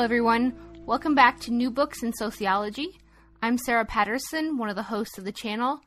Hello, 0.00 0.06
everyone. 0.06 0.54
Welcome 0.86 1.14
back 1.14 1.40
to 1.40 1.50
New 1.50 1.70
Books 1.70 2.02
in 2.02 2.14
Sociology. 2.14 2.98
I'm 3.42 3.58
Sarah 3.58 3.84
Patterson, 3.84 4.56
one 4.56 4.70
of 4.70 4.74
the 4.74 4.84
hosts 4.84 5.18
of 5.18 5.24
the 5.24 5.30
channel. 5.30 5.82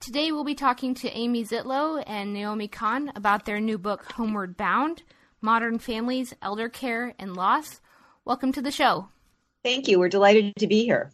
Today, 0.00 0.32
we'll 0.32 0.42
be 0.42 0.54
talking 0.54 0.94
to 0.94 1.10
Amy 1.10 1.44
Ziettlow 1.44 2.02
and 2.06 2.32
Naomi 2.32 2.66
Cahn 2.66 3.12
about 3.14 3.44
their 3.44 3.60
new 3.60 3.76
book, 3.76 4.10
Homeward 4.12 4.56
Bound 4.56 5.02
Modern 5.42 5.78
Families, 5.78 6.32
Elder 6.40 6.70
Care, 6.70 7.12
and 7.18 7.36
Loss. 7.36 7.82
Welcome 8.24 8.52
to 8.52 8.62
the 8.62 8.70
show. 8.70 9.10
Thank 9.62 9.86
you. 9.86 9.98
We're 9.98 10.08
delighted 10.08 10.56
to 10.56 10.66
be 10.66 10.84
here. 10.84 11.12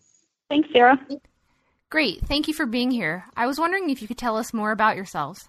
Thanks, 0.48 0.68
Sarah. 0.72 0.96
Great. 1.90 2.20
Thank 2.24 2.46
you 2.46 2.54
for 2.54 2.66
being 2.66 2.92
here. 2.92 3.24
I 3.36 3.48
was 3.48 3.58
wondering 3.58 3.90
if 3.90 4.00
you 4.00 4.06
could 4.06 4.16
tell 4.16 4.36
us 4.36 4.54
more 4.54 4.70
about 4.70 4.94
yourselves. 4.94 5.48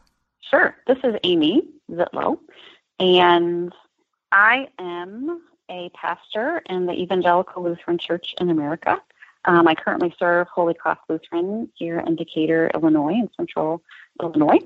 Sure. 0.50 0.76
This 0.88 0.98
is 1.04 1.14
Amy 1.24 1.68
Ziettlow, 1.88 2.40
and 3.00 3.72
I 4.32 4.70
am 4.80 5.44
a 5.70 5.90
pastor 5.90 6.62
in 6.70 6.86
the 6.86 6.94
Evangelical 6.94 7.64
Lutheran 7.64 7.98
Church 7.98 8.36
in 8.40 8.50
America. 8.50 9.02
Um, 9.46 9.68
I 9.68 9.76
currently 9.76 10.14
serve 10.18 10.48
Holy 10.48 10.74
Cross 10.74 11.00
Lutheran 11.08 11.70
here 11.76 12.00
in 12.00 12.16
Decatur, 12.16 12.72
Illinois, 12.74 13.14
in 13.14 13.30
central 13.38 13.82
Illinois. 14.22 14.60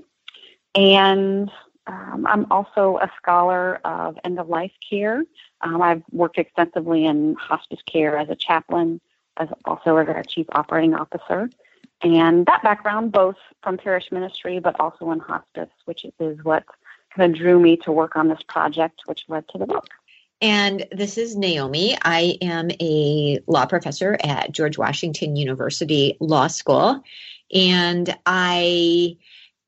And 0.76 1.52
um, 1.88 2.26
I'm 2.28 2.46
also 2.52 2.98
a 3.02 3.12
scholar 3.18 3.80
of 3.84 4.18
end 4.24 4.40
of 4.40 4.48
life 4.48 4.72
care. 4.88 5.24
Um, 5.62 5.82
I've 5.82 6.04
worked 6.12 6.38
extensively 6.38 7.06
in 7.06 7.36
hospice 7.36 7.82
care 7.86 8.18
as 8.18 8.30
a 8.30 8.36
chaplain, 8.36 9.02
as 9.38 9.50
also 9.66 9.98
as 9.98 10.08
our 10.08 10.24
chief 10.24 10.48
operating 10.52 10.94
officer. 10.94 11.50
And 12.02 12.46
that 12.46 12.64
background, 12.64 13.12
both 13.12 13.36
from 13.62 13.78
parish 13.78 14.12
ministry 14.12 14.60
but 14.60 14.80
also 14.80 15.12
in 15.12 15.20
hospice, 15.20 15.70
which 15.86 16.06
is 16.20 16.44
what 16.44 16.64
kind 17.16 17.34
of 17.34 17.38
drew 17.38 17.60
me 17.60 17.76
to 17.78 17.92
work 17.92 18.16
on 18.16 18.28
this 18.28 18.42
project, 18.48 19.02
which 19.06 19.26
led 19.28 19.48
to 19.50 19.58
the 19.58 19.66
book. 19.66 19.88
And 20.42 20.88
this 20.92 21.18
is 21.18 21.36
Naomi. 21.36 21.98
I 22.02 22.38
am 22.42 22.70
a 22.80 23.40
law 23.46 23.66
professor 23.66 24.18
at 24.24 24.52
George 24.54 24.78
Washington 24.78 25.36
University 25.36 26.16
Law 26.22 26.48
School, 26.48 27.04
and 27.54 28.18
I 28.26 29.18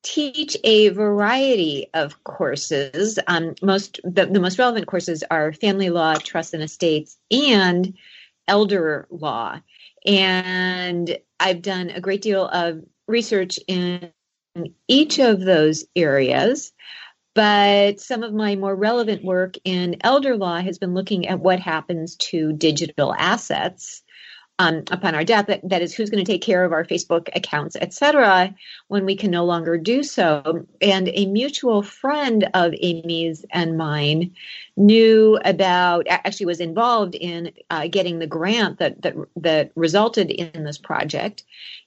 teach 0.03 0.55
a 0.63 0.89
variety 0.89 1.89
of 1.93 2.23
courses. 2.23 3.19
Um, 3.27 3.55
most 3.61 3.99
the, 4.03 4.25
the 4.25 4.39
most 4.39 4.57
relevant 4.57 4.87
courses 4.87 5.23
are 5.29 5.51
family 5.51 5.89
law, 5.89 6.15
trust 6.15 6.53
and 6.53 6.63
estates, 6.63 7.17
and 7.29 7.93
elder 8.47 9.07
law. 9.09 9.59
And 10.05 11.17
I've 11.39 11.61
done 11.61 11.89
a 11.89 12.01
great 12.01 12.21
deal 12.21 12.47
of 12.47 12.81
research 13.07 13.59
in 13.67 14.11
each 14.87 15.19
of 15.19 15.41
those 15.41 15.85
areas. 15.95 16.71
But 17.33 17.99
some 18.01 18.23
of 18.23 18.33
my 18.33 18.55
more 18.55 18.75
relevant 18.75 19.23
work 19.23 19.55
in 19.63 19.97
elder 20.01 20.35
law 20.35 20.59
has 20.59 20.77
been 20.79 20.93
looking 20.93 21.27
at 21.27 21.39
what 21.39 21.59
happens 21.59 22.15
to 22.17 22.53
digital 22.53 23.13
assets 23.13 24.03
um, 24.59 24.83
upon 24.91 25.15
our 25.15 25.23
death. 25.23 25.47
That, 25.47 25.67
that 25.67 25.81
is, 25.81 25.93
who's 25.93 26.09
going 26.09 26.23
to 26.23 26.31
take 26.31 26.41
care 26.41 26.63
of 26.63 26.71
our 26.71 26.85
Facebook 26.85 27.29
accounts, 27.35 27.75
etc., 27.75 28.53
when 28.87 29.05
we 29.05 29.15
can 29.15 29.31
no 29.31 29.45
longer 29.45 29.77
do 29.77 30.03
so. 30.03 30.65
And 30.81 31.09
a 31.13 31.25
mutual 31.25 31.81
friend 31.81 32.49
of 32.53 32.73
Amy's 32.79 33.45
and 33.51 33.77
mine 33.77 34.35
knew 34.77 35.39
about, 35.43 36.05
actually 36.09 36.45
was 36.45 36.59
involved 36.59 37.15
in 37.15 37.51
uh, 37.69 37.87
getting 37.87 38.19
the 38.19 38.27
grant 38.27 38.79
that 38.79 39.01
that 39.01 39.15
that 39.37 39.71
resulted 39.75 40.29
in 40.29 40.63
this 40.63 40.77
project, 40.77 41.43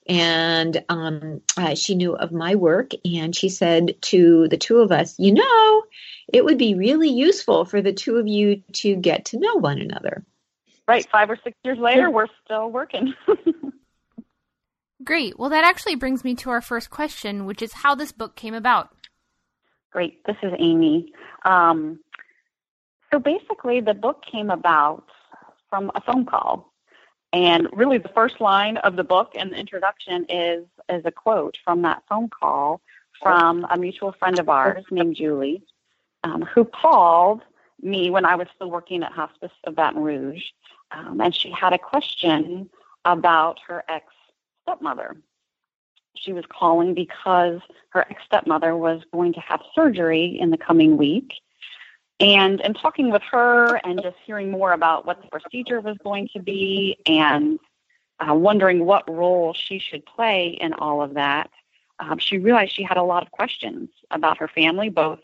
and 0.07 0.83
um, 0.89 1.41
uh, 1.57 1.75
she 1.75 1.95
knew 1.95 2.15
of 2.15 2.31
my 2.31 2.55
work, 2.55 2.91
and 3.05 3.35
she 3.35 3.49
said 3.49 3.95
to 4.01 4.47
the 4.49 4.57
two 4.57 4.79
of 4.79 4.91
us, 4.91 5.15
you 5.17 5.33
know. 5.33 5.83
It 6.33 6.43
would 6.43 6.57
be 6.57 6.73
really 6.73 7.09
useful 7.09 7.65
for 7.65 7.83
the 7.83 7.93
two 7.93 8.17
of 8.17 8.27
you 8.27 8.63
to 8.73 8.95
get 8.95 9.25
to 9.25 9.39
know 9.39 9.57
one 9.57 9.79
another 9.79 10.25
right, 10.87 11.07
five 11.11 11.29
or 11.29 11.37
six 11.43 11.57
years 11.63 11.77
later, 11.77 12.09
we're 12.09 12.27
still 12.43 12.69
working. 12.69 13.13
Great. 15.03 15.37
Well, 15.37 15.49
that 15.49 15.63
actually 15.63 15.95
brings 15.95 16.23
me 16.23 16.35
to 16.35 16.49
our 16.49 16.61
first 16.61 16.89
question, 16.89 17.45
which 17.45 17.61
is 17.61 17.73
how 17.73 17.95
this 17.95 18.11
book 18.11 18.35
came 18.35 18.53
about. 18.53 18.89
Great. 19.91 20.23
This 20.25 20.37
is 20.41 20.51
Amy. 20.57 21.13
Um, 21.43 21.99
so 23.11 23.19
basically, 23.19 23.81
the 23.81 23.93
book 23.93 24.23
came 24.29 24.49
about 24.49 25.05
from 25.69 25.91
a 25.95 26.01
phone 26.01 26.25
call. 26.25 26.71
And 27.33 27.67
really, 27.73 27.97
the 27.97 28.09
first 28.09 28.39
line 28.39 28.77
of 28.77 28.95
the 28.95 29.03
book 29.03 29.33
and 29.35 29.51
the 29.51 29.57
introduction 29.57 30.25
is, 30.29 30.65
is 30.89 31.03
a 31.05 31.11
quote 31.11 31.57
from 31.63 31.81
that 31.81 32.03
phone 32.09 32.29
call 32.29 32.81
from 33.21 33.65
a 33.69 33.77
mutual 33.77 34.13
friend 34.13 34.39
of 34.39 34.49
ours 34.49 34.83
named 34.91 35.15
Julie, 35.15 35.63
um, 36.23 36.41
who 36.41 36.65
called 36.65 37.41
me 37.81 38.09
when 38.09 38.25
I 38.25 38.35
was 38.35 38.47
still 38.55 38.69
working 38.69 39.03
at 39.03 39.11
Hospice 39.11 39.51
of 39.65 39.75
Baton 39.75 40.01
Rouge 40.01 40.43
um, 40.95 41.19
and 41.19 41.35
she 41.35 41.51
had 41.51 41.73
a 41.73 41.77
question 41.77 42.69
about 43.03 43.59
her 43.67 43.83
ex 43.89 44.05
stepmother. 44.63 45.17
She 46.15 46.31
was 46.31 46.45
calling 46.49 46.93
because 46.93 47.59
her 47.89 48.05
ex 48.09 48.23
stepmother 48.25 48.75
was 48.75 49.01
going 49.13 49.33
to 49.33 49.39
have 49.41 49.61
surgery 49.73 50.37
in 50.39 50.49
the 50.49 50.57
coming 50.57 50.97
week. 50.97 51.33
And 52.21 52.61
in 52.61 52.73
talking 52.73 53.11
with 53.11 53.23
her 53.23 53.75
and 53.83 54.01
just 54.01 54.15
hearing 54.25 54.49
more 54.49 54.71
about 54.71 55.05
what 55.05 55.21
the 55.21 55.27
procedure 55.27 55.81
was 55.81 55.97
going 56.01 56.29
to 56.33 56.39
be 56.39 56.97
and 57.05 57.59
uh, 58.25 58.33
wondering 58.33 58.85
what 58.85 59.09
role 59.09 59.53
she 59.53 59.79
should 59.79 60.05
play 60.05 60.57
in 60.61 60.71
all 60.73 61.01
of 61.01 61.15
that, 61.15 61.49
um, 61.99 62.17
she 62.17 62.37
realized 62.37 62.71
she 62.71 62.83
had 62.83 62.95
a 62.95 63.03
lot 63.03 63.23
of 63.23 63.31
questions 63.31 63.89
about 64.11 64.37
her 64.37 64.47
family, 64.47 64.87
both 64.87 65.19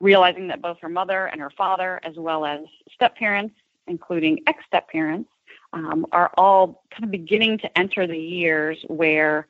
realizing 0.00 0.46
that 0.46 0.62
both 0.62 0.78
her 0.80 0.88
mother 0.88 1.26
and 1.26 1.40
her 1.40 1.50
father, 1.50 1.98
as 2.04 2.14
well 2.16 2.46
as 2.46 2.60
step 2.92 3.16
parents 3.16 3.56
including 3.88 4.40
ex 4.46 4.64
step 4.66 4.88
parents, 4.88 5.30
um, 5.72 6.06
are 6.12 6.30
all 6.36 6.84
kind 6.90 7.04
of 7.04 7.10
beginning 7.10 7.58
to 7.58 7.78
enter 7.78 8.06
the 8.06 8.18
years 8.18 8.78
where 8.88 9.46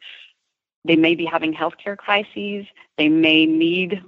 they 0.84 0.96
may 0.96 1.14
be 1.14 1.24
having 1.24 1.52
healthcare 1.52 1.96
crises, 1.96 2.66
they 2.96 3.08
may 3.08 3.46
need 3.46 4.02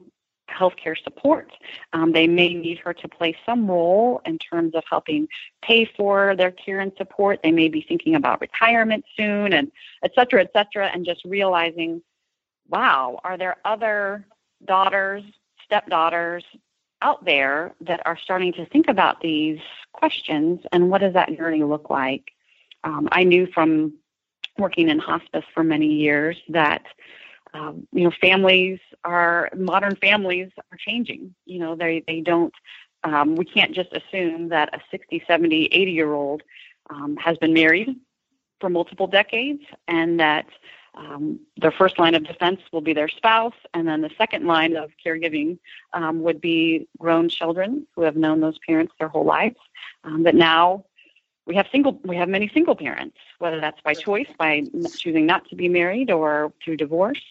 healthcare 0.51 0.97
support, 1.03 1.53
um, 1.93 2.13
they 2.13 2.27
may 2.27 2.55
need 2.55 2.79
her 2.79 2.93
to 2.93 3.09
play 3.09 3.37
some 3.47 3.69
role 3.69 4.21
in 4.25 4.37
terms 4.39 4.75
of 4.75 4.83
helping 4.89 5.29
pay 5.63 5.85
for 5.97 6.35
their 6.37 6.51
care 6.51 6.81
and 6.81 6.93
support. 6.97 7.41
They 7.43 7.53
may 7.53 7.69
be 7.69 7.83
thinking 7.83 8.17
about 8.17 8.41
retirement 8.41 9.05
soon, 9.17 9.53
and 9.53 9.71
et 10.03 10.13
cetera, 10.15 10.43
et 10.43 10.51
cetera, 10.53 10.89
and 10.89 11.05
just 11.05 11.25
realizing, 11.25 12.03
wow, 12.69 13.21
are 13.23 13.39
there 13.39 13.57
other 13.65 14.27
daughters, 14.65 15.23
stepdaughters, 15.65 16.45
out 17.03 17.25
there 17.25 17.75
that 17.81 18.01
are 18.07 18.19
starting 18.19 18.53
to 18.55 18.67
think 18.67 18.89
about 18.89 19.21
these 19.21 19.59
questions 19.93 20.61
and 20.73 20.91
what 20.91 21.01
does 21.01 21.15
that 21.15 21.37
journey 21.37 21.63
look 21.63 21.91
like. 21.91 22.33
Um, 22.85 23.09
I 23.13 23.25
knew 23.25 23.47
from 23.53 23.95
working 24.59 24.89
in 24.89 24.99
hospice 24.99 25.45
for 25.55 25.65
many 25.65 25.87
years 25.87 26.37
that 26.49 26.83
um, 27.53 27.87
you 27.93 28.05
know 28.05 28.13
families 28.21 28.79
are 29.05 29.51
modern 29.57 29.97
families 29.97 30.51
are 30.71 30.79
changing. 30.79 31.35
You 31.47 31.59
know 31.59 31.75
they 31.75 32.05
they 32.07 32.21
don't 32.21 32.55
um, 33.05 33.35
we 33.35 33.45
can't 33.45 33.75
just 33.75 33.91
assume 33.93 34.51
that 34.51 34.75
a 34.75 34.81
60, 34.91 35.25
70, 35.27 35.67
80 35.67 35.91
year 35.91 36.13
old 36.13 36.43
um, 36.91 37.17
has 37.17 37.37
been 37.39 37.53
married 37.53 37.97
for 38.61 38.69
multiple 38.69 39.07
decades 39.07 39.63
and 39.89 40.21
that 40.21 40.47
um, 41.01 41.41
their 41.57 41.71
first 41.71 41.99
line 41.99 42.15
of 42.15 42.25
defense 42.25 42.61
will 42.73 42.83
be 42.83 42.93
their 42.93 43.09
spouse, 43.09 43.55
and 43.73 43.89
then 43.89 44.03
the 44.03 44.11
second 44.19 44.47
line 44.47 44.77
of 44.77 44.91
caregiving 45.05 45.59
um, 45.95 46.21
would 46.23 46.41
be 46.41 46.87
grown 46.99 47.29
children 47.29 47.87
who 47.95 48.03
have 48.03 48.17
known 48.17 48.41
those 48.41 48.59
parents 48.67 48.93
their 48.99 49.09
whole 49.09 49.25
lives. 49.25 49.57
Um, 50.05 50.23
but 50.23 50.35
now 50.35 50.85
we 51.47 51.55
have 51.57 51.67
single, 51.73 51.99
we 52.05 52.17
have 52.17 52.29
many 52.29 52.51
single 52.53 52.77
parents, 52.77 53.17
whether 53.39 53.61
that's 53.61 53.81
by 53.81 53.95
choice, 53.95 54.29
by 54.39 54.65
choosing 54.95 55.25
not 55.25 55.49
to 55.49 55.57
be 55.57 55.69
married, 55.69 56.11
or 56.11 56.53
through 56.63 56.77
divorce, 56.77 57.23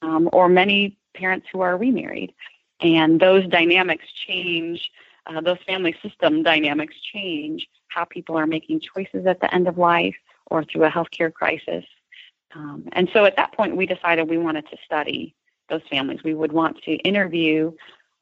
um, 0.00 0.30
or 0.32 0.48
many 0.48 0.96
parents 1.14 1.46
who 1.52 1.60
are 1.60 1.76
remarried, 1.76 2.32
and 2.80 3.20
those 3.20 3.46
dynamics 3.48 4.06
change. 4.26 4.90
Uh, 5.26 5.42
those 5.42 5.58
family 5.66 5.94
system 6.02 6.42
dynamics 6.42 6.94
change 7.12 7.68
how 7.88 8.02
people 8.04 8.38
are 8.38 8.46
making 8.46 8.80
choices 8.80 9.26
at 9.26 9.38
the 9.40 9.54
end 9.54 9.68
of 9.68 9.76
life 9.76 10.16
or 10.46 10.64
through 10.64 10.84
a 10.84 10.90
healthcare 10.90 11.30
crisis 11.30 11.84
um, 12.54 12.84
and 12.92 13.08
so 13.12 13.24
at 13.24 13.36
that 13.36 13.52
point, 13.52 13.76
we 13.76 13.86
decided 13.86 14.28
we 14.28 14.38
wanted 14.38 14.68
to 14.70 14.76
study 14.84 15.34
those 15.68 15.82
families. 15.90 16.22
We 16.24 16.34
would 16.34 16.52
want 16.52 16.82
to 16.84 16.92
interview 16.96 17.72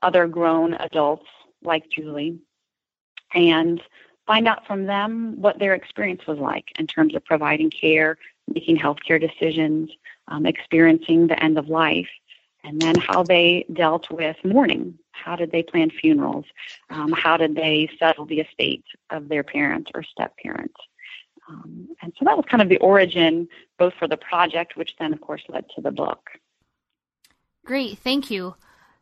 other 0.02 0.26
grown 0.26 0.74
adults 0.74 1.26
like 1.62 1.88
Julie 1.88 2.38
and 3.34 3.80
find 4.26 4.48
out 4.48 4.66
from 4.66 4.86
them 4.86 5.40
what 5.40 5.58
their 5.58 5.74
experience 5.74 6.26
was 6.26 6.38
like 6.38 6.72
in 6.78 6.86
terms 6.86 7.14
of 7.14 7.24
providing 7.24 7.70
care, 7.70 8.18
making 8.52 8.76
healthcare 8.76 9.20
decisions, 9.20 9.90
um, 10.28 10.46
experiencing 10.46 11.28
the 11.28 11.42
end 11.42 11.58
of 11.58 11.68
life, 11.68 12.08
and 12.64 12.80
then 12.80 12.96
how 12.96 13.22
they 13.22 13.64
dealt 13.72 14.10
with 14.10 14.36
mourning. 14.44 14.98
How 15.12 15.36
did 15.36 15.52
they 15.52 15.62
plan 15.62 15.90
funerals? 15.90 16.44
Um, 16.90 17.12
how 17.12 17.36
did 17.36 17.54
they 17.54 17.88
settle 17.98 18.26
the 18.26 18.40
estate 18.40 18.84
of 19.10 19.28
their 19.28 19.44
parents 19.44 19.90
or 19.94 20.02
step 20.02 20.36
parent? 20.38 20.74
Um, 21.48 21.88
and 22.02 22.12
so 22.18 22.24
that 22.24 22.36
was 22.36 22.46
kind 22.50 22.62
of 22.62 22.68
the 22.68 22.78
origin, 22.78 23.48
both 23.78 23.94
for 23.94 24.08
the 24.08 24.16
project, 24.16 24.76
which 24.76 24.96
then, 24.98 25.12
of 25.12 25.20
course, 25.20 25.42
led 25.48 25.64
to 25.74 25.80
the 25.80 25.90
book. 25.90 26.30
Great, 27.64 27.98
thank 27.98 28.30
you. 28.30 28.54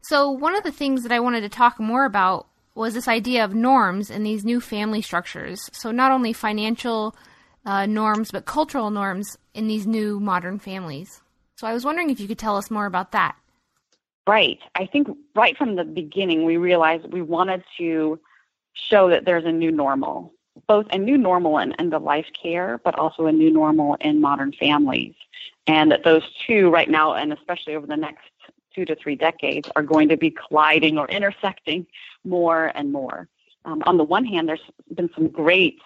So, 0.03 0.31
one 0.31 0.55
of 0.55 0.65
the 0.65 0.73
things 0.73 1.03
that 1.03 1.13
I 1.13 1.21
wanted 1.21 1.41
to 1.43 1.49
talk 1.49 1.81
more 1.81 2.05
about 2.05 2.47
was 2.75 2.95
this 2.95 3.09
idea 3.09 3.45
of 3.45 3.55
norms 3.55 4.11
and 4.11 4.27
these 4.27 4.45
new 4.45 4.61
family 4.61 5.01
structures. 5.01 5.71
So, 5.73 5.91
not 5.91 6.13
only 6.13 6.33
financial 6.33 7.17
uh, 7.65 7.87
norms, 7.87 8.31
but 8.31 8.45
cultural 8.45 8.91
norms 8.91 9.39
in 9.55 9.67
these 9.67 9.87
new 9.87 10.21
modern 10.21 10.59
families. 10.59 11.23
So, 11.57 11.67
I 11.67 11.73
was 11.73 11.85
wondering 11.85 12.11
if 12.11 12.21
you 12.21 12.29
could 12.29 12.39
tell 12.39 12.57
us 12.57 12.71
more 12.71 12.87
about 12.87 13.13
that. 13.13 13.37
Right. 14.27 14.59
I 14.75 14.87
think 14.87 15.09
right 15.35 15.57
from 15.57 15.77
the 15.77 15.85
beginning, 15.85 16.45
we 16.45 16.57
realized 16.57 17.13
we 17.13 17.23
wanted 17.23 17.63
to 17.79 18.19
show 18.73 19.11
that 19.11 19.25
there's 19.25 19.45
a 19.45 19.53
new 19.53 19.71
normal, 19.71 20.33
both 20.67 20.87
a 20.91 20.99
new 20.99 21.19
normal 21.19 21.59
in 21.59 21.73
end 21.75 21.95
of 21.95 22.03
life 22.03 22.27
care, 22.41 22.81
but 22.85 22.99
also 22.99 23.27
a 23.27 23.33
new 23.33 23.51
normal 23.51 23.97
in 24.01 24.21
modern 24.21 24.53
families. 24.53 25.15
And 25.67 25.91
that 25.91 26.05
those 26.05 26.23
two, 26.47 26.71
right 26.71 26.89
now, 26.89 27.15
and 27.15 27.33
especially 27.33 27.75
over 27.75 27.87
the 27.87 27.97
next 27.97 28.25
two 28.75 28.85
to 28.85 28.95
three 28.95 29.15
decades, 29.17 29.69
are 29.77 29.83
going 29.83 30.09
to 30.09 30.17
be 30.17 30.31
colliding 30.31 30.99
or 30.99 31.09
intersecting 31.09 31.87
more 32.25 32.73
and 32.75 32.93
more. 32.93 33.29
Um, 33.65 33.83
on 33.87 33.97
the 33.97 34.05
one 34.05 34.25
hand, 34.25 34.49
there's 34.49 34.61
been 34.95 35.11
some 35.15 35.29
great 35.29 35.81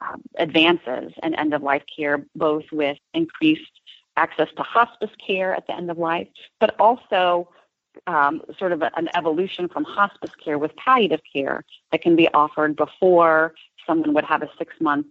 um, 0.00 0.22
advances 0.36 1.12
in 1.22 1.34
end 1.34 1.54
of 1.54 1.62
life 1.62 1.82
care, 1.94 2.26
both 2.36 2.64
with 2.72 2.98
increased 3.12 3.80
access 4.16 4.48
to 4.56 4.62
hospice 4.62 5.10
care 5.24 5.54
at 5.54 5.66
the 5.66 5.74
end 5.74 5.90
of 5.90 5.98
life, 5.98 6.28
but 6.60 6.78
also 6.78 7.48
um, 8.06 8.42
sort 8.58 8.72
of 8.72 8.82
an 8.82 9.08
evolution 9.14 9.68
from 9.68 9.84
hospice 9.84 10.30
care 10.42 10.58
with 10.58 10.74
palliative 10.76 11.20
care 11.32 11.64
that 11.92 12.02
can 12.02 12.16
be 12.16 12.28
offered 12.28 12.76
before 12.76 13.54
someone 13.86 14.14
would 14.14 14.24
have 14.24 14.42
a 14.42 14.48
six 14.58 14.74
month 14.80 15.06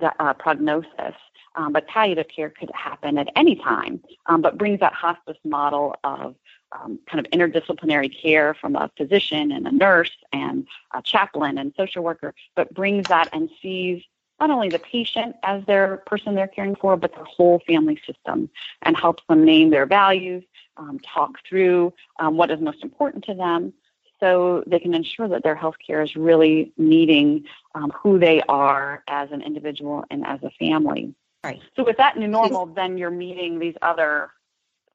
uh, 0.00 0.34
prognosis. 0.34 1.14
Um, 1.56 1.72
but 1.72 1.86
palliative 1.86 2.26
care 2.34 2.50
could 2.50 2.70
happen 2.74 3.16
at 3.16 3.28
any 3.36 3.54
time, 3.54 4.02
um, 4.26 4.42
but 4.42 4.58
brings 4.58 4.80
that 4.80 4.92
hospice 4.92 5.36
model 5.44 5.94
of 6.02 6.34
um, 6.72 6.98
kind 7.08 7.24
of 7.24 7.30
interdisciplinary 7.30 8.12
care 8.20 8.54
from 8.54 8.74
a 8.74 8.90
physician 8.96 9.52
and 9.52 9.66
a 9.66 9.70
nurse 9.70 10.10
and 10.32 10.66
a 10.92 11.00
chaplain 11.00 11.58
and 11.58 11.72
social 11.76 12.02
worker, 12.02 12.34
but 12.56 12.74
brings 12.74 13.06
that 13.06 13.28
and 13.32 13.48
sees 13.62 14.02
not 14.48 14.54
only 14.54 14.68
the 14.68 14.78
patient 14.78 15.36
as 15.42 15.64
their 15.64 15.98
person 16.06 16.34
they're 16.34 16.46
caring 16.46 16.76
for, 16.76 16.96
but 16.96 17.14
their 17.14 17.24
whole 17.24 17.62
family 17.66 17.98
system 18.06 18.50
and 18.82 18.94
helps 18.94 19.22
them 19.28 19.42
name 19.42 19.70
their 19.70 19.86
values, 19.86 20.44
um, 20.76 20.98
talk 21.00 21.38
through 21.48 21.92
um, 22.18 22.36
what 22.36 22.50
is 22.50 22.60
most 22.60 22.82
important 22.82 23.24
to 23.24 23.34
them 23.34 23.72
so 24.20 24.62
they 24.66 24.78
can 24.78 24.92
ensure 24.92 25.28
that 25.28 25.42
their 25.42 25.54
health 25.54 25.76
care 25.84 26.02
is 26.02 26.14
really 26.14 26.72
meeting 26.76 27.44
um, 27.74 27.90
who 27.90 28.18
they 28.18 28.42
are 28.42 29.02
as 29.08 29.30
an 29.32 29.40
individual 29.40 30.04
and 30.10 30.26
as 30.26 30.42
a 30.42 30.50
family. 30.58 31.14
Right. 31.42 31.60
So 31.74 31.82
with 31.82 31.96
that 31.96 32.18
new 32.18 32.28
normal, 32.28 32.66
then 32.66 32.98
you're 32.98 33.10
meeting 33.10 33.58
these 33.58 33.74
other 33.80 34.30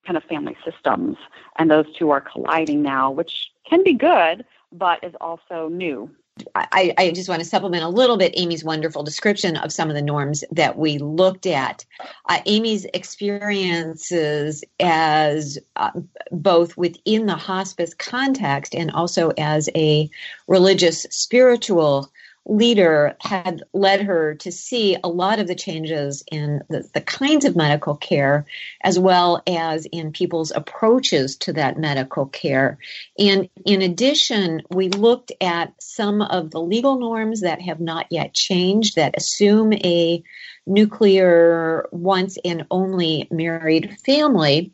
kind 0.06 0.16
of 0.16 0.24
family 0.26 0.58
systems, 0.64 1.18
and 1.58 1.70
those 1.70 1.86
two 1.96 2.12
are 2.12 2.22
colliding 2.22 2.82
now, 2.84 3.12
which 3.12 3.52
can 3.68 3.84
be 3.84 3.94
good, 3.94 4.46
but 4.72 5.04
is 5.04 5.14
also 5.20 5.70
new. 5.70 6.10
I, 6.56 6.94
I, 6.98 7.12
just 7.12 7.30
want 7.30 7.42
to 7.42 7.48
supplement 7.48 7.84
a 7.84 7.90
little 7.90 8.18
bit 8.18 8.34
Amy's 8.36 8.64
wonderful 8.64 9.04
description 9.04 9.58
of 9.58 9.72
some 9.72 9.90
of 9.90 9.96
the 9.96 10.02
norms 10.02 10.44
that 10.52 10.78
we 10.78 10.98
looked 10.98 11.46
at. 11.46 11.86
Uh, 12.28 12.40
Amy's 12.46 12.86
experiences 12.94 14.64
as 14.80 15.58
uh, 15.76 15.92
both 16.32 16.78
within 16.78 17.26
the 17.26 17.36
hospice 17.36 17.94
context 17.94 18.76
and 18.76 18.92
also 18.92 19.32
as 19.38 19.70
a 19.76 20.10
religious 20.48 21.04
spiritual 21.10 22.12
leader 22.50 23.16
had 23.22 23.62
led 23.74 24.02
her 24.02 24.34
to 24.34 24.52
see 24.52 24.98
a 25.04 25.08
lot 25.08 25.40
of 25.40 25.48
the 25.48 25.54
changes 25.54 26.24
in 26.32 26.62
the, 26.68 26.90
the, 26.96 27.02
kinds 27.02 27.46
of 27.46 27.56
medical 27.56 27.96
care 27.96 28.44
as 28.84 28.98
well 28.98 29.44
as 29.46 29.86
in 29.92 30.12
people's 30.12 30.52
approaches 30.52 31.36
to 31.36 31.54
that 31.54 31.78
medical 31.78 32.26
care. 32.26 32.80
And 33.20 33.50
in 33.66 33.84
addition, 33.84 34.64
we 34.72 34.90
looked 34.90 35.32
at 35.40 35.74
some 35.80 36.24
of 36.24 36.50
the 36.50 36.60
legal 36.60 37.00
norms 37.00 37.42
that 37.42 37.62
have 37.62 37.80
not 37.80 38.08
yet 38.10 38.34
changed 38.34 38.96
that 38.96 39.16
assume 39.16 39.74
a 39.74 40.24
nuclear 40.66 41.88
once 41.92 42.40
and 42.44 42.66
only 42.72 43.28
married 43.30 43.96
family. 44.04 44.72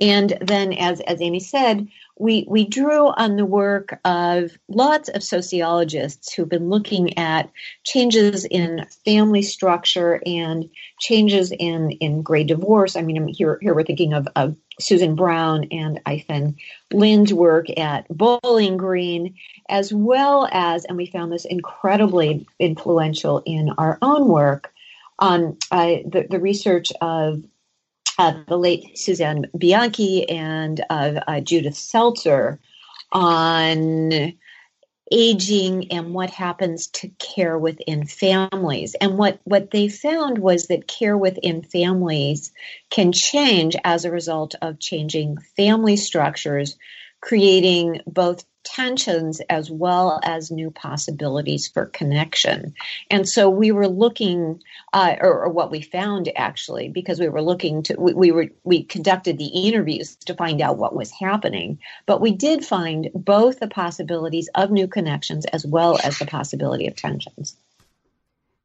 And 0.00 0.36
then, 0.40 0.72
as, 0.72 1.00
as 1.00 1.20
Amy 1.20 1.40
said, 1.40 1.86
we, 2.20 2.44
we 2.46 2.66
drew 2.66 3.06
on 3.08 3.36
the 3.36 3.46
work 3.46 3.98
of 4.04 4.50
lots 4.68 5.08
of 5.08 5.22
sociologists 5.22 6.34
who've 6.34 6.48
been 6.48 6.68
looking 6.68 7.16
at 7.16 7.50
changes 7.82 8.44
in 8.44 8.84
family 9.06 9.40
structure 9.40 10.20
and 10.26 10.68
changes 11.00 11.50
in, 11.50 11.92
in 11.92 12.20
gray 12.20 12.44
divorce. 12.44 12.94
I 12.94 13.00
mean, 13.00 13.26
here, 13.28 13.58
here 13.62 13.74
we're 13.74 13.84
thinking 13.84 14.12
of, 14.12 14.28
of 14.36 14.54
Susan 14.78 15.14
Brown 15.14 15.64
and 15.70 15.98
I-Fen 16.04 16.56
Lin's 16.92 17.32
work 17.32 17.66
at 17.78 18.06
Bowling 18.08 18.76
Green, 18.76 19.34
as 19.70 19.90
well 19.90 20.46
as, 20.52 20.84
and 20.84 20.98
we 20.98 21.06
found 21.06 21.32
this 21.32 21.46
incredibly 21.46 22.46
influential 22.58 23.42
in 23.46 23.70
our 23.78 23.96
own 24.02 24.28
work, 24.28 24.74
on 25.18 25.56
uh, 25.70 25.96
the, 26.06 26.26
the 26.28 26.38
research 26.38 26.92
of 27.00 27.42
uh, 28.20 28.44
the 28.48 28.58
late 28.58 28.98
Suzanne 28.98 29.46
Bianchi 29.56 30.28
and 30.28 30.84
uh, 30.90 31.20
uh, 31.26 31.40
Judith 31.40 31.74
Seltzer 31.74 32.60
on 33.10 34.34
aging 35.10 35.90
and 35.90 36.12
what 36.12 36.28
happens 36.28 36.88
to 36.88 37.08
care 37.18 37.58
within 37.58 38.06
families. 38.06 38.94
And 39.00 39.16
what, 39.16 39.40
what 39.44 39.70
they 39.70 39.88
found 39.88 40.36
was 40.38 40.66
that 40.66 40.86
care 40.86 41.16
within 41.16 41.62
families 41.62 42.52
can 42.90 43.10
change 43.12 43.74
as 43.84 44.04
a 44.04 44.10
result 44.10 44.54
of 44.60 44.78
changing 44.78 45.38
family 45.56 45.96
structures, 45.96 46.76
creating 47.20 48.00
both 48.06 48.44
tensions 48.62 49.40
as 49.48 49.70
well 49.70 50.20
as 50.22 50.50
new 50.50 50.70
possibilities 50.70 51.68
for 51.68 51.86
connection. 51.86 52.74
And 53.10 53.28
so 53.28 53.48
we 53.48 53.72
were 53.72 53.88
looking, 53.88 54.62
uh, 54.92 55.16
or, 55.20 55.44
or, 55.44 55.48
what 55.48 55.70
we 55.70 55.80
found 55.80 56.30
actually, 56.36 56.88
because 56.88 57.18
we 57.18 57.28
were 57.28 57.42
looking 57.42 57.82
to, 57.84 57.96
we, 57.98 58.12
we, 58.12 58.32
were 58.32 58.48
we 58.64 58.82
conducted 58.82 59.38
the 59.38 59.46
interviews 59.46 60.16
to 60.26 60.34
find 60.34 60.60
out 60.60 60.78
what 60.78 60.94
was 60.94 61.10
happening, 61.10 61.78
but 62.06 62.20
we 62.20 62.32
did 62.32 62.64
find 62.64 63.10
both 63.14 63.60
the 63.60 63.68
possibilities 63.68 64.48
of 64.54 64.70
new 64.70 64.86
connections 64.86 65.46
as 65.46 65.64
well 65.66 65.98
as 66.04 66.18
the 66.18 66.26
possibility 66.26 66.86
of 66.86 66.96
tensions. 66.96 67.56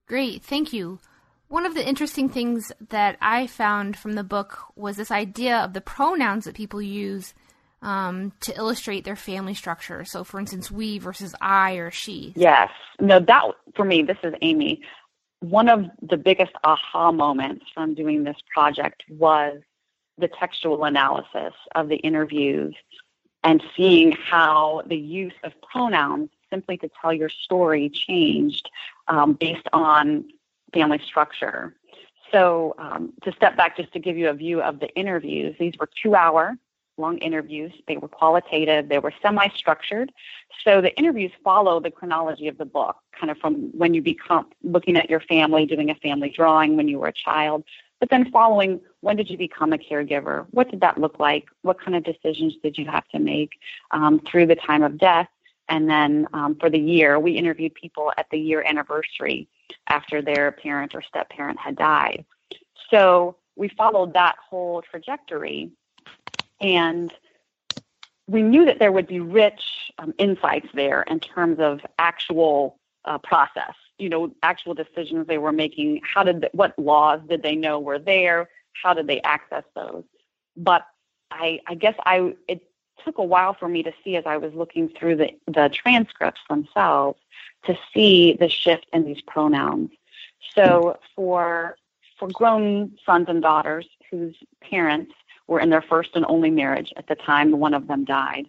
Great, 0.08 0.44
thank 0.44 0.74
you. 0.74 1.00
One 1.48 1.66
of 1.66 1.74
the 1.74 1.88
interesting 1.88 2.28
things 2.28 2.72
that 2.90 3.18
I 3.22 3.48
found 3.48 3.98
from 3.98 4.14
the 4.14 4.24
book 4.24 4.60
was 4.76 4.98
this 4.98 5.12
idea 5.12 5.58
of 5.58 5.74
the 5.74 5.82
pronouns 5.82 6.46
that 6.46 6.56
people 6.56 6.82
use 6.82 7.34
um, 7.86 8.34
to 8.42 8.58
illustrate 8.58 9.06
their 9.06 9.16
family 9.16 9.54
structure. 9.54 10.04
So, 10.04 10.24
for 10.24 10.40
instance, 10.40 10.72
we 10.72 10.98
versus 10.98 11.36
I 11.40 11.74
or 11.74 11.92
she. 11.92 12.34
Yes. 12.36 12.72
No, 13.00 13.20
that 13.20 13.44
for 13.76 13.86
me, 13.86 14.02
this 14.02 14.18
is 14.24 14.34
Amy. 14.42 14.82
One 15.40 15.70
of 15.70 15.86
the 16.02 16.18
biggest 16.18 16.54
aha 16.64 17.12
moments 17.12 17.66
from 17.74 17.94
doing 17.94 18.24
this 18.24 18.38
project 18.52 19.04
was 19.08 19.60
the 20.18 20.28
textual 20.28 20.84
analysis 20.84 21.54
of 21.76 21.88
the 21.88 21.98
interviews 21.98 22.74
and 23.44 23.62
seeing 23.78 24.14
how 24.14 24.82
the 24.88 24.98
use 24.98 25.34
of 25.44 25.54
pronouns 25.62 26.32
simply 26.50 26.78
to 26.78 26.90
tell 27.00 27.14
your 27.14 27.30
story 27.30 27.90
changed 27.90 28.68
um, 29.08 29.34
based 29.34 29.68
on 29.74 30.26
family 30.74 31.00
structure. 31.06 31.76
So, 32.32 32.74
um, 32.80 33.14
to 33.24 33.32
step 33.34 33.56
back 33.56 33.78
just 33.78 33.94
to 33.94 34.00
give 34.00 34.18
you 34.18 34.30
a 34.30 34.34
view 34.34 34.60
of 34.60 34.80
the 34.80 34.90
interviews, 34.96 35.56
these 35.60 35.74
were 35.80 35.90
two 36.02 36.16
hour 36.16 36.58
long 36.98 37.18
interviews. 37.20 37.74
They 37.88 37.98
were 37.98 38.08
qualitative, 38.08 38.90
they 38.90 39.00
were 39.00 39.14
semi 39.22 39.48
structured. 39.56 40.12
So 40.64 40.82
the 40.82 40.96
interviews 40.98 41.32
follow 41.44 41.80
the 41.80 41.92
chronology 41.92 42.48
of 42.48 42.58
the 42.58 42.66
book, 42.66 42.98
kind 43.20 43.30
of 43.30 43.38
from 43.38 43.72
when 43.78 43.94
you 43.94 44.02
become 44.02 44.48
looking 44.64 44.98
at 44.98 45.10
your 45.10 45.20
family, 45.22 45.66
doing 45.66 45.90
a 45.90 45.96
family 45.96 46.30
drawing 46.30 46.76
when 46.78 46.88
you 46.88 47.00
were 47.00 47.08
a 47.08 47.14
child, 47.14 47.64
but 48.00 48.10
then 48.10 48.30
following 48.32 48.82
when 49.02 49.16
did 49.16 49.30
you 49.30 49.38
become 49.38 49.74
a 49.74 49.78
caregiver? 49.78 50.48
What 50.52 50.70
did 50.70 50.82
that 50.82 51.00
look 51.00 51.20
like? 51.20 51.46
What 51.62 51.80
kind 51.80 51.96
of 51.96 52.04
decisions 52.04 52.56
did 52.62 52.78
you 52.78 52.86
have 52.86 53.08
to 53.10 53.20
make 53.20 53.54
um, 53.92 54.20
through 54.20 54.48
the 54.48 54.56
time 54.56 54.84
of 54.84 54.98
death? 54.98 55.28
And 55.70 55.90
then 55.90 56.28
um, 56.34 56.56
for 56.56 56.70
the 56.70 56.80
year, 56.80 57.20
we 57.20 57.32
interviewed 57.32 57.74
people 57.74 58.12
at 58.18 58.28
the 58.30 58.38
year 58.38 58.64
anniversary 58.64 59.48
after 59.88 60.22
their 60.22 60.52
parent 60.52 60.94
or 60.94 61.02
step 61.02 61.30
parent 61.30 61.60
had 61.60 61.76
died. 61.76 62.26
So 62.92 63.38
we 63.56 63.70
followed 63.70 64.14
that 64.14 64.36
whole 64.50 64.82
trajectory 64.84 65.72
and 66.62 67.14
we 68.28 68.42
knew 68.42 68.66
that 68.66 68.80
there 68.80 68.92
would 68.92 69.08
be 69.08 69.20
rich 69.20 69.92
um, 70.00 70.14
insights 70.18 70.68
there 70.74 71.04
in 71.04 71.20
terms 71.20 71.60
of 71.60 71.82
actual 72.00 72.80
uh, 73.06 73.18
process, 73.20 73.76
you 73.98 74.10
know, 74.10 74.34
actual 74.42 74.74
decisions 74.74 75.28
they 75.28 75.38
were 75.38 75.52
making. 75.52 76.02
How 76.04 76.24
did 76.24 76.42
the, 76.42 76.50
what 76.54 76.78
laws 76.80 77.22
did 77.30 77.44
they 77.44 77.56
know 77.56 77.80
were 77.80 78.00
there? 78.00 78.50
How 78.82 78.94
did 78.94 79.08
they 79.08 79.22
access 79.22 79.64
those? 79.76 80.04
But 80.58 80.86
I, 81.32 81.60
I 81.68 81.76
guess 81.76 81.96
I 82.06 82.34
it 82.48 82.64
took 83.04 83.18
a 83.18 83.24
while 83.24 83.54
for 83.54 83.68
me 83.68 83.84
to 83.84 83.92
see 84.04 84.16
as 84.16 84.24
I 84.26 84.38
was 84.38 84.54
looking 84.54 84.90
through 84.90 85.18
the, 85.18 85.30
the 85.48 85.70
transcripts 85.72 86.42
themselves 86.50 87.20
to 87.66 87.78
see 87.94 88.34
the 88.34 88.50
shift 88.50 88.88
in 88.94 89.06
these 89.06 89.22
pronouns. 89.22 89.92
So 90.56 90.98
for 91.16 91.78
for 92.18 92.30
grown 92.30 92.98
sons 93.06 93.26
and 93.28 93.42
daughters 93.42 93.88
whose 94.10 94.36
parents 94.62 95.14
were 95.48 95.60
in 95.60 95.70
their 95.70 95.82
first 95.82 96.12
and 96.16 96.26
only 96.28 96.50
marriage 96.50 96.94
at 96.98 97.08
the 97.08 97.16
time 97.16 97.52
one 97.52 97.74
of 97.74 97.88
them 97.88 98.06
died, 98.06 98.48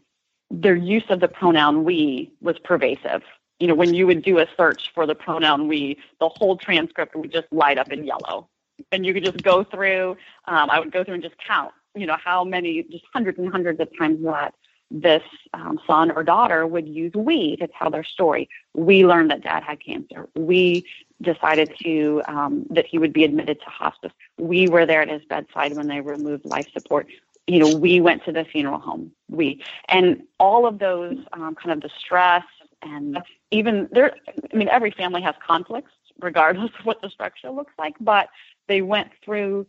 their 0.50 0.76
use 0.76 1.04
of 1.08 1.20
the 1.20 1.28
pronoun 1.28 1.84
we 1.84 2.32
was 2.40 2.58
pervasive. 2.58 3.22
You 3.58 3.68
know, 3.68 3.74
when 3.74 3.94
you 3.94 4.06
would 4.06 4.22
do 4.22 4.38
a 4.38 4.46
search 4.56 4.92
for 4.94 5.06
the 5.06 5.14
pronoun 5.14 5.68
we, 5.68 5.98
the 6.20 6.28
whole 6.28 6.56
transcript 6.56 7.16
would 7.16 7.32
just 7.32 7.46
light 7.50 7.78
up 7.78 7.90
in 7.90 8.04
yellow. 8.04 8.48
And 8.92 9.06
you 9.06 9.14
could 9.14 9.24
just 9.24 9.42
go 9.42 9.64
through, 9.64 10.16
um, 10.46 10.70
I 10.70 10.78
would 10.78 10.92
go 10.92 11.02
through 11.02 11.14
and 11.14 11.22
just 11.22 11.36
count, 11.38 11.72
you 11.94 12.06
know, 12.06 12.18
how 12.22 12.44
many, 12.44 12.82
just 12.82 13.04
hundreds 13.12 13.38
and 13.38 13.50
hundreds 13.50 13.80
of 13.80 13.88
times 13.98 14.22
that 14.24 14.54
this 14.90 15.22
um, 15.54 15.80
son 15.86 16.10
or 16.10 16.22
daughter 16.22 16.66
would 16.66 16.86
use 16.86 17.12
we 17.14 17.56
to 17.56 17.66
tell 17.66 17.90
their 17.90 18.04
story. 18.04 18.48
We 18.74 19.04
learned 19.06 19.30
that 19.30 19.42
dad 19.42 19.62
had 19.62 19.80
cancer. 19.80 20.28
We 20.36 20.84
decided 21.22 21.72
to 21.82 22.22
um, 22.28 22.66
that 22.70 22.86
he 22.86 22.98
would 22.98 23.12
be 23.12 23.24
admitted 23.24 23.60
to 23.60 23.66
hospice. 23.66 24.12
We 24.38 24.68
were 24.68 24.86
there 24.86 25.02
at 25.02 25.08
his 25.08 25.24
bedside 25.24 25.76
when 25.76 25.88
they 25.88 26.00
removed 26.00 26.44
life 26.44 26.68
support. 26.72 27.06
You 27.46 27.60
know, 27.60 27.76
we 27.76 28.00
went 28.00 28.24
to 28.24 28.32
the 28.32 28.44
funeral 28.44 28.78
home. 28.78 29.12
We 29.28 29.62
and 29.88 30.22
all 30.38 30.66
of 30.66 30.78
those 30.78 31.18
um, 31.32 31.54
kind 31.54 31.72
of 31.72 31.80
the 31.80 31.90
stress 31.98 32.44
and 32.82 33.22
even 33.50 33.88
there. 33.92 34.16
I 34.52 34.56
mean, 34.56 34.68
every 34.68 34.90
family 34.90 35.22
has 35.22 35.34
conflicts, 35.46 35.92
regardless 36.20 36.70
of 36.78 36.84
what 36.84 37.00
the 37.02 37.10
structure 37.10 37.50
looks 37.50 37.72
like. 37.78 37.94
But 38.00 38.28
they 38.68 38.82
went 38.82 39.10
through 39.24 39.66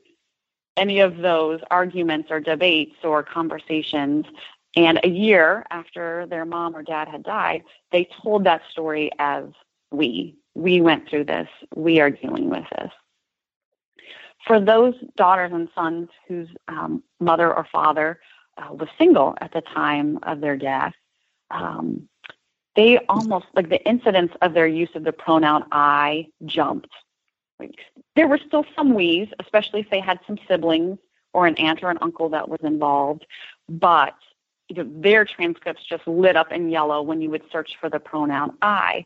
any 0.76 1.00
of 1.00 1.18
those 1.18 1.60
arguments 1.72 2.30
or 2.30 2.40
debates 2.40 2.96
or 3.04 3.24
conversations 3.24 4.26
and 4.78 5.00
a 5.04 5.10
year 5.10 5.66
after 5.72 6.28
their 6.28 6.46
mom 6.46 6.76
or 6.76 6.84
dad 6.84 7.08
had 7.08 7.24
died, 7.24 7.64
they 7.92 8.08
told 8.22 8.44
that 8.44 8.62
story 8.72 9.12
as 9.18 9.46
we. 9.92 10.36
We 10.58 10.82
went 10.82 11.08
through 11.08 11.26
this. 11.26 11.48
We 11.76 12.00
are 12.00 12.10
dealing 12.10 12.50
with 12.50 12.66
this. 12.80 12.92
For 14.48 14.60
those 14.60 14.96
daughters 15.16 15.52
and 15.54 15.70
sons 15.76 16.10
whose 16.28 16.48
um, 16.68 17.04
mother 17.20 17.54
or 17.54 17.68
father 17.72 18.20
uh, 18.58 18.74
was 18.74 18.90
single 18.98 19.36
at 19.40 19.54
the 19.54 19.62
time 19.62 20.18
of 20.24 20.42
their 20.42 20.58
death, 20.58 20.94
um, 21.52 22.10
they 22.76 22.98
almost, 23.08 23.46
like 23.54 23.70
the 23.70 23.88
incidence 23.88 24.32
of 24.42 24.56
their 24.56 24.66
use 24.66 24.90
of 24.96 25.04
the 25.04 25.12
pronoun 25.12 25.64
I 25.72 26.28
jumped. 26.46 26.90
There 28.16 28.28
were 28.28 28.40
still 28.40 28.66
some 28.76 28.96
we's, 28.96 29.28
especially 29.40 29.82
if 29.82 29.92
they 29.92 30.00
had 30.00 30.20
some 30.26 30.40
siblings 30.48 30.98
or 31.34 31.46
an 31.46 31.56
aunt 31.58 31.84
or 31.84 31.92
an 31.92 32.00
uncle 32.02 32.30
that 32.30 32.50
was 32.50 32.62
involved, 32.64 33.28
but 33.70 34.16
you 34.70 34.76
know, 34.76 34.90
their 35.02 35.24
transcripts 35.24 35.84
just 35.88 36.08
lit 36.08 36.36
up 36.36 36.52
in 36.52 36.70
yellow 36.70 37.04
when 37.04 37.22
you 37.22 37.30
would 37.30 37.44
search 37.52 37.78
for 37.80 37.90
the 37.90 38.00
pronoun 38.00 38.58
I. 38.62 39.06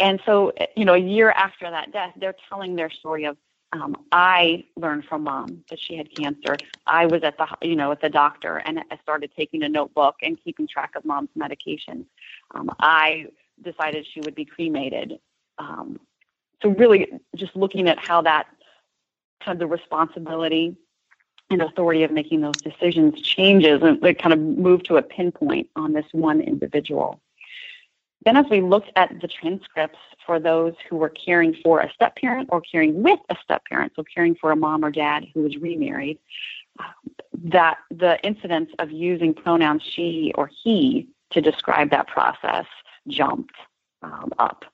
And 0.00 0.20
so, 0.26 0.52
you 0.76 0.84
know, 0.84 0.94
a 0.94 0.98
year 0.98 1.30
after 1.30 1.70
that 1.70 1.92
death, 1.92 2.12
they're 2.16 2.34
telling 2.48 2.74
their 2.76 2.90
story 2.90 3.24
of 3.24 3.36
um, 3.72 3.96
I 4.12 4.64
learned 4.76 5.04
from 5.04 5.24
mom 5.24 5.64
that 5.68 5.80
she 5.80 5.96
had 5.96 6.14
cancer. 6.14 6.56
I 6.86 7.06
was 7.06 7.24
at 7.24 7.36
the, 7.38 7.48
you 7.62 7.74
know, 7.74 7.90
at 7.90 8.00
the 8.00 8.08
doctor 8.08 8.58
and 8.58 8.78
I 8.78 8.96
started 9.02 9.32
taking 9.36 9.64
a 9.64 9.68
notebook 9.68 10.16
and 10.22 10.38
keeping 10.42 10.68
track 10.68 10.92
of 10.94 11.04
mom's 11.04 11.30
medications. 11.36 12.06
Um, 12.52 12.70
I 12.78 13.26
decided 13.62 14.06
she 14.06 14.20
would 14.20 14.34
be 14.34 14.44
cremated. 14.44 15.18
Um, 15.58 15.98
so 16.62 16.68
really, 16.70 17.20
just 17.34 17.56
looking 17.56 17.88
at 17.88 17.98
how 17.98 18.22
that 18.22 18.46
kind 19.40 19.56
of 19.56 19.58
the 19.58 19.66
responsibility 19.66 20.76
and 21.50 21.60
authority 21.60 22.04
of 22.04 22.10
making 22.10 22.40
those 22.40 22.54
decisions 22.62 23.20
changes 23.20 23.82
and 23.82 24.00
they 24.00 24.14
kind 24.14 24.32
of 24.32 24.38
move 24.38 24.82
to 24.84 24.96
a 24.96 25.02
pinpoint 25.02 25.68
on 25.76 25.92
this 25.92 26.06
one 26.12 26.40
individual. 26.40 27.20
Then, 28.24 28.36
as 28.36 28.46
we 28.50 28.60
looked 28.60 28.90
at 28.96 29.20
the 29.20 29.28
transcripts 29.28 29.98
for 30.24 30.40
those 30.40 30.74
who 30.88 30.96
were 30.96 31.10
caring 31.10 31.54
for 31.62 31.80
a 31.80 31.92
step 31.92 32.16
parent 32.16 32.48
or 32.50 32.60
caring 32.60 33.02
with 33.02 33.20
a 33.28 33.36
step 33.42 33.64
parent, 33.66 33.92
so 33.94 34.02
caring 34.02 34.34
for 34.34 34.50
a 34.50 34.56
mom 34.56 34.84
or 34.84 34.90
dad 34.90 35.26
who 35.34 35.42
was 35.42 35.56
remarried, 35.58 36.18
that 37.34 37.78
the 37.90 38.18
incidence 38.24 38.70
of 38.78 38.90
using 38.90 39.34
pronouns 39.34 39.82
she 39.82 40.32
or 40.36 40.50
he 40.62 41.08
to 41.30 41.40
describe 41.40 41.90
that 41.90 42.06
process 42.06 42.66
jumped 43.08 43.54
um, 44.02 44.30
up 44.38 44.64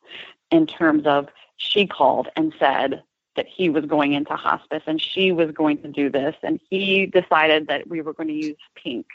in 0.50 0.66
terms 0.66 1.06
of 1.06 1.28
she 1.56 1.86
called 1.86 2.28
and 2.36 2.54
said, 2.58 3.02
that 3.36 3.46
he 3.46 3.70
was 3.70 3.84
going 3.86 4.12
into 4.12 4.34
hospice 4.34 4.82
and 4.86 5.00
she 5.00 5.32
was 5.32 5.50
going 5.52 5.80
to 5.80 5.88
do 5.88 6.10
this 6.10 6.34
and 6.42 6.60
he 6.68 7.06
decided 7.06 7.68
that 7.68 7.88
we 7.88 8.02
were 8.02 8.12
going 8.12 8.28
to 8.28 8.34
use 8.34 8.56
pink 8.74 9.06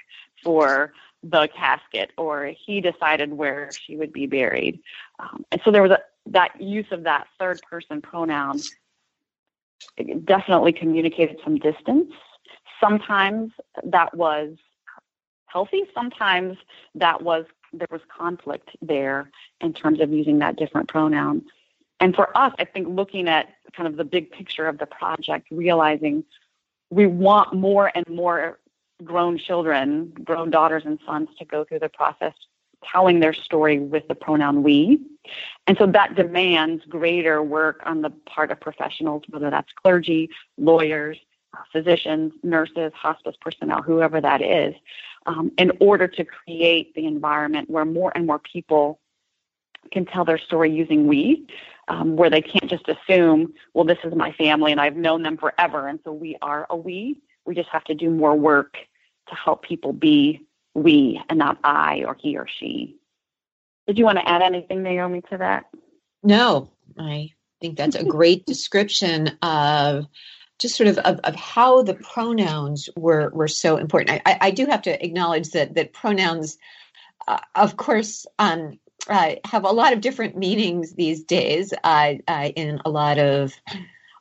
for 0.43 0.93
the 1.29 1.49
casket 1.55 2.11
or 2.17 2.53
he 2.65 2.81
decided 2.81 3.33
where 3.33 3.71
she 3.71 3.97
would 3.97 4.13
be 4.13 4.27
buried. 4.27 4.79
Um, 5.19 5.43
and 5.51 5.59
so 5.65 5.71
there 5.71 5.81
was 5.81 5.91
a, 5.91 5.99
that 6.27 6.61
use 6.61 6.85
of 6.91 7.03
that 7.03 7.27
third 7.39 7.59
person 7.69 8.01
pronoun 8.01 8.61
definitely 10.23 10.71
communicated 10.71 11.37
some 11.43 11.57
distance. 11.57 12.11
Sometimes 12.79 13.51
that 13.83 14.15
was 14.15 14.57
healthy. 15.47 15.83
Sometimes 15.93 16.57
that 16.95 17.21
was 17.21 17.45
there 17.73 17.87
was 17.91 18.01
conflict 18.15 18.69
there 18.81 19.31
in 19.59 19.73
terms 19.73 19.99
of 19.99 20.11
using 20.11 20.39
that 20.39 20.55
different 20.55 20.87
pronoun. 20.87 21.43
And 21.99 22.15
for 22.15 22.35
us, 22.37 22.53
I 22.57 22.65
think 22.65 22.87
looking 22.87 23.27
at 23.27 23.49
kind 23.73 23.87
of 23.87 23.97
the 23.97 24.05
big 24.05 24.31
picture 24.31 24.67
of 24.67 24.77
the 24.77 24.85
project, 24.85 25.47
realizing 25.51 26.23
we 26.89 27.05
want 27.05 27.53
more 27.53 27.91
and 27.95 28.07
more 28.07 28.59
grown 29.03 29.37
children, 29.37 30.13
grown 30.23 30.49
daughters 30.49 30.83
and 30.85 30.99
sons 31.05 31.29
to 31.39 31.45
go 31.45 31.63
through 31.63 31.79
the 31.79 31.89
process 31.89 32.33
telling 32.91 33.19
their 33.19 33.33
story 33.33 33.79
with 33.79 34.07
the 34.07 34.15
pronoun 34.15 34.63
we. 34.63 35.01
And 35.67 35.77
so 35.77 35.87
that 35.87 36.15
demands 36.15 36.83
greater 36.85 37.41
work 37.41 37.81
on 37.85 38.01
the 38.01 38.11
part 38.11 38.51
of 38.51 38.59
professionals, 38.59 39.23
whether 39.29 39.49
that's 39.49 39.71
clergy, 39.73 40.29
lawyers, 40.57 41.17
physicians, 41.71 42.33
nurses, 42.43 42.91
hospice 42.93 43.35
personnel, 43.39 43.81
whoever 43.81 44.21
that 44.21 44.41
is, 44.41 44.75
um, 45.25 45.51
in 45.57 45.71
order 45.79 46.07
to 46.07 46.23
create 46.23 46.93
the 46.93 47.05
environment 47.05 47.69
where 47.69 47.85
more 47.85 48.11
and 48.13 48.27
more 48.27 48.39
people 48.39 48.99
can 49.91 50.05
tell 50.05 50.25
their 50.25 50.37
story 50.37 50.71
using 50.71 51.07
we 51.07 51.47
um, 51.87 52.15
where 52.15 52.29
they 52.29 52.41
can't 52.41 52.69
just 52.69 52.87
assume, 52.87 53.53
well, 53.73 53.85
this 53.85 53.99
is 54.03 54.13
my 54.15 54.31
family 54.33 54.71
and 54.71 54.81
I've 54.81 54.95
known 54.95 55.23
them 55.23 55.37
forever, 55.37 55.87
and 55.87 55.99
so 56.03 56.11
we 56.11 56.37
are 56.41 56.65
a 56.69 56.75
we. 56.75 57.21
We 57.45 57.55
just 57.55 57.69
have 57.69 57.83
to 57.85 57.93
do 57.93 58.09
more 58.09 58.35
work 58.35 58.77
to 59.29 59.35
help 59.35 59.63
people 59.63 59.93
be 59.93 60.45
we 60.73 61.21
and 61.29 61.39
not 61.39 61.57
I 61.63 62.03
or 62.05 62.15
he 62.19 62.37
or 62.37 62.47
she. 62.47 62.97
Did 63.87 63.97
you 63.97 64.05
want 64.05 64.17
to 64.17 64.27
add 64.27 64.41
anything, 64.41 64.83
Naomi, 64.83 65.21
to 65.29 65.37
that? 65.37 65.65
No, 66.23 66.71
I 66.97 67.31
think 67.61 67.77
that's 67.77 67.95
a 67.95 68.03
great 68.17 68.45
description 68.45 69.37
of 69.41 70.05
just 70.59 70.75
sort 70.75 70.87
of, 70.87 70.97
of, 70.99 71.19
of, 71.19 71.35
how 71.35 71.81
the 71.81 71.95
pronouns 71.95 72.89
were 72.95 73.29
were 73.33 73.47
so 73.47 73.77
important. 73.77 74.21
I, 74.25 74.37
I, 74.39 74.51
do 74.51 74.65
have 74.67 74.83
to 74.83 75.05
acknowledge 75.05 75.49
that 75.49 75.75
that 75.75 75.91
pronouns, 75.91 76.57
uh, 77.27 77.39
of 77.55 77.75
course, 77.75 78.25
um, 78.39 78.79
uh, 79.09 79.35
have 79.43 79.65
a 79.65 79.71
lot 79.71 79.91
of 79.91 79.99
different 79.99 80.37
meanings 80.37 80.93
these 80.93 81.23
days 81.23 81.73
uh, 81.83 82.13
uh, 82.27 82.49
in 82.55 82.79
a 82.85 82.89
lot 82.89 83.19
of 83.19 83.53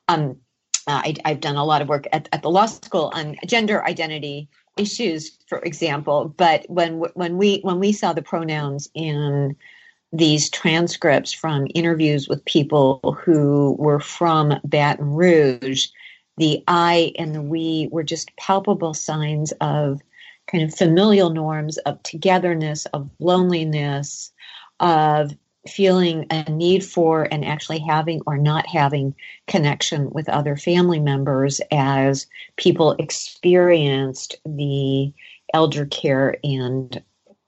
um, 0.08 0.38
uh, 0.86 1.02
I, 1.24 1.28
have 1.28 1.40
done 1.40 1.56
a 1.56 1.64
lot 1.64 1.82
of 1.82 1.88
work 1.88 2.06
at, 2.12 2.28
at 2.32 2.42
the 2.42 2.50
law 2.50 2.66
school 2.66 3.10
on 3.14 3.36
gender 3.46 3.84
identity 3.84 4.48
issues 4.76 5.38
for 5.46 5.58
example. 5.60 6.34
But 6.36 6.66
when 6.68 6.98
when 7.14 7.36
we 7.36 7.60
when 7.60 7.78
we 7.78 7.92
saw 7.92 8.12
the 8.12 8.22
pronouns 8.22 8.88
in 8.94 9.56
these 10.12 10.48
transcripts 10.50 11.32
from 11.32 11.66
interviews 11.74 12.28
with 12.28 12.44
people 12.44 13.00
who 13.24 13.76
were 13.78 14.00
from 14.00 14.54
Baton 14.64 15.14
Rouge 15.14 15.88
the 16.36 16.62
I 16.66 17.12
and 17.18 17.34
the 17.34 17.42
we 17.42 17.88
were 17.92 18.02
just 18.02 18.36
palpable 18.36 18.94
signs 18.94 19.52
of 19.60 20.00
kind 20.46 20.64
of 20.64 20.74
familial 20.74 21.30
norms 21.30 21.78
of 21.78 22.02
togetherness 22.02 22.86
of 22.86 23.08
loneliness 23.18 24.32
of 24.80 25.32
feeling 25.68 26.26
a 26.30 26.50
need 26.50 26.85
for 26.85 27.26
and 27.30 27.44
actually 27.44 27.78
having 27.78 28.21
or 28.26 28.37
not 28.37 28.66
having 28.66 29.14
connection 29.47 30.11
with 30.11 30.28
other 30.28 30.56
family 30.56 31.00
members 31.00 31.61
as 31.71 32.26
people 32.56 32.92
experienced 32.99 34.37
the 34.44 35.12
elder 35.52 35.87
care 35.87 36.37
and 36.44 37.02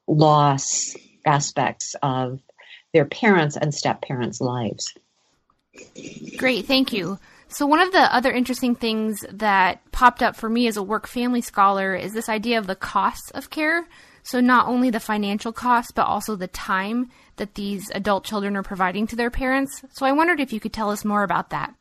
loss 0.07 0.97
aspects 1.27 1.95
of 2.03 2.41
their 2.93 3.05
parents 3.05 3.57
and 3.57 3.75
step 3.75 4.01
parents' 4.01 4.41
lives. 4.41 4.95
Great, 6.39 6.65
thank 6.67 6.93
you. 6.93 7.19
So, 7.49 7.67
one 7.67 7.81
of 7.81 7.93
the 7.93 8.15
other 8.15 8.33
interesting 8.33 8.75
things 8.75 9.25
that 9.31 9.81
popped 9.93 10.23
up 10.23 10.37
for 10.37 10.49
me 10.49 10.67
as 10.67 10.77
a 10.77 10.83
work 10.83 11.07
family 11.07 11.41
scholar 11.41 11.95
is 11.95 12.13
this 12.13 12.29
idea 12.29 12.59
of 12.59 12.67
the 12.67 12.75
costs 12.75 13.31
of 13.31 13.51
care. 13.51 13.87
So, 14.23 14.41
not 14.41 14.67
only 14.67 14.91
the 14.91 14.99
financial 14.99 15.53
costs, 15.53 15.93
but 15.93 16.07
also 16.07 16.35
the 16.35 16.49
time 16.49 17.11
that 17.37 17.55
these 17.55 17.90
adult 17.95 18.25
children 18.25 18.57
are 18.57 18.62
providing 18.62 19.07
to 19.09 19.16
their 19.16 19.31
parents. 19.31 19.83
So, 19.90 20.07
I 20.07 20.12
wondered 20.12 20.40
if 20.40 20.52
you 20.52 20.61
could 20.61 20.73
tell 20.73 20.90
us 20.90 21.05
more 21.05 21.23
about 21.23 21.50
that. 21.50 21.75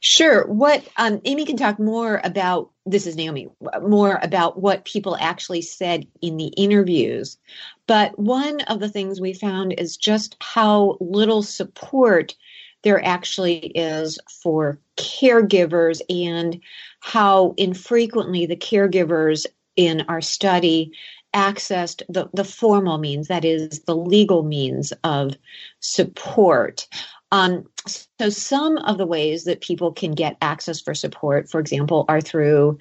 Sure. 0.00 0.46
What 0.46 0.86
um, 0.96 1.20
Amy 1.24 1.44
can 1.44 1.56
talk 1.56 1.78
more 1.78 2.20
about. 2.22 2.70
This 2.86 3.06
is 3.06 3.16
Naomi. 3.16 3.48
More 3.82 4.18
about 4.22 4.60
what 4.60 4.84
people 4.84 5.16
actually 5.18 5.62
said 5.62 6.06
in 6.20 6.36
the 6.36 6.48
interviews. 6.48 7.38
But 7.86 8.18
one 8.18 8.60
of 8.62 8.78
the 8.78 8.88
things 8.88 9.20
we 9.20 9.32
found 9.32 9.72
is 9.72 9.96
just 9.96 10.36
how 10.40 10.98
little 11.00 11.42
support 11.42 12.34
there 12.82 13.02
actually 13.02 13.56
is 13.58 14.18
for 14.42 14.78
caregivers 14.96 16.00
and 16.10 16.60
how 17.00 17.54
infrequently 17.56 18.46
the 18.46 18.56
caregivers 18.56 19.46
in 19.76 20.02
our 20.02 20.20
study 20.20 20.92
accessed 21.34 22.02
the, 22.08 22.28
the 22.32 22.44
formal 22.44 22.98
means, 22.98 23.28
that 23.28 23.44
is, 23.44 23.80
the 23.80 23.96
legal 23.96 24.42
means 24.42 24.92
of 25.02 25.34
support. 25.80 26.86
Um, 27.32 27.64
so, 27.86 28.30
some 28.30 28.78
of 28.78 28.96
the 28.98 29.06
ways 29.06 29.44
that 29.44 29.60
people 29.60 29.92
can 29.92 30.12
get 30.12 30.36
access 30.40 30.80
for 30.80 30.94
support, 30.94 31.50
for 31.50 31.58
example, 31.58 32.04
are 32.08 32.20
through 32.20 32.78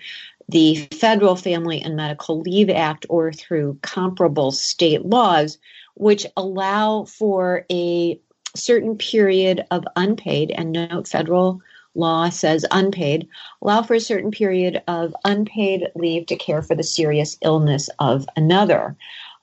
the 0.47 0.87
Federal 0.91 1.35
Family 1.35 1.81
and 1.81 1.95
Medical 1.95 2.39
Leave 2.41 2.69
Act 2.69 3.05
or 3.09 3.31
through 3.31 3.79
comparable 3.81 4.51
state 4.51 5.05
laws, 5.05 5.57
which 5.95 6.25
allow 6.37 7.05
for 7.05 7.65
a 7.71 8.19
certain 8.55 8.97
period 8.97 9.65
of 9.71 9.83
unpaid, 9.95 10.51
and 10.51 10.71
no 10.71 11.03
federal 11.03 11.61
law 11.95 12.29
says 12.29 12.65
unpaid, 12.71 13.27
allow 13.61 13.81
for 13.81 13.93
a 13.93 13.99
certain 13.99 14.31
period 14.31 14.81
of 14.87 15.15
unpaid 15.25 15.87
leave 15.95 16.25
to 16.27 16.35
care 16.35 16.61
for 16.61 16.75
the 16.75 16.83
serious 16.83 17.37
illness 17.41 17.89
of 17.99 18.25
another. 18.35 18.95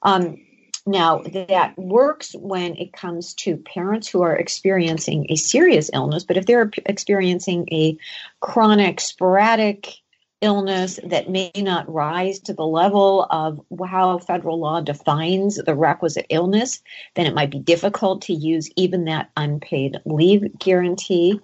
Um, 0.03 0.39
now, 0.87 1.19
that 1.19 1.79
works 1.79 2.35
when 2.35 2.75
it 2.77 2.93
comes 2.93 3.35
to 3.35 3.59
parents 3.59 4.09
who 4.09 4.23
are 4.23 4.35
experiencing 4.35 5.27
a 5.29 5.37
serious 5.37 5.91
illness, 5.93 6.25
but 6.25 6.37
if 6.37 6.47
they're 6.47 6.71
experiencing 6.87 7.69
a 7.71 7.97
chronic, 8.41 9.01
sporadic 9.01 9.95
illness 10.41 10.99
that 11.05 11.29
may 11.29 11.51
not 11.57 11.93
rise 11.93 12.41
to 12.41 12.55
the 12.55 12.67
level 12.67 13.27
of 13.31 13.61
how 13.87 14.19
federal 14.19 14.59
law 14.59 14.81
defines 14.81 15.57
the 15.57 15.75
requisite 15.75 16.27
illness, 16.31 16.83
then 17.15 17.27
it 17.27 17.35
might 17.35 17.51
be 17.51 17.59
difficult 17.59 18.23
to 18.23 18.33
use 18.33 18.71
even 18.77 19.05
that 19.05 19.31
unpaid 19.37 19.99
leave 20.07 20.59
guarantee. 20.59 21.39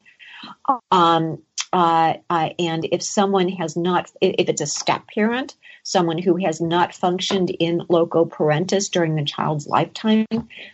Um, 0.90 1.42
uh, 1.72 2.14
uh, 2.30 2.50
and 2.58 2.86
if 2.90 3.02
someone 3.02 3.48
has 3.48 3.76
not, 3.76 4.10
if 4.20 4.48
it's 4.48 4.60
a 4.60 4.66
step 4.66 5.02
parent, 5.08 5.54
someone 5.82 6.18
who 6.18 6.36
has 6.36 6.60
not 6.60 6.94
functioned 6.94 7.50
in 7.50 7.82
loco 7.88 8.24
parentis 8.24 8.90
during 8.90 9.14
the 9.14 9.24
child's 9.24 9.66
lifetime, 9.66 10.26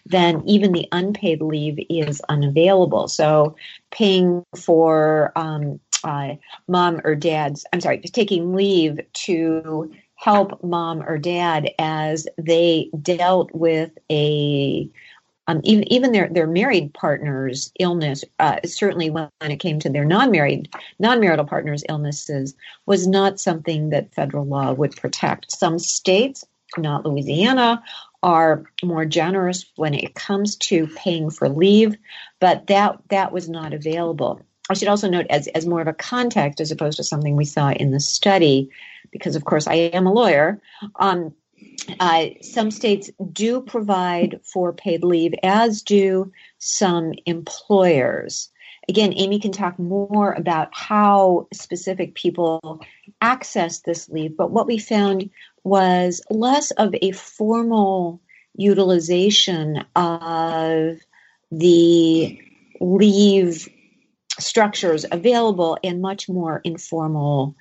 then 0.07 0.43
even 0.47 0.73
the 0.73 0.89
unpaid 0.93 1.43
leave 1.43 1.85
is 1.91 2.21
unavailable. 2.29 3.09
So 3.09 3.57
paying 3.91 4.45
for 4.57 5.33
um, 5.37 5.81
uh, 6.05 6.37
mom 6.69 7.01
or 7.05 7.15
dad's, 7.15 7.67
I'm 7.73 7.81
sorry, 7.81 7.99
taking 8.01 8.55
leave 8.55 9.01
to 9.13 9.93
help 10.15 10.63
mom 10.63 11.03
or 11.03 11.19
dad 11.19 11.71
as 11.79 12.27
they 12.39 12.91
dealt 13.03 13.53
with 13.53 13.91
a 14.11 14.89
um, 15.49 15.61
even 15.65 15.93
even 15.93 16.13
their 16.13 16.29
their 16.29 16.47
married 16.47 16.95
partners' 16.95 17.73
illness, 17.81 18.25
uh, 18.39 18.59
certainly 18.65 19.11
when, 19.11 19.29
it 19.41 19.57
came 19.57 19.79
to 19.81 19.91
their 19.91 20.05
non-married 20.05 20.69
non-marital 20.99 21.47
partners' 21.47 21.85
illnesses, 21.89 22.55
was 22.87 23.07
not 23.07 23.41
something 23.41 23.91
that 23.91 24.15
federal 24.15 24.45
law 24.45 24.73
would 24.73 24.97
protect. 24.97 25.51
Some 25.51 25.79
states, 25.79 26.45
not 26.79 27.05
Louisiana, 27.05 27.83
are 28.23 28.65
more 28.85 29.05
generous 29.05 29.67
when 29.77 29.95
it 29.95 30.15
comes 30.15 30.55
to 30.57 30.87
paying 30.87 31.31
for 31.31 31.49
leave, 31.49 31.97
but 32.39 32.69
that 32.69 33.01
that 33.09 33.33
was 33.33 33.49
not 33.49 33.75
available. 33.75 34.41
I 34.71 34.75
should 34.75 34.89
also 34.89 35.11
note, 35.11 35.27
as 35.29 35.49
as 35.49 35.67
more 35.67 35.81
of 35.81 35.89
a 35.89 35.93
context, 35.93 36.61
as 36.61 36.71
opposed 36.71 36.99
to 36.99 37.05
something 37.05 37.35
we 37.35 37.45
saw 37.45 37.71
in 37.71 37.91
the 37.91 38.01
study, 38.01 38.71
because 39.11 39.35
of 39.35 39.45
course 39.45 39.67
I 39.67 39.75
am 39.75 40.07
a 40.07 40.13
lawyer. 40.13 40.61
Um, 40.97 41.35
uh, 42.01 42.27
some 42.41 42.71
states 42.71 43.11
do 43.33 43.61
provide 43.61 44.41
for 44.45 44.73
paid 44.73 45.05
leave, 45.05 45.35
as 45.43 45.83
do 45.83 46.33
some 46.59 47.13
employers. 47.27 48.51
Again, 48.89 49.13
Amy 49.17 49.39
can 49.39 49.53
talk 49.53 49.79
more 49.79 50.33
about 50.33 50.69
how 50.73 51.47
specific 51.53 52.15
people 52.15 52.81
access 53.21 53.81
this 53.81 54.09
leave, 54.09 54.37
but 54.37 54.51
what 54.51 54.67
we 54.67 54.79
found 54.79 55.31
was 55.63 56.23
less 56.29 56.73
of 56.73 56.95
a 57.01 57.13
formal 57.13 58.21
utilization 58.55 59.85
of 59.95 60.99
the 61.53 62.41
leave 62.81 63.69
structures 64.39 65.05
available 65.11 65.79
and 65.85 66.03
much 66.03 66.29
more 66.29 66.61
informal 66.65 67.55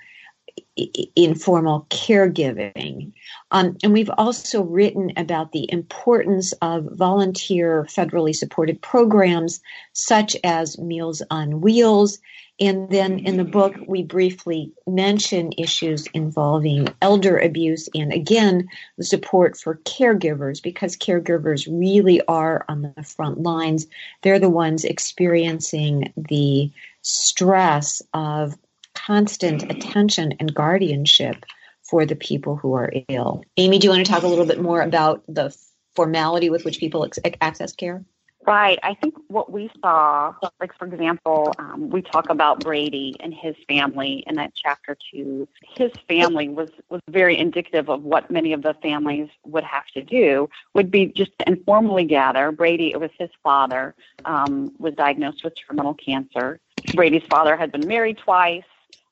informal 0.77 1.85
caregiving. 1.89 3.11
Um, 3.51 3.77
and 3.83 3.91
we've 3.91 4.11
also 4.17 4.63
written 4.63 5.11
about 5.17 5.51
the 5.51 5.69
importance 5.71 6.53
of 6.61 6.85
volunteer 6.93 7.85
federally 7.89 8.33
supported 8.33 8.81
programs 8.81 9.61
such 9.93 10.37
as 10.43 10.79
Meals 10.79 11.21
on 11.29 11.59
Wheels. 11.61 12.19
And 12.59 12.89
then 12.89 13.19
in 13.19 13.37
the 13.37 13.43
book, 13.43 13.75
we 13.87 14.03
briefly 14.03 14.71
mention 14.87 15.51
issues 15.57 16.07
involving 16.13 16.87
elder 17.01 17.37
abuse 17.37 17.89
and 17.93 18.13
again, 18.13 18.67
the 18.97 19.03
support 19.03 19.57
for 19.57 19.77
caregivers 19.77 20.61
because 20.61 20.95
caregivers 20.95 21.67
really 21.69 22.21
are 22.27 22.63
on 22.69 22.93
the 22.95 23.03
front 23.03 23.41
lines. 23.41 23.87
They're 24.21 24.39
the 24.39 24.49
ones 24.49 24.85
experiencing 24.85 26.13
the 26.15 26.71
stress 27.01 28.01
of 28.13 28.57
constant 29.05 29.69
attention 29.71 30.33
and 30.39 30.53
guardianship 30.53 31.45
for 31.83 32.05
the 32.05 32.15
people 32.15 32.55
who 32.55 32.73
are 32.73 32.91
ill. 33.09 33.43
Amy, 33.57 33.79
do 33.79 33.85
you 33.85 33.91
want 33.91 34.05
to 34.05 34.11
talk 34.11 34.23
a 34.23 34.27
little 34.27 34.45
bit 34.45 34.61
more 34.61 34.81
about 34.81 35.23
the 35.27 35.55
formality 35.95 36.49
with 36.49 36.63
which 36.63 36.79
people 36.79 37.03
ex- 37.03 37.19
access 37.41 37.73
care? 37.73 38.03
Right. 38.47 38.79
I 38.81 38.95
think 38.95 39.13
what 39.27 39.51
we 39.51 39.69
saw, 39.81 40.33
like 40.59 40.75
for 40.75 40.87
example, 40.87 41.53
um, 41.59 41.91
we 41.91 42.01
talk 42.01 42.29
about 42.29 42.61
Brady 42.61 43.15
and 43.19 43.33
his 43.33 43.55
family 43.67 44.23
in 44.25 44.35
that 44.35 44.53
chapter 44.55 44.97
two. 45.11 45.47
His 45.75 45.91
family 46.07 46.49
was 46.49 46.69
was 46.89 47.01
very 47.07 47.37
indicative 47.37 47.87
of 47.87 48.01
what 48.01 48.31
many 48.31 48.53
of 48.53 48.63
the 48.63 48.73
families 48.81 49.29
would 49.45 49.63
have 49.63 49.85
to 49.93 50.01
do. 50.01 50.49
Would 50.73 50.89
be 50.89 51.07
just 51.07 51.37
to 51.37 51.47
informally 51.47 52.05
gather. 52.05 52.51
Brady, 52.51 52.91
it 52.91 52.99
was 52.99 53.11
his 53.19 53.29
father, 53.43 53.93
um, 54.25 54.73
was 54.79 54.95
diagnosed 54.95 55.43
with 55.43 55.53
terminal 55.55 55.93
cancer. 55.93 56.59
Brady's 56.95 57.23
father 57.29 57.55
had 57.55 57.71
been 57.71 57.87
married 57.87 58.17
twice 58.17 58.63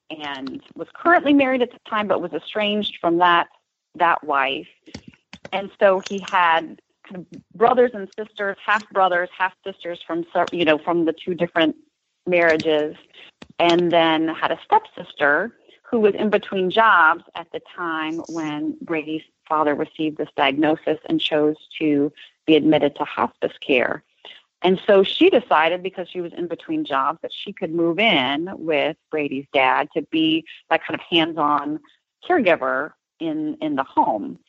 and 0.09 0.61
was 0.75 0.87
currently 0.93 1.33
married 1.33 1.61
at 1.61 1.71
the 1.71 1.79
time, 1.89 2.07
but 2.07 2.21
was 2.21 2.33
estranged 2.33 2.97
from 2.99 3.17
that 3.17 3.47
that 3.95 4.23
wife. 4.23 4.67
And 5.51 5.69
so 5.79 5.99
he 5.99 6.19
had 6.19 6.81
kind 7.07 7.17
of 7.17 7.25
brothers 7.55 7.91
and 7.93 8.07
sisters, 8.17 8.57
half 8.63 8.87
brothers, 8.91 9.29
half 9.37 9.53
sisters 9.65 9.99
from 10.05 10.25
you 10.51 10.65
know 10.65 10.77
from 10.77 11.05
the 11.05 11.13
two 11.13 11.33
different 11.33 11.75
marriages, 12.27 12.95
and 13.57 13.91
then 13.91 14.27
had 14.27 14.51
a 14.51 14.59
stepsister 14.63 15.55
who 15.89 15.99
was 15.99 16.13
in 16.13 16.29
between 16.29 16.69
jobs 16.69 17.23
at 17.35 17.47
the 17.51 17.61
time 17.75 18.19
when 18.27 18.77
Brady's 18.81 19.23
father 19.47 19.73
received 19.73 20.17
this 20.17 20.29
diagnosis 20.37 20.99
and 21.07 21.19
chose 21.19 21.55
to 21.79 22.11
be 22.45 22.55
admitted 22.55 22.95
to 22.95 23.03
hospice 23.03 23.57
care. 23.65 24.03
And 24.61 24.79
so 24.85 25.03
she 25.03 25.29
decided, 25.29 25.81
because 25.81 26.09
she 26.09 26.21
was 26.21 26.33
in 26.33 26.47
between 26.47 26.83
jobs, 26.83 27.19
that 27.21 27.31
she 27.33 27.53
could 27.53 27.73
move 27.73 27.97
in 27.97 28.49
with 28.57 28.97
Brady's 29.09 29.45
dad 29.53 29.87
to 29.95 30.01
be 30.03 30.43
that 30.69 30.83
kind 30.83 30.99
of 30.99 31.05
hands-on 31.09 31.79
caregiver 32.27 32.91
in 33.19 33.57
in 33.61 33.75
the 33.75 33.83
home. 33.83 34.39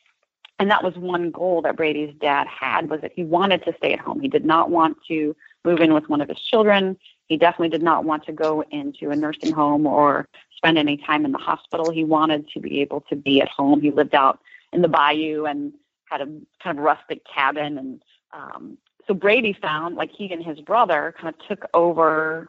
And 0.59 0.69
that 0.69 0.83
was 0.83 0.95
one 0.95 1.31
goal 1.31 1.61
that 1.63 1.75
Brady's 1.75 2.13
dad 2.19 2.45
had 2.47 2.89
was 2.89 3.01
that 3.01 3.13
he 3.15 3.23
wanted 3.23 3.63
to 3.65 3.73
stay 3.77 3.93
at 3.93 3.99
home. 3.99 4.19
He 4.19 4.27
did 4.27 4.45
not 4.45 4.69
want 4.69 4.97
to 5.07 5.35
move 5.65 5.79
in 5.79 5.93
with 5.93 6.07
one 6.07 6.21
of 6.21 6.29
his 6.29 6.39
children. 6.39 6.97
He 7.27 7.37
definitely 7.37 7.69
did 7.69 7.81
not 7.81 8.03
want 8.03 8.25
to 8.25 8.31
go 8.31 8.63
into 8.69 9.09
a 9.09 9.15
nursing 9.15 9.53
home 9.53 9.87
or 9.87 10.27
spend 10.55 10.77
any 10.77 10.97
time 10.97 11.25
in 11.25 11.31
the 11.31 11.39
hospital. 11.39 11.89
He 11.89 12.03
wanted 12.03 12.47
to 12.49 12.59
be 12.59 12.81
able 12.81 13.01
to 13.09 13.15
be 13.15 13.41
at 13.41 13.49
home. 13.49 13.81
He 13.81 13.89
lived 13.89 14.13
out 14.13 14.39
in 14.71 14.81
the 14.81 14.87
bayou 14.87 15.45
and 15.45 15.73
had 16.05 16.21
a 16.21 16.25
kind 16.61 16.77
of 16.77 16.83
rustic 16.83 17.23
cabin 17.25 17.77
and 17.77 18.03
um, 18.33 18.77
so 19.11 19.15
Brady 19.15 19.51
found 19.51 19.95
like 19.95 20.09
he 20.09 20.31
and 20.31 20.41
his 20.41 20.61
brother 20.61 21.13
kind 21.19 21.35
of 21.35 21.47
took 21.47 21.69
over 21.73 22.47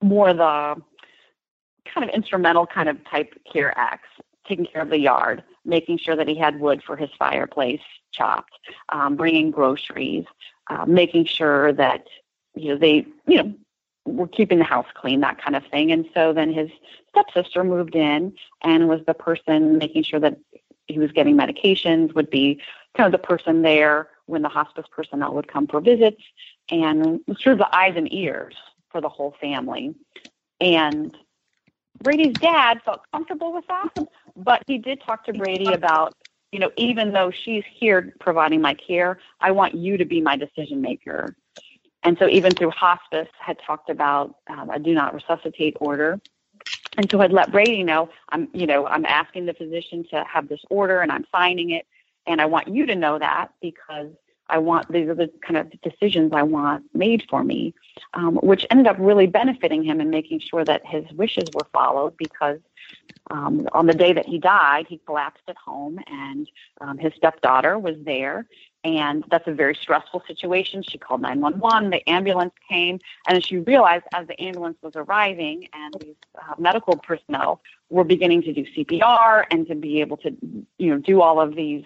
more 0.00 0.32
the 0.32 0.76
kind 1.92 2.08
of 2.08 2.10
instrumental 2.14 2.64
kind 2.64 2.88
of 2.88 2.96
type 3.10 3.34
care 3.52 3.76
acts, 3.76 4.08
taking 4.46 4.66
care 4.66 4.82
of 4.82 4.90
the 4.90 5.00
yard, 5.00 5.42
making 5.64 5.98
sure 5.98 6.14
that 6.14 6.28
he 6.28 6.36
had 6.36 6.60
wood 6.60 6.80
for 6.86 6.96
his 6.96 7.10
fireplace 7.18 7.80
chopped, 8.12 8.52
um, 8.90 9.16
bringing 9.16 9.50
groceries, 9.50 10.24
uh, 10.68 10.86
making 10.86 11.24
sure 11.24 11.72
that 11.72 12.06
you 12.54 12.68
know 12.68 12.78
they 12.78 13.04
you 13.26 13.42
know 13.42 13.52
were 14.06 14.28
keeping 14.28 14.58
the 14.58 14.64
house 14.64 14.86
clean, 14.94 15.18
that 15.20 15.42
kind 15.42 15.56
of 15.56 15.66
thing. 15.72 15.90
And 15.90 16.06
so 16.14 16.32
then 16.32 16.52
his 16.52 16.70
stepsister 17.08 17.64
moved 17.64 17.96
in 17.96 18.32
and 18.62 18.88
was 18.88 19.00
the 19.08 19.14
person 19.14 19.76
making 19.78 20.04
sure 20.04 20.20
that 20.20 20.38
he 20.86 21.00
was 21.00 21.10
getting 21.10 21.36
medications, 21.36 22.14
would 22.14 22.30
be 22.30 22.60
kind 22.96 23.12
of 23.12 23.20
the 23.20 23.26
person 23.26 23.62
there 23.62 24.08
when 24.30 24.42
the 24.42 24.48
hospice 24.48 24.86
personnel 24.90 25.34
would 25.34 25.48
come 25.48 25.66
for 25.66 25.80
visits, 25.80 26.22
and 26.70 27.20
sort 27.38 27.54
of 27.54 27.58
the 27.58 27.76
eyes 27.76 27.94
and 27.96 28.12
ears 28.12 28.54
for 28.90 29.00
the 29.00 29.08
whole 29.08 29.34
family. 29.40 29.94
And 30.60 31.16
Brady's 32.02 32.34
dad 32.34 32.80
felt 32.84 33.02
comfortable 33.12 33.52
with 33.52 33.66
that, 33.68 34.08
but 34.36 34.62
he 34.66 34.78
did 34.78 35.02
talk 35.02 35.24
to 35.26 35.32
Brady 35.32 35.72
about, 35.72 36.14
you 36.52 36.58
know, 36.58 36.70
even 36.76 37.12
though 37.12 37.30
she's 37.30 37.64
here 37.72 38.14
providing 38.20 38.60
my 38.60 38.74
care, 38.74 39.18
I 39.40 39.50
want 39.50 39.74
you 39.74 39.96
to 39.96 40.04
be 40.04 40.20
my 40.20 40.36
decision 40.36 40.80
maker. 40.80 41.36
And 42.02 42.16
so 42.18 42.28
even 42.28 42.52
through 42.52 42.70
hospice 42.70 43.28
had 43.38 43.58
talked 43.64 43.90
about 43.90 44.36
um, 44.48 44.70
a 44.70 44.78
do 44.78 44.94
not 44.94 45.14
resuscitate 45.14 45.76
order. 45.80 46.20
And 46.96 47.10
so 47.10 47.20
I'd 47.20 47.32
let 47.32 47.52
Brady 47.52 47.82
know 47.82 48.10
I'm, 48.30 48.48
you 48.52 48.66
know, 48.66 48.86
I'm 48.86 49.04
asking 49.04 49.46
the 49.46 49.54
physician 49.54 50.04
to 50.10 50.24
have 50.24 50.48
this 50.48 50.60
order 50.70 51.00
and 51.00 51.12
I'm 51.12 51.26
signing 51.30 51.70
it. 51.70 51.86
And 52.26 52.40
I 52.40 52.46
want 52.46 52.68
you 52.68 52.86
to 52.86 52.94
know 52.94 53.18
that 53.18 53.52
because 53.60 54.10
I 54.50 54.58
want 54.58 54.90
these 54.90 55.08
are 55.08 55.14
the 55.14 55.30
kind 55.40 55.56
of 55.56 55.70
decisions 55.82 56.32
I 56.32 56.42
want 56.42 56.84
made 56.94 57.24
for 57.30 57.44
me, 57.44 57.74
um, 58.14 58.36
which 58.36 58.66
ended 58.70 58.86
up 58.86 58.96
really 58.98 59.26
benefiting 59.26 59.82
him 59.82 60.00
and 60.00 60.10
making 60.10 60.40
sure 60.40 60.64
that 60.64 60.84
his 60.84 61.04
wishes 61.12 61.48
were 61.54 61.66
followed 61.72 62.16
because 62.16 62.58
um, 63.30 63.68
on 63.72 63.86
the 63.86 63.94
day 63.94 64.12
that 64.12 64.26
he 64.26 64.38
died, 64.38 64.86
he 64.88 64.98
collapsed 64.98 65.44
at 65.48 65.56
home 65.56 65.98
and 66.06 66.50
um, 66.80 66.98
his 66.98 67.12
stepdaughter 67.14 67.78
was 67.78 67.96
there. 68.04 68.46
And 68.82 69.24
that's 69.30 69.46
a 69.46 69.52
very 69.52 69.74
stressful 69.74 70.22
situation. 70.26 70.82
She 70.82 70.96
called 70.96 71.20
911. 71.20 71.90
The 71.90 72.08
ambulance 72.08 72.54
came, 72.66 72.98
and 73.28 73.44
she 73.44 73.58
realized 73.58 74.04
as 74.14 74.26
the 74.26 74.40
ambulance 74.40 74.78
was 74.82 74.94
arriving 74.96 75.68
and 75.74 75.94
these 76.00 76.14
uh, 76.40 76.54
medical 76.58 76.96
personnel 76.96 77.60
were 77.90 78.04
beginning 78.04 78.42
to 78.42 78.52
do 78.54 78.64
CPR 78.64 79.44
and 79.50 79.66
to 79.68 79.74
be 79.74 80.00
able 80.00 80.16
to, 80.18 80.34
you 80.78 80.90
know, 80.90 80.98
do 80.98 81.20
all 81.20 81.40
of 81.40 81.54
these 81.54 81.84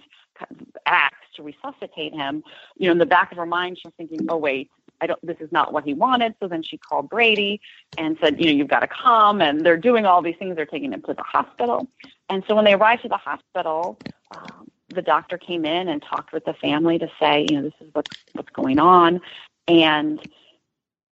acts 0.86 1.23
to 1.34 1.42
resuscitate 1.42 2.14
him, 2.14 2.42
you 2.76 2.86
know, 2.86 2.92
in 2.92 2.98
the 2.98 3.06
back 3.06 3.32
of 3.32 3.38
her 3.38 3.46
mind, 3.46 3.78
she's 3.78 3.92
thinking, 3.96 4.26
oh, 4.28 4.36
wait, 4.36 4.70
I 5.00 5.06
don't, 5.06 5.26
this 5.26 5.36
is 5.40 5.50
not 5.52 5.72
what 5.72 5.84
he 5.84 5.94
wanted. 5.94 6.34
So 6.40 6.48
then 6.48 6.62
she 6.62 6.78
called 6.78 7.08
Brady 7.10 7.60
and 7.98 8.16
said, 8.20 8.40
you 8.40 8.46
know, 8.46 8.52
you've 8.52 8.68
got 8.68 8.80
to 8.80 8.88
come. 8.88 9.40
And 9.40 9.64
they're 9.64 9.76
doing 9.76 10.06
all 10.06 10.22
these 10.22 10.36
things. 10.38 10.56
They're 10.56 10.66
taking 10.66 10.92
him 10.92 11.02
to 11.02 11.14
the 11.14 11.22
hospital. 11.22 11.88
And 12.28 12.42
so 12.48 12.54
when 12.54 12.64
they 12.64 12.74
arrived 12.74 13.02
to 13.02 13.08
the 13.08 13.16
hospital, 13.16 13.98
um, 14.30 14.70
the 14.88 15.02
doctor 15.02 15.36
came 15.36 15.64
in 15.64 15.88
and 15.88 16.02
talked 16.02 16.32
with 16.32 16.44
the 16.44 16.54
family 16.54 16.98
to 16.98 17.08
say, 17.20 17.46
you 17.48 17.56
know, 17.56 17.62
this 17.62 17.74
is 17.80 17.88
what's, 17.92 18.10
what's 18.32 18.50
going 18.50 18.78
on. 18.78 19.20
And 19.66 20.20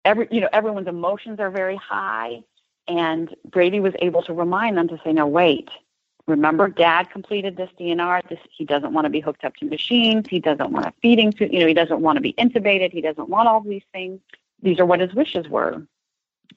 every, 0.04 0.28
you 0.30 0.40
know, 0.40 0.48
everyone's 0.52 0.88
emotions 0.88 1.38
are 1.40 1.50
very 1.50 1.76
high. 1.76 2.42
And 2.88 3.34
Brady 3.44 3.80
was 3.80 3.94
able 4.00 4.22
to 4.22 4.32
remind 4.32 4.78
them 4.78 4.88
to 4.88 4.98
say, 5.04 5.12
no, 5.12 5.26
wait, 5.26 5.68
remember 6.26 6.68
dad 6.68 7.10
completed 7.10 7.56
this 7.56 7.70
DNR. 7.78 8.28
This, 8.28 8.38
he 8.50 8.64
doesn't 8.64 8.92
want 8.92 9.04
to 9.04 9.10
be 9.10 9.20
hooked 9.20 9.44
up 9.44 9.56
to 9.56 9.64
machines. 9.66 10.26
He 10.28 10.40
doesn't 10.40 10.70
want 10.70 10.86
to 10.86 10.92
feeding 11.00 11.32
to, 11.32 11.52
you 11.52 11.60
know, 11.60 11.66
he 11.66 11.74
doesn't 11.74 12.00
want 12.00 12.16
to 12.16 12.20
be 12.20 12.32
intubated. 12.34 12.92
He 12.92 13.00
doesn't 13.00 13.28
want 13.28 13.48
all 13.48 13.60
these 13.60 13.84
things. 13.92 14.20
These 14.62 14.80
are 14.80 14.86
what 14.86 15.00
his 15.00 15.14
wishes 15.14 15.48
were. 15.48 15.86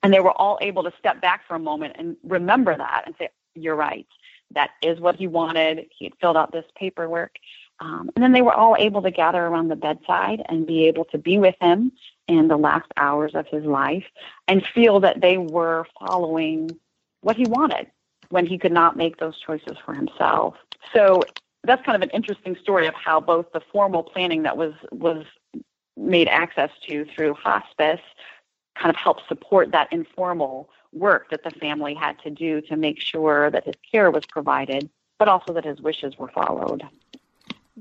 And 0.02 0.14
they 0.14 0.20
were 0.20 0.32
all 0.32 0.58
able 0.62 0.84
to 0.84 0.94
step 0.98 1.22
back 1.22 1.46
for 1.48 1.56
a 1.56 1.60
moment 1.60 1.96
and 1.98 2.18
remember 2.24 2.76
that 2.76 3.04
and 3.06 3.16
say, 3.18 3.30
you're 3.56 3.76
right. 3.76 4.08
That 4.52 4.72
is 4.82 5.00
what 5.00 5.16
he 5.16 5.28
wanted. 5.28 5.88
He 5.98 6.06
had 6.06 6.14
filled 6.20 6.38
out 6.38 6.52
this 6.52 6.66
paperwork. 6.76 7.36
Um, 7.80 8.10
and 8.16 8.24
then 8.24 8.32
they 8.32 8.42
were 8.42 8.54
all 8.54 8.76
able 8.78 9.02
to 9.04 9.12
gather 9.12 9.46
around 9.46 9.68
the 9.68 9.76
bedside 9.76 10.42
and 10.50 10.66
be 10.66 10.88
able 10.88 11.06
to 11.06 11.18
be 11.18 11.38
with 11.38 11.56
him 11.62 11.92
in 12.28 12.48
the 12.48 12.58
last 12.58 12.88
hours 12.98 13.36
of 13.36 13.48
his 13.48 13.64
life 13.64 14.06
and 14.48 14.66
feel 14.66 15.00
that 15.02 15.22
they 15.22 15.38
were 15.38 15.86
following 16.00 16.72
what 17.22 17.36
he 17.36 17.46
wanted 17.46 17.88
when 18.30 18.46
he 18.46 18.58
could 18.58 18.72
not 18.72 18.96
make 18.96 19.18
those 19.18 19.40
choices 19.40 19.78
for 19.86 19.94
himself. 19.94 20.56
So 20.94 21.22
that's 21.64 21.84
kind 21.86 21.96
of 21.96 22.02
an 22.02 22.10
interesting 22.12 22.56
story 22.62 22.88
of 22.88 22.94
how 22.94 23.20
both 23.20 23.52
the 23.54 23.62
formal 23.72 24.04
planning 24.04 24.44
that 24.44 24.58
was 24.58 24.74
was 24.92 25.26
made 25.98 26.28
access 26.28 26.70
to 26.88 27.06
through 27.14 27.34
hospice 27.34 28.00
kind 28.76 28.90
of 28.90 28.96
helped 28.96 29.24
support 29.28 29.72
that 29.72 29.92
informal 29.92 30.70
work 30.94 31.30
that 31.30 31.44
the 31.44 31.52
family 31.52 31.94
had 31.94 32.18
to 32.24 32.30
do 32.30 32.62
to 32.62 32.78
make 32.78 33.00
sure 33.00 33.52
that 33.52 33.66
his 33.66 33.76
care 33.92 34.10
was 34.10 34.26
provided, 34.26 34.90
but 35.18 35.28
also 35.28 35.54
that 35.54 35.66
his 35.66 35.82
wishes 35.82 36.18
were 36.18 36.30
followed. 36.30 36.84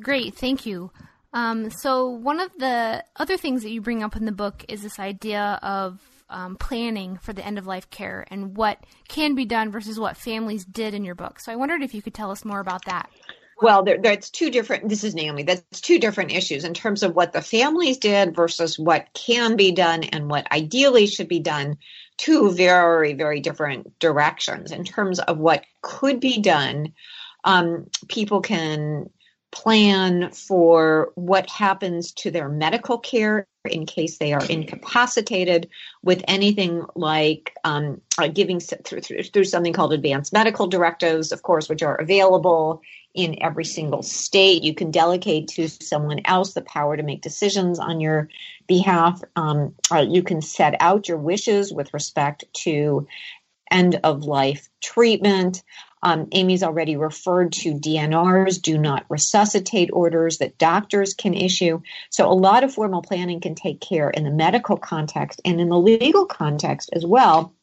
Great, 0.01 0.35
thank 0.35 0.67
you. 0.67 0.91
Um, 1.33 1.71
so, 1.71 2.09
one 2.09 2.41
of 2.41 2.51
the 2.59 3.05
other 3.17 3.37
things 3.37 3.63
that 3.63 3.71
you 3.71 3.81
bring 3.81 4.03
up 4.03 4.17
in 4.17 4.25
the 4.25 4.33
book 4.33 4.65
is 4.69 4.83
this 4.83 4.99
idea 4.99 5.59
of 5.63 6.01
um, 6.31 6.57
planning 6.57 7.17
for 7.19 7.33
the 7.33 7.45
end 7.45 7.59
of 7.59 7.67
life 7.67 7.89
care 7.91 8.27
and 8.31 8.57
what 8.57 8.79
can 9.09 9.35
be 9.35 9.45
done 9.45 9.71
versus 9.71 9.99
what 9.99 10.17
families 10.17 10.65
did 10.65 10.95
in 10.95 11.05
your 11.05 11.15
book. 11.15 11.41
So 11.41 11.53
I 11.53 11.57
wondered 11.57 11.83
if 11.83 11.95
you 11.95 12.03
could 12.03 12.15
tell 12.15 12.31
us 12.31 12.45
more 12.45 12.61
about 12.61 12.85
that. 12.87 13.11
Well, 13.61 13.83
there, 13.83 13.99
that's 13.99 14.31
two 14.31 14.51
different. 14.51 14.89
This 14.89 15.03
is 15.03 15.15
Naomi. 15.15 15.43
That's 15.43 15.81
two 15.81 15.99
different 15.99 16.33
issues 16.33 16.65
in 16.65 16.75
terms 16.75 17.03
of 17.03 17.17
what 17.17 17.33
the 17.33 17.43
families 17.43 17.99
did 17.99 18.37
versus 18.37 18.79
what 18.79 19.09
can 19.15 19.57
be 19.57 19.73
done 19.73 20.05
and 20.05 20.31
what 20.31 20.51
ideally 20.53 21.07
should 21.09 21.29
be 21.29 21.41
done. 21.41 21.79
Two 22.19 22.53
very, 22.53 23.15
very 23.15 23.41
different 23.41 23.99
directions 23.99 24.71
in 24.71 24.85
terms 24.85 25.19
of 25.19 25.39
what 25.39 25.65
could 25.83 26.21
be 26.21 26.41
done. 26.41 26.93
Um, 27.45 27.87
people 28.09 28.43
can 28.43 29.11
plan 29.51 30.31
for 30.31 31.13
what 31.15 31.49
happens 31.49 32.13
to 32.13 32.31
their 32.31 32.49
medical 32.49 32.99
care 32.99 33.47
in 33.65 33.87
case 33.87 34.19
they 34.19 34.33
are 34.33 34.45
incapacitated 34.47 35.69
with 36.03 36.23
anything 36.29 36.85
like 36.95 37.55
um, 37.65 38.01
uh, 38.19 38.29
giving 38.29 38.61
through, 38.61 39.01
through, 39.01 39.23
through 39.23 39.45
something 39.45 39.73
called 39.73 39.93
advanced 39.93 40.33
medical 40.33 40.67
directives, 40.67 41.33
of 41.33 41.43
course, 41.43 41.69
which 41.69 41.83
are 41.83 41.97
available 41.97 42.83
in 43.15 43.43
every 43.43 43.65
single 43.65 44.03
state. 44.03 44.63
You 44.63 44.75
can 44.75 44.91
delegate 44.91 45.49
to 45.49 45.69
someone 45.69 46.21
else 46.25 46.53
the 46.53 46.63
power 46.63 46.97
to 46.97 47.03
make 47.03 47.23
decisions 47.23 47.79
on 47.79 48.01
your 48.01 48.29
behalf. 48.67 49.23
Um, 49.35 49.75
uh, 49.91 50.07
you 50.09 50.23
can 50.23 50.43
set 50.43 50.77
out 50.81 51.09
your 51.09 51.19
wishes 51.19 51.73
with 51.73 51.93
respect 51.95 52.45
to 52.65 53.07
end 53.71 54.01
of 54.05 54.25
life 54.25 54.69
treatment. 54.81 55.63
Um, 56.03 56.29
Amy's 56.33 56.63
already 56.63 56.97
referred 56.97 57.53
to 57.55 57.75
DNRs, 57.75 58.61
do 58.61 58.79
not 58.79 59.07
resuscitate 59.09 59.91
orders 59.93 60.39
that 60.39 60.59
doctors 60.59 61.15
can 61.15 61.35
issue. 61.35 61.81
So, 62.11 62.31
a 62.31 62.35
lot 62.35 62.65
of 62.65 62.73
formal 62.73 63.03
planning 63.03 63.41
can 63.41 63.55
take 63.55 63.81
care 63.81 64.11
in 64.11 64.25
the 64.25 64.31
medical 64.31 64.77
context 64.77 65.41
and 65.45 65.61
in 65.61 65.69
the 65.69 65.79
legal 65.79 66.27
context 66.27 66.91
as 66.93 67.05
well. 67.05 67.55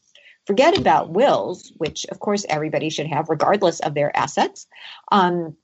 Forget 0.45 0.77
about 0.77 1.09
wills, 1.09 1.71
which 1.77 2.05
of 2.11 2.19
course 2.19 2.45
everybody 2.47 2.89
should 2.89 3.07
have, 3.07 3.29
regardless 3.29 3.79
of 3.79 3.95
their 3.95 4.15
assets. 4.15 4.67
Um, 5.11 5.57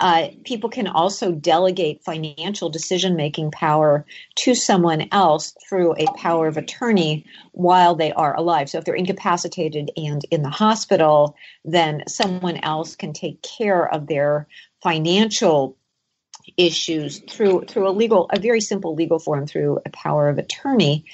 uh, 0.00 0.28
people 0.44 0.70
can 0.70 0.86
also 0.86 1.32
delegate 1.32 2.04
financial 2.04 2.68
decision 2.68 3.16
making 3.16 3.50
power 3.50 4.04
to 4.36 4.54
someone 4.54 5.08
else 5.12 5.54
through 5.68 5.94
a 5.94 6.06
power 6.16 6.46
of 6.46 6.56
attorney 6.56 7.24
while 7.52 7.94
they 7.94 8.12
are 8.12 8.36
alive. 8.36 8.68
So 8.68 8.78
if 8.78 8.84
they're 8.84 8.94
incapacitated 8.94 9.90
and 9.96 10.22
in 10.30 10.42
the 10.42 10.50
hospital, 10.50 11.36
then 11.64 12.04
someone 12.08 12.58
else 12.58 12.96
can 12.96 13.12
take 13.12 13.42
care 13.42 13.86
of 13.86 14.06
their 14.06 14.48
financial 14.82 15.76
issues 16.58 17.20
through 17.20 17.64
through 17.64 17.88
a 17.88 17.90
legal 17.90 18.28
a 18.30 18.38
very 18.38 18.60
simple 18.60 18.94
legal 18.94 19.18
form 19.18 19.46
through 19.46 19.80
a 19.86 19.90
power 19.90 20.28
of 20.28 20.36
attorney 20.36 21.06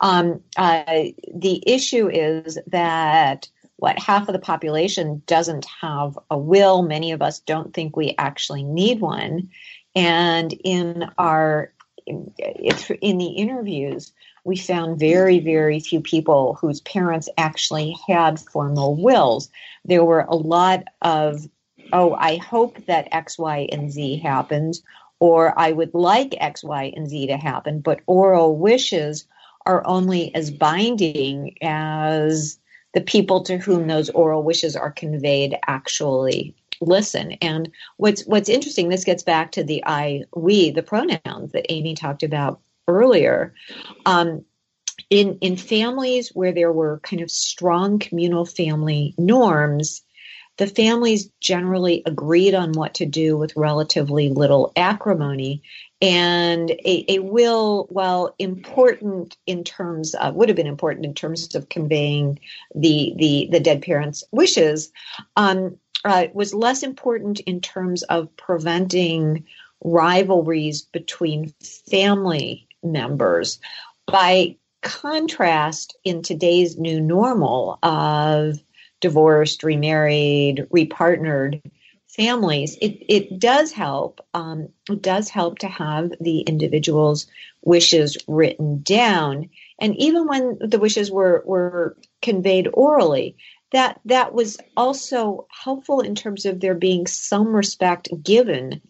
um, 0.00 0.40
uh, 0.56 1.04
the 1.34 1.62
issue 1.66 2.08
is 2.08 2.58
that 2.68 3.48
what 3.78 3.98
half 3.98 4.28
of 4.28 4.32
the 4.32 4.40
population 4.40 5.22
doesn't 5.26 5.64
have 5.80 6.18
a 6.30 6.36
will. 6.36 6.82
Many 6.82 7.12
of 7.12 7.22
us 7.22 7.38
don't 7.38 7.72
think 7.72 7.96
we 7.96 8.14
actually 8.18 8.64
need 8.64 9.00
one. 9.00 9.50
And 9.94 10.52
in 10.52 11.08
our 11.16 11.72
in, 12.06 12.32
in 13.00 13.18
the 13.18 13.32
interviews, 13.36 14.12
we 14.44 14.56
found 14.56 14.98
very, 14.98 15.38
very 15.38 15.78
few 15.78 16.00
people 16.00 16.54
whose 16.60 16.80
parents 16.80 17.28
actually 17.38 17.96
had 18.08 18.40
formal 18.40 18.96
wills. 18.96 19.48
There 19.84 20.04
were 20.04 20.26
a 20.28 20.34
lot 20.34 20.84
of, 21.02 21.46
oh, 21.92 22.14
I 22.14 22.36
hope 22.36 22.84
that 22.86 23.08
X, 23.12 23.38
Y, 23.38 23.68
and 23.70 23.92
Z 23.92 24.18
happens, 24.18 24.82
or 25.20 25.56
I 25.58 25.70
would 25.70 25.94
like 25.94 26.34
X, 26.40 26.64
Y, 26.64 26.92
and 26.96 27.08
Z 27.08 27.28
to 27.28 27.36
happen, 27.36 27.80
but 27.80 28.00
oral 28.06 28.56
wishes 28.56 29.26
are 29.66 29.86
only 29.86 30.34
as 30.34 30.50
binding 30.50 31.56
as 31.62 32.58
the 32.94 33.00
people 33.00 33.42
to 33.44 33.58
whom 33.58 33.86
those 33.86 34.10
oral 34.10 34.42
wishes 34.42 34.76
are 34.76 34.90
conveyed 34.90 35.56
actually 35.66 36.54
listen. 36.80 37.32
And 37.42 37.70
what's 37.96 38.22
what's 38.26 38.48
interesting, 38.48 38.88
this 38.88 39.04
gets 39.04 39.22
back 39.22 39.52
to 39.52 39.64
the 39.64 39.82
I 39.86 40.24
we, 40.34 40.70
the 40.70 40.82
pronouns 40.82 41.52
that 41.52 41.70
Amy 41.72 41.94
talked 41.94 42.22
about 42.22 42.60
earlier. 42.86 43.54
Um, 44.06 44.44
in 45.10 45.38
in 45.40 45.56
families 45.56 46.30
where 46.34 46.52
there 46.52 46.72
were 46.72 47.00
kind 47.02 47.22
of 47.22 47.30
strong 47.30 47.98
communal 47.98 48.44
family 48.44 49.14
norms, 49.16 50.02
the 50.56 50.66
families 50.66 51.30
generally 51.40 52.02
agreed 52.04 52.54
on 52.54 52.72
what 52.72 52.94
to 52.94 53.06
do 53.06 53.36
with 53.36 53.56
relatively 53.56 54.28
little 54.28 54.72
acrimony. 54.76 55.62
And 56.00 56.70
a, 56.70 57.04
a 57.08 57.18
will, 57.18 57.88
while 57.90 58.34
important 58.38 59.36
in 59.46 59.64
terms 59.64 60.14
of, 60.14 60.34
would 60.34 60.48
have 60.48 60.56
been 60.56 60.68
important 60.68 61.04
in 61.04 61.14
terms 61.14 61.54
of 61.54 61.68
conveying 61.68 62.38
the 62.74 63.14
the, 63.16 63.48
the 63.50 63.60
dead 63.60 63.82
parents' 63.82 64.22
wishes, 64.30 64.92
um, 65.36 65.76
uh, 66.04 66.28
was 66.32 66.54
less 66.54 66.82
important 66.84 67.40
in 67.40 67.60
terms 67.60 68.04
of 68.04 68.34
preventing 68.36 69.44
rivalries 69.82 70.82
between 70.82 71.52
family 71.90 72.68
members. 72.82 73.58
By 74.06 74.56
contrast, 74.82 75.96
in 76.04 76.22
today's 76.22 76.78
new 76.78 77.00
normal 77.00 77.78
of 77.82 78.62
divorced, 79.00 79.62
remarried, 79.62 80.66
repartnered 80.72 81.62
families, 82.18 82.76
it, 82.82 83.02
it 83.08 83.38
does 83.38 83.72
help. 83.72 84.20
Um, 84.34 84.68
it 84.90 85.00
does 85.00 85.30
help 85.30 85.60
to 85.60 85.68
have 85.68 86.12
the 86.20 86.40
individual's 86.40 87.26
wishes 87.62 88.18
written 88.26 88.82
down. 88.82 89.48
And 89.78 89.96
even 89.96 90.26
when 90.26 90.58
the 90.60 90.80
wishes 90.80 91.10
were, 91.10 91.42
were 91.46 91.96
conveyed 92.20 92.68
orally, 92.74 93.36
that 93.70 94.00
that 94.06 94.34
was 94.34 94.58
also 94.76 95.46
helpful 95.50 96.00
in 96.00 96.14
terms 96.14 96.44
of 96.44 96.60
there 96.60 96.74
being 96.74 97.06
some 97.06 97.54
respect 97.54 98.08
given 98.22 98.82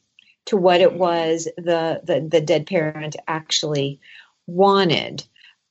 to 0.47 0.57
what 0.57 0.81
it 0.81 0.95
was 0.95 1.45
the, 1.57 2.01
the, 2.05 2.27
the 2.27 2.41
dead 2.41 2.67
parent 2.67 3.15
actually 3.27 4.01
wanted. 4.47 5.25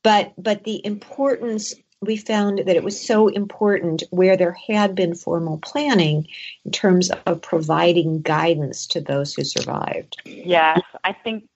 But 0.04 0.32
but 0.38 0.62
the 0.62 0.84
importance 0.86 1.74
we 2.02 2.16
found 2.16 2.58
that 2.58 2.76
it 2.76 2.84
was 2.84 3.00
so 3.00 3.28
important 3.28 4.02
where 4.10 4.36
there 4.36 4.56
had 4.68 4.94
been 4.94 5.14
formal 5.14 5.58
planning 5.58 6.26
in 6.64 6.70
terms 6.70 7.10
of 7.26 7.42
providing 7.42 8.22
guidance 8.22 8.86
to 8.86 9.00
those 9.00 9.34
who 9.34 9.44
survived. 9.44 10.16
Yes, 10.24 10.80
I 11.02 11.12
think 11.12 11.48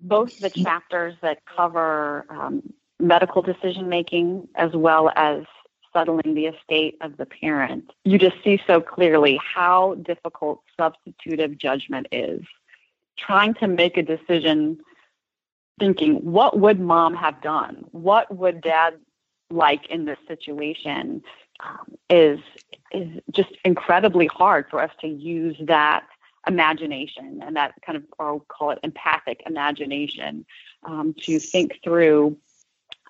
both 0.00 0.38
the 0.40 0.50
chapters 0.50 1.14
that 1.22 1.38
cover 1.46 2.26
um, 2.28 2.62
medical 2.98 3.42
decision 3.42 3.88
making 3.88 4.48
as 4.56 4.72
well 4.72 5.12
as 5.14 5.44
settling 5.92 6.34
the 6.34 6.46
estate 6.46 6.96
of 7.00 7.16
the 7.16 7.26
parent, 7.26 7.92
you 8.04 8.18
just 8.18 8.36
see 8.42 8.60
so 8.66 8.80
clearly 8.80 9.40
how 9.42 9.94
difficult 9.94 10.62
substitutive 10.78 11.56
judgment 11.58 12.08
is. 12.10 12.42
Trying 13.16 13.54
to 13.54 13.66
make 13.66 13.96
a 13.96 14.02
decision 14.02 14.78
thinking, 15.78 16.16
what 16.16 16.58
would 16.58 16.80
mom 16.80 17.14
have 17.14 17.40
done? 17.40 17.84
What 17.92 18.34
would 18.34 18.60
dad 18.60 18.98
like 19.50 19.86
in 19.86 20.04
this 20.04 20.18
situation? 20.26 21.22
Um, 21.60 21.94
is 22.10 22.38
is 22.92 23.20
just 23.30 23.50
incredibly 23.64 24.26
hard 24.26 24.66
for 24.70 24.80
us 24.80 24.90
to 25.00 25.08
use 25.08 25.56
that 25.62 26.06
imagination 26.46 27.40
and 27.42 27.56
that 27.56 27.74
kind 27.84 27.96
of, 27.96 28.04
or 28.18 28.26
I'll 28.26 28.40
call 28.40 28.70
it 28.70 28.78
empathic 28.82 29.42
imagination, 29.46 30.44
um, 30.84 31.14
to 31.22 31.38
think 31.38 31.80
through. 31.82 32.36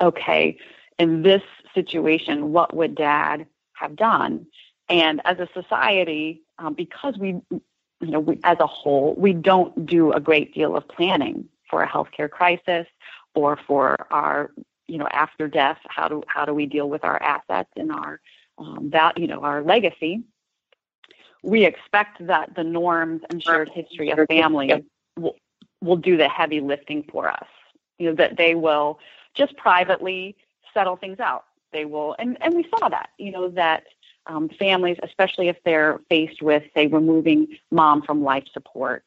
Okay, 0.01 0.59
in 0.99 1.23
this 1.23 1.43
situation, 1.75 2.53
what 2.53 2.75
would 2.75 2.95
dad 2.95 3.47
have 3.73 3.97
done? 3.97 4.47
And 4.89 5.21
as 5.25 5.39
a 5.39 5.49
society, 5.53 6.43
um, 6.59 6.75
because 6.75 7.19
we, 7.19 7.29
you 7.51 7.63
know, 8.01 8.21
we, 8.21 8.39
as 8.45 8.59
a 8.61 8.67
whole, 8.67 9.15
we 9.17 9.33
don't 9.33 9.87
do 9.87 10.13
a 10.13 10.21
great 10.21 10.55
deal 10.55 10.77
of 10.77 10.87
planning 10.89 11.49
for 11.69 11.83
a 11.83 11.89
healthcare 11.89 12.31
crisis 12.31 12.87
or 13.35 13.59
for 13.67 14.07
our, 14.11 14.51
you 14.89 14.99
know, 14.99 15.09
after 15.13 15.49
death. 15.49 15.79
How 15.89 16.09
do 16.09 16.23
how 16.27 16.45
do 16.45 16.55
we 16.55 16.67
deal 16.67 16.89
with 16.89 17.05
our 17.05 17.21
assets 17.23 17.71
and 17.77 17.93
our 17.93 18.21
um, 18.59 18.91
that 18.93 19.19
you 19.19 19.27
know 19.27 19.41
our 19.41 19.63
legacy? 19.63 20.23
We 21.43 21.65
expect 21.65 22.27
that 22.27 22.55
the 22.57 22.65
norms 22.65 23.23
and 23.31 23.43
shared 23.43 23.69
history 23.69 24.11
of 24.11 24.19
family 24.29 24.85
will, 25.17 25.37
will 25.81 25.97
do 25.97 26.17
the 26.17 26.29
heavy 26.29 26.61
lifting 26.61 27.05
for 27.11 27.29
us. 27.29 27.47
You 27.99 28.11
know 28.11 28.15
that 28.17 28.37
they 28.37 28.55
will 28.55 28.99
just 29.35 29.57
privately 29.57 30.37
settle 30.75 30.97
things 30.97 31.21
out. 31.21 31.45
They 31.73 31.85
will, 31.85 32.15
and, 32.19 32.37
and 32.41 32.55
we 32.55 32.67
saw 32.79 32.89
that, 32.89 33.11
you 33.19 33.31
know, 33.31 33.49
that 33.51 33.85
um, 34.27 34.49
families, 34.49 34.99
especially 35.03 35.49
if 35.49 35.57
they're 35.65 36.01
faced 36.09 36.43
with, 36.43 36.63
say, 36.75 36.87
removing 36.87 37.49
mom 37.71 38.03
from 38.03 38.23
life 38.23 38.45
support, 38.53 39.05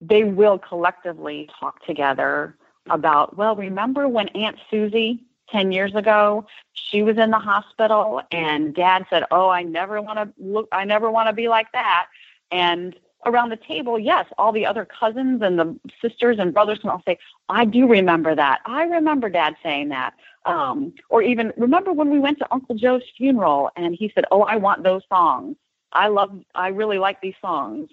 they 0.00 0.24
will 0.24 0.58
collectively 0.58 1.48
talk 1.58 1.84
together 1.86 2.56
about, 2.88 3.36
well, 3.36 3.56
remember 3.56 4.08
when 4.08 4.28
Aunt 4.28 4.58
Susie 4.70 5.24
10 5.50 5.72
years 5.72 5.94
ago, 5.94 6.46
she 6.72 7.02
was 7.02 7.18
in 7.18 7.30
the 7.30 7.38
hospital 7.38 8.22
and 8.30 8.74
dad 8.74 9.06
said, 9.10 9.24
"Oh, 9.30 9.48
I 9.48 9.62
never 9.62 10.00
want 10.00 10.18
to 10.18 10.32
look 10.42 10.68
I 10.72 10.84
never 10.84 11.10
want 11.10 11.28
to 11.28 11.32
be 11.32 11.48
like 11.48 11.70
that." 11.72 12.06
And 12.50 12.96
around 13.26 13.50
the 13.50 13.56
table, 13.56 13.98
yes, 13.98 14.26
all 14.38 14.52
the 14.52 14.66
other 14.66 14.84
cousins 14.84 15.42
and 15.42 15.58
the 15.58 15.78
sisters 16.00 16.38
and 16.38 16.54
brothers 16.54 16.78
can 16.78 16.90
all 16.90 17.02
say, 17.06 17.18
I 17.48 17.64
do 17.64 17.86
remember 17.86 18.34
that. 18.34 18.60
I 18.64 18.84
remember 18.84 19.28
dad 19.28 19.56
saying 19.62 19.90
that. 19.90 20.14
Um, 20.46 20.94
or 21.10 21.22
even 21.22 21.52
remember 21.56 21.92
when 21.92 22.10
we 22.10 22.18
went 22.18 22.38
to 22.38 22.48
Uncle 22.50 22.74
Joe's 22.74 23.02
funeral 23.16 23.70
and 23.76 23.94
he 23.94 24.10
said, 24.14 24.24
Oh, 24.30 24.42
I 24.42 24.56
want 24.56 24.82
those 24.82 25.02
songs. 25.08 25.56
I 25.92 26.08
love, 26.08 26.30
I 26.54 26.68
really 26.68 26.98
like 26.98 27.20
these 27.20 27.34
songs. 27.42 27.90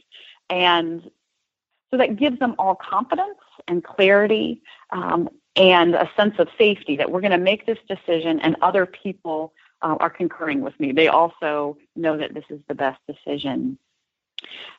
And 0.49 1.01
so 1.91 1.97
that 1.97 2.15
gives 2.15 2.39
them 2.39 2.55
all 2.57 2.75
confidence 2.75 3.37
and 3.67 3.83
clarity 3.83 4.61
um, 4.91 5.29
and 5.55 5.95
a 5.95 6.09
sense 6.15 6.35
of 6.39 6.47
safety 6.57 6.95
that 6.97 7.11
we're 7.11 7.21
going 7.21 7.31
to 7.31 7.37
make 7.37 7.65
this 7.65 7.79
decision 7.87 8.39
and 8.41 8.55
other 8.61 8.85
people 8.85 9.53
uh, 9.81 9.95
are 9.99 10.09
concurring 10.09 10.61
with 10.61 10.79
me. 10.79 10.91
They 10.91 11.07
also 11.07 11.77
know 11.95 12.17
that 12.17 12.33
this 12.33 12.45
is 12.49 12.59
the 12.67 12.75
best 12.75 12.99
decision 13.07 13.77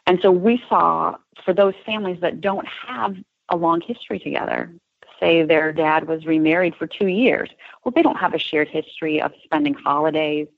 and 0.07 0.19
so 0.23 0.31
we 0.31 0.63
saw 0.69 1.17
for 1.45 1.53
those 1.53 1.75
families 1.85 2.21
that 2.21 2.41
don't 2.41 2.67
have 2.67 3.17
a 3.51 3.57
long 3.57 3.81
history 3.81 4.19
together, 4.19 4.73
say 5.21 5.43
their 5.43 5.73
dad 5.73 6.07
was 6.07 6.27
remarried 6.27 6.75
for 6.77 6.87
two 6.87 7.09
years, 7.09 7.51
well, 7.85 7.93
they 7.95 8.03
don't 8.03 8.17
have 8.17 8.35
a 8.35 8.39
shared 8.39 8.69
history 8.69 9.21
of 9.21 9.33
spending 9.45 9.75
holidays 9.75 10.49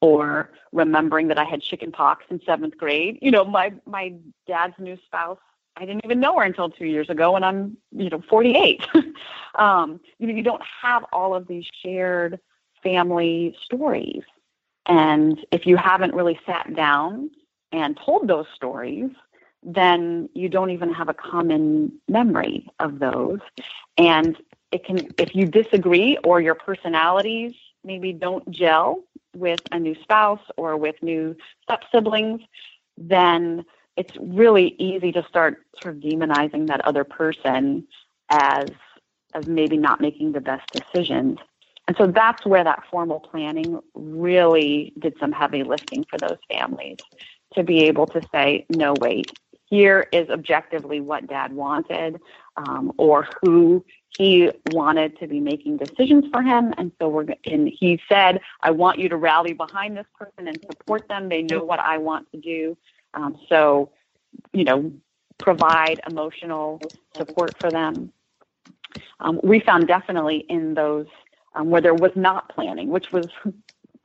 or 0.00 0.50
remembering 0.72 1.28
that 1.28 1.38
I 1.38 1.44
had 1.44 1.60
chicken 1.60 1.90
pox 1.92 2.24
in 2.30 2.40
seventh 2.44 2.76
grade. 2.76 3.18
You 3.20 3.30
know, 3.30 3.44
my 3.44 3.72
my 3.86 4.14
dad's 4.46 4.74
new 4.78 4.96
spouse, 5.06 5.38
I 5.78 5.84
didn't 5.84 6.04
even 6.04 6.18
know 6.18 6.36
her 6.38 6.44
until 6.44 6.68
two 6.68 6.86
years 6.86 7.08
ago, 7.08 7.36
and 7.36 7.44
I'm 7.44 7.76
you 7.92 8.10
know 8.10 8.22
48. 8.28 8.82
um, 9.54 10.00
you 10.18 10.26
know, 10.26 10.34
you 10.34 10.42
don't 10.42 10.62
have 10.82 11.04
all 11.12 11.34
of 11.34 11.46
these 11.46 11.64
shared 11.82 12.40
family 12.82 13.56
stories, 13.64 14.22
and 14.86 15.38
if 15.52 15.66
you 15.66 15.76
haven't 15.76 16.14
really 16.14 16.38
sat 16.44 16.74
down 16.74 17.30
and 17.70 17.98
told 18.04 18.26
those 18.26 18.46
stories, 18.54 19.10
then 19.62 20.28
you 20.34 20.48
don't 20.48 20.70
even 20.70 20.92
have 20.92 21.08
a 21.08 21.14
common 21.14 21.92
memory 22.08 22.68
of 22.80 22.98
those. 22.98 23.40
And 23.96 24.36
it 24.72 24.84
can, 24.84 25.08
if 25.18 25.34
you 25.34 25.46
disagree 25.46 26.16
or 26.24 26.40
your 26.40 26.54
personalities 26.54 27.52
maybe 27.84 28.12
don't 28.12 28.48
gel 28.50 29.02
with 29.36 29.60
a 29.72 29.78
new 29.78 29.94
spouse 30.02 30.40
or 30.56 30.76
with 30.76 30.96
new 31.02 31.36
step 31.62 31.82
siblings, 31.92 32.40
then 32.96 33.64
it's 33.98 34.16
really 34.20 34.76
easy 34.78 35.10
to 35.12 35.24
start 35.24 35.66
sort 35.82 35.96
of 35.96 36.00
demonizing 36.00 36.68
that 36.68 36.80
other 36.82 37.04
person 37.04 37.86
as 38.30 38.68
as 39.34 39.46
maybe 39.46 39.76
not 39.76 40.00
making 40.00 40.32
the 40.32 40.40
best 40.40 40.66
decisions. 40.70 41.38
And 41.86 41.96
so 41.96 42.06
that's 42.06 42.46
where 42.46 42.64
that 42.64 42.84
formal 42.90 43.20
planning 43.20 43.78
really 43.94 44.92
did 44.98 45.14
some 45.20 45.32
heavy 45.32 45.64
lifting 45.64 46.04
for 46.04 46.18
those 46.18 46.38
families 46.50 46.98
to 47.54 47.62
be 47.62 47.84
able 47.84 48.06
to 48.06 48.22
say, 48.32 48.64
no, 48.70 48.94
wait, 49.00 49.32
here 49.66 50.06
is 50.12 50.30
objectively 50.30 51.00
what 51.00 51.26
dad 51.26 51.52
wanted 51.52 52.20
um, 52.56 52.92
or 52.96 53.28
who 53.42 53.84
he 54.16 54.50
wanted 54.70 55.18
to 55.18 55.26
be 55.26 55.40
making 55.40 55.76
decisions 55.76 56.24
for 56.32 56.42
him. 56.42 56.72
And 56.78 56.90
so 56.98 57.08
we're, 57.08 57.26
and 57.44 57.68
he 57.68 58.00
said, 58.08 58.40
I 58.62 58.70
want 58.70 58.98
you 58.98 59.08
to 59.10 59.16
rally 59.16 59.52
behind 59.52 59.96
this 59.96 60.06
person 60.18 60.48
and 60.48 60.58
support 60.70 61.06
them. 61.08 61.28
They 61.28 61.42
know 61.42 61.64
what 61.64 61.80
I 61.80 61.98
want 61.98 62.30
to 62.32 62.40
do. 62.40 62.76
Um, 63.14 63.38
so, 63.48 63.90
you 64.52 64.64
know, 64.64 64.92
provide 65.38 66.00
emotional 66.08 66.80
support 67.16 67.56
for 67.58 67.70
them. 67.70 68.12
Um, 69.20 69.40
we 69.42 69.60
found 69.60 69.86
definitely 69.86 70.44
in 70.48 70.74
those 70.74 71.06
um, 71.54 71.70
where 71.70 71.80
there 71.80 71.94
was 71.94 72.12
not 72.14 72.48
planning, 72.48 72.88
which 72.88 73.12
was 73.12 73.26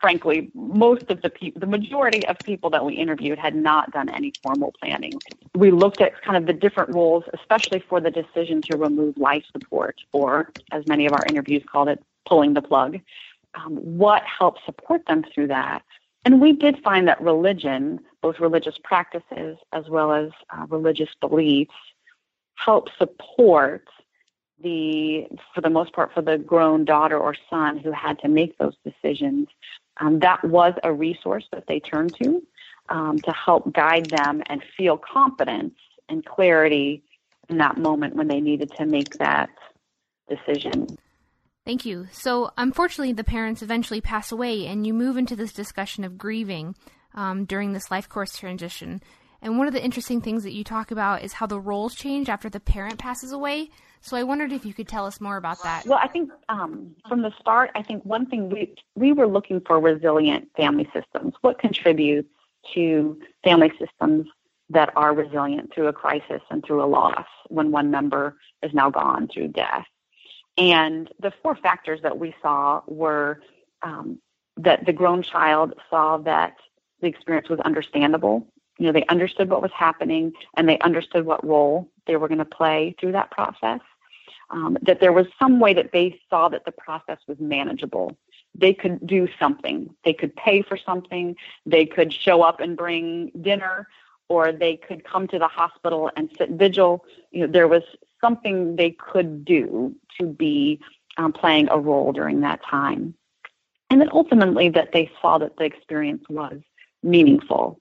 frankly, 0.03 0.51
most 0.53 1.09
of 1.09 1.21
the 1.21 1.29
people, 1.29 1.61
the 1.61 1.65
majority 1.65 2.27
of 2.27 2.37
people 2.43 2.69
that 2.69 2.83
we 2.83 2.93
interviewed 2.93 3.39
had 3.39 3.55
not 3.55 3.89
done 3.93 4.09
any 4.09 4.33
formal 4.43 4.73
planning. 4.81 5.13
We 5.55 5.71
looked 5.71 6.01
at 6.01 6.21
kind 6.21 6.35
of 6.35 6.45
the 6.45 6.51
different 6.51 6.93
roles, 6.93 7.23
especially 7.33 7.81
for 7.87 8.01
the 8.01 8.11
decision 8.11 8.61
to 8.63 8.75
remove 8.75 9.17
life 9.17 9.45
support, 9.53 10.01
or 10.11 10.51
as 10.73 10.85
many 10.87 11.05
of 11.05 11.13
our 11.13 11.25
interviews 11.25 11.63
called 11.71 11.87
it, 11.87 12.03
pulling 12.27 12.53
the 12.53 12.61
plug. 12.61 12.99
Um, 13.55 13.77
what 13.77 14.23
helped 14.23 14.59
support 14.65 15.05
them 15.07 15.23
through 15.33 15.47
that? 15.47 15.83
And 16.25 16.41
we 16.41 16.53
did 16.53 16.81
find 16.83 17.07
that 17.07 17.21
religion, 17.21 17.99
both 18.21 18.39
religious 18.39 18.77
practices 18.83 19.57
as 19.71 19.89
well 19.89 20.13
as 20.13 20.31
uh, 20.49 20.65
religious 20.69 21.09
beliefs, 21.19 21.73
help 22.55 22.87
support 22.97 23.87
the, 24.61 25.27
for 25.53 25.61
the 25.61 25.69
most 25.69 25.93
part, 25.93 26.13
for 26.13 26.21
the 26.21 26.37
grown 26.37 26.85
daughter 26.85 27.17
or 27.17 27.35
son 27.49 27.77
who 27.77 27.91
had 27.91 28.19
to 28.19 28.29
make 28.29 28.57
those 28.57 28.75
decisions 28.85 29.47
um, 29.97 30.19
that 30.19 30.43
was 30.43 30.73
a 30.83 30.91
resource 30.91 31.47
that 31.51 31.65
they 31.67 31.79
turned 31.79 32.15
to. 32.15 32.41
um, 32.89 33.21
to 33.21 33.31
help 33.31 33.71
guide 33.73 34.09
them 34.11 34.43
and 34.47 34.61
feel 34.75 34.97
confidence 34.97 35.75
and 36.09 36.25
clarity 36.25 37.03
in 37.49 37.57
that 37.57 37.77
moment 37.77 38.15
when 38.15 38.27
they 38.27 38.41
needed 38.41 38.71
to 38.77 38.85
make 38.85 39.17
that 39.19 39.49
decision. 40.29 40.97
Thank 41.65 41.85
you. 41.85 42.07
So, 42.11 42.51
unfortunately, 42.57 43.13
the 43.13 43.23
parents 43.23 43.61
eventually 43.61 44.01
pass 44.01 44.33
away, 44.33 44.67
and 44.67 44.85
you 44.85 44.93
move 44.93 45.15
into 45.15 45.35
this 45.35 45.53
discussion 45.53 46.03
of 46.03 46.17
grieving 46.17 46.75
um, 47.15 47.45
during 47.45 47.71
this 47.71 47.89
life 47.89 48.09
course 48.09 48.37
transition. 48.37 49.01
And 49.41 49.57
one 49.57 49.67
of 49.67 49.73
the 49.73 49.83
interesting 49.83 50.19
things 50.19 50.43
that 50.43 50.53
you 50.53 50.63
talk 50.63 50.91
about 50.91 51.21
is 51.23 51.33
how 51.33 51.45
the 51.45 51.59
roles 51.59 51.95
change 51.95 52.27
after 52.27 52.49
the 52.49 52.59
parent 52.59 52.97
passes 52.97 53.31
away. 53.31 53.69
So, 54.01 54.17
I 54.17 54.23
wondered 54.23 54.51
if 54.51 54.65
you 54.65 54.73
could 54.73 54.89
tell 54.89 55.05
us 55.05 55.21
more 55.21 55.37
about 55.37 55.63
that. 55.63 55.85
Well, 55.85 55.99
I 56.03 56.09
think 56.09 56.31
um, 56.49 56.95
from 57.07 57.21
the 57.21 57.31
start, 57.39 57.71
I 57.75 57.81
think 57.81 58.03
one 58.03 58.25
thing 58.25 58.49
we 58.49 58.75
we 58.95 59.13
were 59.13 59.27
looking 59.27 59.61
for 59.65 59.79
resilient 59.79 60.49
family 60.57 60.89
systems. 60.93 61.33
What 61.39 61.59
contributes 61.59 62.29
to 62.73 63.17
family 63.45 63.71
systems 63.79 64.27
that 64.69 64.91
are 64.97 65.13
resilient 65.13 65.73
through 65.73 65.87
a 65.87 65.93
crisis 65.93 66.41
and 66.49 66.61
through 66.65 66.83
a 66.83 66.87
loss 66.87 67.27
when 67.47 67.71
one 67.71 67.89
member 67.89 68.35
is 68.61 68.73
now 68.73 68.89
gone 68.89 69.29
through 69.33 69.49
death? 69.49 69.85
And 70.57 71.09
the 71.19 71.31
four 71.41 71.55
factors 71.55 72.01
that 72.03 72.17
we 72.17 72.35
saw 72.41 72.81
were 72.87 73.41
um, 73.81 74.19
that 74.57 74.85
the 74.85 74.93
grown 74.93 75.23
child 75.23 75.73
saw 75.89 76.17
that 76.17 76.55
the 77.01 77.07
experience 77.07 77.49
was 77.49 77.59
understandable. 77.61 78.47
You 78.77 78.87
know, 78.87 78.91
they 78.91 79.05
understood 79.07 79.49
what 79.49 79.61
was 79.61 79.71
happening 79.71 80.33
and 80.55 80.67
they 80.67 80.79
understood 80.79 81.25
what 81.25 81.45
role 81.45 81.89
they 82.07 82.15
were 82.17 82.27
going 82.27 82.39
to 82.39 82.45
play 82.45 82.95
through 82.99 83.13
that 83.13 83.31
process. 83.31 83.79
Um, 84.49 84.77
that 84.83 84.99
there 84.99 85.13
was 85.13 85.25
some 85.39 85.59
way 85.59 85.73
that 85.73 85.91
they 85.91 86.19
saw 86.29 86.49
that 86.49 86.65
the 86.65 86.71
process 86.71 87.17
was 87.27 87.39
manageable. 87.39 88.15
They 88.53 88.73
could 88.73 89.05
do 89.07 89.27
something. 89.39 89.89
They 90.03 90.13
could 90.13 90.35
pay 90.35 90.61
for 90.61 90.77
something. 90.77 91.35
They 91.65 91.85
could 91.85 92.13
show 92.13 92.43
up 92.43 92.59
and 92.59 92.77
bring 92.77 93.31
dinner, 93.41 93.87
or 94.29 94.51
they 94.51 94.77
could 94.77 95.03
come 95.05 95.27
to 95.29 95.39
the 95.39 95.47
hospital 95.47 96.11
and 96.15 96.29
sit 96.37 96.51
vigil. 96.51 97.03
You 97.31 97.47
know, 97.47 97.51
there 97.51 97.67
was 97.67 97.83
something 98.23 98.75
they 98.75 98.91
could 98.91 99.43
do 99.43 99.93
to 100.17 100.25
be 100.25 100.79
um, 101.17 101.33
playing 101.33 101.67
a 101.69 101.77
role 101.77 102.11
during 102.13 102.41
that 102.41 102.61
time. 102.63 103.13
And 103.89 103.99
then 104.01 104.09
ultimately 104.11 104.69
that 104.69 104.91
they 104.93 105.11
saw 105.21 105.37
that 105.37 105.57
the 105.57 105.65
experience 105.65 106.23
was 106.29 106.59
meaningful, 107.03 107.79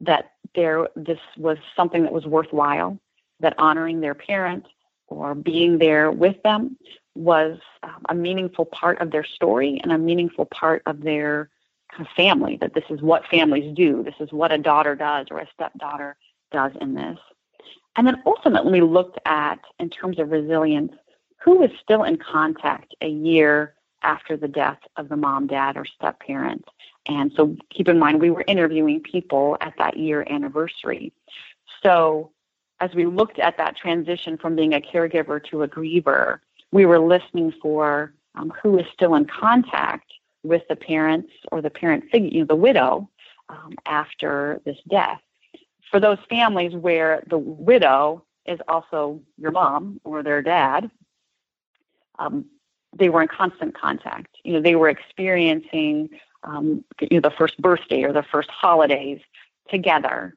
that 0.00 0.32
there 0.54 0.88
this 0.94 1.18
was 1.36 1.58
something 1.74 2.02
that 2.02 2.12
was 2.12 2.26
worthwhile, 2.26 2.98
that 3.40 3.58
honoring 3.58 4.00
their 4.00 4.14
parent 4.14 4.66
or 5.08 5.34
being 5.34 5.78
there 5.78 6.12
with 6.12 6.40
them 6.42 6.76
was 7.14 7.58
um, 7.82 8.02
a 8.08 8.14
meaningful 8.14 8.66
part 8.66 9.00
of 9.00 9.10
their 9.10 9.24
story 9.24 9.80
and 9.82 9.90
a 9.90 9.98
meaningful 9.98 10.44
part 10.46 10.82
of 10.86 11.00
their 11.00 11.50
kind 11.90 12.06
of 12.06 12.12
family, 12.14 12.58
that 12.60 12.74
this 12.74 12.84
is 12.90 13.00
what 13.00 13.26
families 13.26 13.74
do, 13.74 14.02
this 14.04 14.14
is 14.20 14.30
what 14.32 14.52
a 14.52 14.58
daughter 14.58 14.94
does 14.94 15.26
or 15.30 15.38
a 15.38 15.48
stepdaughter 15.54 16.16
does 16.52 16.72
in 16.80 16.94
this. 16.94 17.18
And 17.96 18.06
then 18.06 18.22
ultimately 18.26 18.80
looked 18.80 19.18
at, 19.24 19.58
in 19.78 19.90
terms 19.90 20.18
of 20.18 20.30
resilience, 20.30 20.92
who 21.42 21.58
was 21.58 21.70
still 21.82 22.04
in 22.04 22.16
contact 22.16 22.94
a 23.00 23.08
year 23.08 23.74
after 24.02 24.36
the 24.36 24.48
death 24.48 24.78
of 24.96 25.08
the 25.08 25.16
mom, 25.16 25.46
dad, 25.46 25.76
or 25.76 25.84
step 25.84 26.20
parent. 26.20 26.64
And 27.06 27.32
so 27.34 27.56
keep 27.70 27.88
in 27.88 27.98
mind, 27.98 28.20
we 28.20 28.30
were 28.30 28.44
interviewing 28.46 29.00
people 29.00 29.56
at 29.60 29.74
that 29.78 29.96
year 29.96 30.26
anniversary. 30.30 31.12
So 31.82 32.30
as 32.80 32.94
we 32.94 33.06
looked 33.06 33.38
at 33.38 33.56
that 33.56 33.76
transition 33.76 34.36
from 34.36 34.54
being 34.54 34.74
a 34.74 34.80
caregiver 34.80 35.42
to 35.50 35.62
a 35.62 35.68
griever, 35.68 36.38
we 36.70 36.86
were 36.86 37.00
listening 37.00 37.52
for 37.60 38.12
um, 38.34 38.52
who 38.62 38.78
is 38.78 38.86
still 38.92 39.14
in 39.14 39.24
contact 39.24 40.12
with 40.44 40.62
the 40.68 40.76
parents 40.76 41.32
or 41.50 41.60
the 41.60 41.70
parent 41.70 42.04
figure, 42.12 42.28
you 42.28 42.40
know, 42.40 42.46
the 42.46 42.56
widow, 42.56 43.08
um, 43.48 43.74
after 43.86 44.60
this 44.64 44.76
death 44.88 45.20
for 45.90 46.00
those 46.00 46.18
families 46.28 46.74
where 46.74 47.22
the 47.28 47.38
widow 47.38 48.24
is 48.46 48.58
also 48.68 49.20
your 49.36 49.50
mom 49.50 50.00
or 50.04 50.22
their 50.22 50.42
dad, 50.42 50.90
um, 52.18 52.44
they 52.96 53.08
were 53.08 53.22
in 53.22 53.28
constant 53.28 53.78
contact. 53.78 54.36
You 54.44 54.54
know, 54.54 54.60
they 54.60 54.74
were 54.74 54.88
experiencing 54.88 56.10
um, 56.44 56.84
you 57.00 57.20
know 57.20 57.28
the 57.28 57.34
first 57.36 57.60
birthday 57.60 58.02
or 58.04 58.12
the 58.12 58.22
first 58.22 58.50
holidays 58.50 59.20
together, 59.68 60.34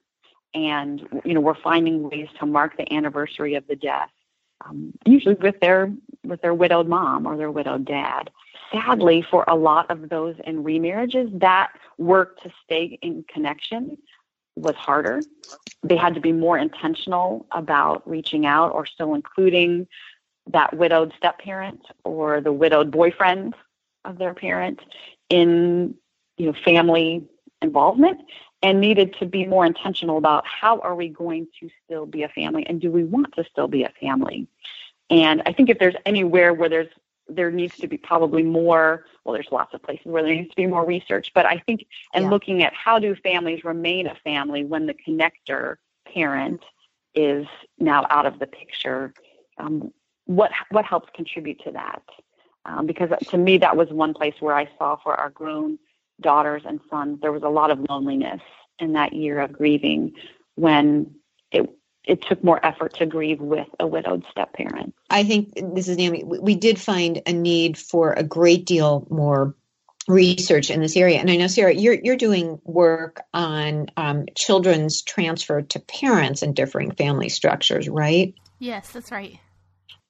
and 0.53 1.07
you 1.23 1.33
know 1.33 1.39
we're 1.41 1.55
finding 1.55 2.09
ways 2.09 2.27
to 2.39 2.45
mark 2.45 2.77
the 2.77 2.91
anniversary 2.93 3.55
of 3.55 3.65
the 3.67 3.75
death, 3.75 4.09
um, 4.65 4.93
usually 5.05 5.35
with 5.35 5.59
their 5.59 5.93
with 6.23 6.41
their 6.41 6.53
widowed 6.53 6.87
mom 6.87 7.25
or 7.25 7.37
their 7.37 7.51
widowed 7.51 7.85
dad. 7.85 8.29
Sadly, 8.71 9.25
for 9.29 9.43
a 9.47 9.55
lot 9.55 9.91
of 9.91 10.09
those 10.09 10.35
in 10.45 10.63
remarriages, 10.63 11.29
that 11.39 11.71
work 11.97 12.41
to 12.41 12.51
stay 12.63 12.97
in 13.01 13.23
connection 13.31 13.97
was 14.55 14.75
harder. 14.75 15.21
They 15.83 15.95
had 15.95 16.13
to 16.15 16.21
be 16.21 16.31
more 16.31 16.57
intentional 16.57 17.45
about 17.51 18.07
reaching 18.07 18.45
out 18.45 18.71
or 18.73 18.85
still 18.85 19.13
including 19.15 19.87
that 20.51 20.75
widowed 20.75 21.13
step 21.17 21.39
parent 21.39 21.81
or 22.03 22.41
the 22.41 22.51
widowed 22.51 22.91
boyfriend 22.91 23.55
of 24.05 24.17
their 24.17 24.33
parent 24.33 24.79
in 25.29 25.95
you 26.37 26.47
know 26.47 26.53
family 26.65 27.23
involvement 27.61 28.19
and 28.63 28.79
needed 28.79 29.15
to 29.19 29.25
be 29.25 29.45
more 29.45 29.65
intentional 29.65 30.17
about 30.17 30.45
how 30.45 30.79
are 30.79 30.95
we 30.95 31.07
going 31.07 31.47
to 31.59 31.69
still 31.85 32.05
be 32.05 32.23
a 32.23 32.29
family 32.29 32.65
and 32.67 32.81
do 32.81 32.91
we 32.91 33.03
want 33.03 33.33
to 33.35 33.43
still 33.43 33.67
be 33.67 33.83
a 33.83 33.93
family 34.01 34.47
and 35.09 35.43
i 35.45 35.53
think 35.53 35.69
if 35.69 35.77
there's 35.77 35.95
anywhere 36.05 36.53
where 36.53 36.69
there's 36.69 36.89
there 37.35 37.51
needs 37.51 37.77
to 37.77 37.87
be 37.87 37.97
probably 37.97 38.43
more 38.43 39.05
well 39.23 39.33
there's 39.33 39.51
lots 39.51 39.73
of 39.73 39.81
places 39.81 40.05
where 40.05 40.23
there 40.23 40.35
needs 40.35 40.49
to 40.49 40.55
be 40.55 40.67
more 40.67 40.85
research 40.85 41.31
but 41.33 41.45
i 41.45 41.57
think 41.65 41.85
and 42.13 42.25
yeah. 42.25 42.29
looking 42.29 42.63
at 42.63 42.73
how 42.73 42.99
do 42.99 43.15
families 43.15 43.63
remain 43.63 44.07
a 44.07 44.15
family 44.23 44.63
when 44.63 44.85
the 44.85 44.95
connector 45.07 45.75
parent 46.13 46.61
is 47.15 47.45
now 47.79 48.05
out 48.09 48.25
of 48.25 48.39
the 48.39 48.47
picture 48.47 49.13
um, 49.57 49.91
what 50.25 50.51
what 50.69 50.85
helps 50.85 51.09
contribute 51.15 51.59
to 51.63 51.71
that 51.71 52.01
um, 52.65 52.85
because 52.85 53.09
to 53.27 53.37
me 53.37 53.57
that 53.57 53.75
was 53.75 53.89
one 53.89 54.13
place 54.13 54.35
where 54.39 54.55
i 54.55 54.69
saw 54.77 54.95
for 55.03 55.15
our 55.15 55.29
grown 55.29 55.77
daughters 56.21 56.63
and 56.65 56.79
sons 56.89 57.19
there 57.21 57.31
was 57.31 57.43
a 57.43 57.49
lot 57.49 57.71
of 57.71 57.79
loneliness 57.89 58.41
in 58.79 58.93
that 58.93 59.13
year 59.13 59.39
of 59.39 59.51
grieving 59.51 60.13
when 60.55 61.13
it 61.51 61.69
it 62.03 62.21
took 62.27 62.43
more 62.43 62.63
effort 62.65 62.95
to 62.95 63.05
grieve 63.05 63.39
with 63.39 63.67
a 63.79 63.87
widowed 63.87 64.23
step 64.31 64.53
parent. 64.53 64.93
I 65.09 65.23
think 65.23 65.53
this 65.75 65.87
is 65.87 65.97
Naomi. 65.97 66.23
We 66.23 66.55
did 66.55 66.79
find 66.79 67.21
a 67.25 67.33
need 67.33 67.77
for 67.77 68.13
a 68.13 68.23
great 68.23 68.65
deal 68.65 69.07
more 69.09 69.55
research 70.07 70.71
in 70.71 70.81
this 70.81 70.97
area, 70.97 71.19
and 71.19 71.29
I 71.29 71.37
know 71.37 71.47
Sarah, 71.47 71.73
you're 71.73 71.97
you're 72.01 72.15
doing 72.15 72.59
work 72.63 73.21
on 73.33 73.87
um, 73.97 74.25
children's 74.35 75.01
transfer 75.03 75.61
to 75.61 75.79
parents 75.79 76.41
and 76.41 76.55
differing 76.55 76.91
family 76.91 77.29
structures, 77.29 77.87
right? 77.87 78.33
Yes, 78.59 78.89
that's 78.91 79.11
right. 79.11 79.39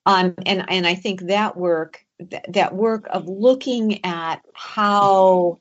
Um, 0.06 0.34
and 0.46 0.66
and 0.70 0.88
I 0.88 0.96
think 0.96 1.28
that 1.28 1.58
work 1.58 2.04
that 2.50 2.74
work 2.74 3.08
of 3.12 3.28
looking 3.28 4.04
at 4.06 4.42
how 4.54 5.60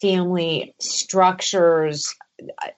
family 0.00 0.74
structures 0.80 2.14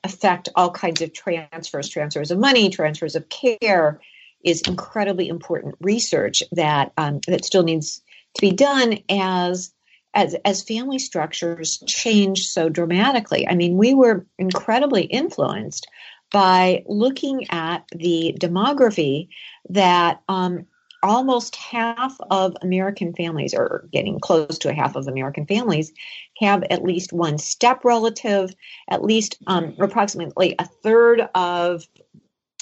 affect 0.03 0.49
all 0.55 0.71
kinds 0.71 1.03
of 1.03 1.13
transfers, 1.13 1.89
transfers 1.89 2.31
of 2.31 2.39
money, 2.39 2.71
transfers 2.71 3.17
of 3.17 3.29
care, 3.29 4.01
is 4.45 4.63
incredibly 4.63 5.29
important 5.29 5.75
research 5.81 6.43
that 6.53 6.93
um, 6.97 7.21
that 7.27 7.45
still 7.45 7.63
needs 7.63 8.03
to 8.35 8.41
be 8.41 8.53
done 8.53 8.99
as 9.09 9.73
as 10.15 10.35
as 10.45 10.63
family 10.63 10.99
structures 10.99 11.83
change 11.87 12.47
so 12.47 12.69
dramatically. 12.69 13.49
I 13.49 13.55
mean, 13.55 13.77
we 13.77 13.95
were 13.95 14.27
incredibly 14.39 15.03
influenced 15.05 15.87
by 16.33 16.85
looking 16.87 17.51
at 17.51 17.85
the 17.95 18.37
demography 18.41 19.29
that 19.71 20.21
um, 20.29 20.67
almost 21.03 21.55
half 21.55 22.17
of 22.31 22.57
American 22.63 23.15
families, 23.15 23.55
or 23.55 23.89
getting 23.93 24.19
close 24.19 24.59
to 24.59 24.71
a 24.71 24.75
half 24.75 24.97
of 24.97 25.07
American 25.07 25.47
families, 25.47 25.93
have 26.39 26.65
at 26.71 26.83
least 26.83 27.13
one 27.13 27.39
step 27.39 27.85
relative. 27.85 28.55
At 28.89 29.05
least 29.05 29.39
um, 29.47 29.75
approximately 29.79 30.55
a 30.59 30.67
third 30.67 31.29
of 31.35 31.87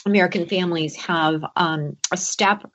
American 0.06 0.46
families 0.46 0.96
have 0.96 1.44
um, 1.56 1.96
a 2.11 2.16
step 2.16 2.70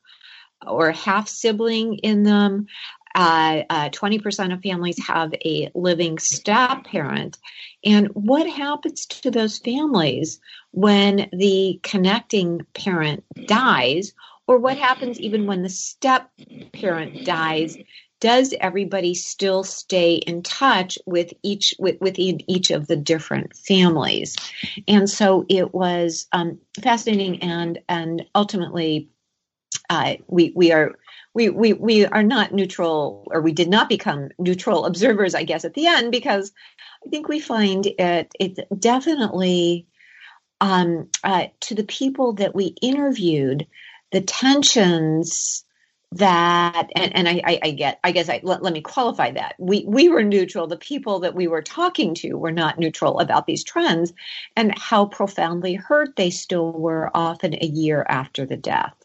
or 0.65 0.91
half 0.91 1.27
sibling 1.27 1.95
in 1.99 2.23
them. 2.23 2.67
Uh, 3.15 3.63
uh, 3.69 3.89
20% 3.89 4.53
of 4.53 4.62
families 4.62 5.03
have 5.07 5.33
a 5.43 5.71
living 5.73 6.19
step 6.19 6.83
parent. 6.83 7.38
And 7.83 8.07
what 8.10 8.47
happens 8.47 9.05
to 9.07 9.31
those 9.31 9.57
families 9.57 10.39
when 10.71 11.27
the 11.31 11.79
connecting 11.81 12.62
parent 12.75 13.23
dies 13.48 14.13
or 14.45 14.60
what 14.60 14.77
happens 14.77 15.19
even 15.19 15.48
when 15.48 15.63
the 15.63 15.69
step 15.69 16.29
parent 16.73 17.25
dies 17.25 17.77
does 18.19 18.53
everybody 18.59 19.13
still 19.13 19.63
stay 19.63 20.15
in 20.15 20.41
touch 20.43 20.97
with 21.05 21.33
each 21.43 21.73
with, 21.79 21.97
each 22.17 22.71
of 22.71 22.87
the 22.87 22.95
different 22.95 23.55
families? 23.55 24.35
And 24.87 25.09
so 25.09 25.45
it 25.49 25.73
was 25.73 26.27
um, 26.31 26.59
fascinating 26.81 27.41
and 27.43 27.79
and 27.87 28.25
ultimately 28.33 29.09
uh, 29.89 30.15
we 30.27 30.51
we 30.55 30.71
are 30.71 30.95
we, 31.37 31.49
we, 31.49 31.73
we 31.73 32.03
are 32.07 32.23
not 32.23 32.51
neutral, 32.51 33.27
or 33.27 33.41
we 33.41 33.51
did 33.51 33.69
not 33.69 33.89
become 33.89 34.29
neutral 34.39 34.87
observers, 34.87 35.35
I 35.35 35.43
guess, 35.43 35.65
at 35.65 35.75
the 35.75 35.85
end, 35.85 36.11
because 36.11 36.51
I 37.05 37.09
think 37.11 37.27
we 37.27 37.39
find 37.39 37.85
it, 37.85 38.33
it 38.39 38.67
definitely 38.79 39.85
um, 40.59 41.09
uh, 41.23 41.45
to 41.59 41.75
the 41.75 41.83
people 41.83 42.33
that 42.33 42.55
we 42.55 42.75
interviewed, 42.81 43.67
the 44.11 44.21
tensions 44.21 45.63
that 46.13 46.89
and, 46.95 47.15
and 47.15 47.27
I, 47.27 47.41
I, 47.43 47.60
I 47.63 47.71
get 47.71 47.99
I 48.03 48.12
guess 48.12 48.29
I 48.29 48.39
let, 48.43 48.63
let 48.63 48.73
me 48.73 48.81
qualify 48.81 49.31
that. 49.31 49.55
We 49.60 49.83
we 49.87 50.08
were 50.10 50.23
neutral. 50.23 50.67
The 50.67 50.77
people 50.77 51.19
that 51.19 51.35
we 51.35 51.47
were 51.47 51.62
talking 51.62 52.15
to 52.15 52.35
were 52.35 52.51
not 52.51 52.79
neutral 52.79 53.19
about 53.19 53.45
these 53.45 53.63
trends 53.63 54.13
and 54.55 54.77
how 54.77 55.05
profoundly 55.05 55.73
hurt 55.73 56.15
they 56.15 56.29
still 56.29 56.71
were 56.71 57.12
often 57.13 57.55
a 57.55 57.65
year 57.65 58.05
after 58.08 58.45
the 58.45 58.58
death. 58.58 58.95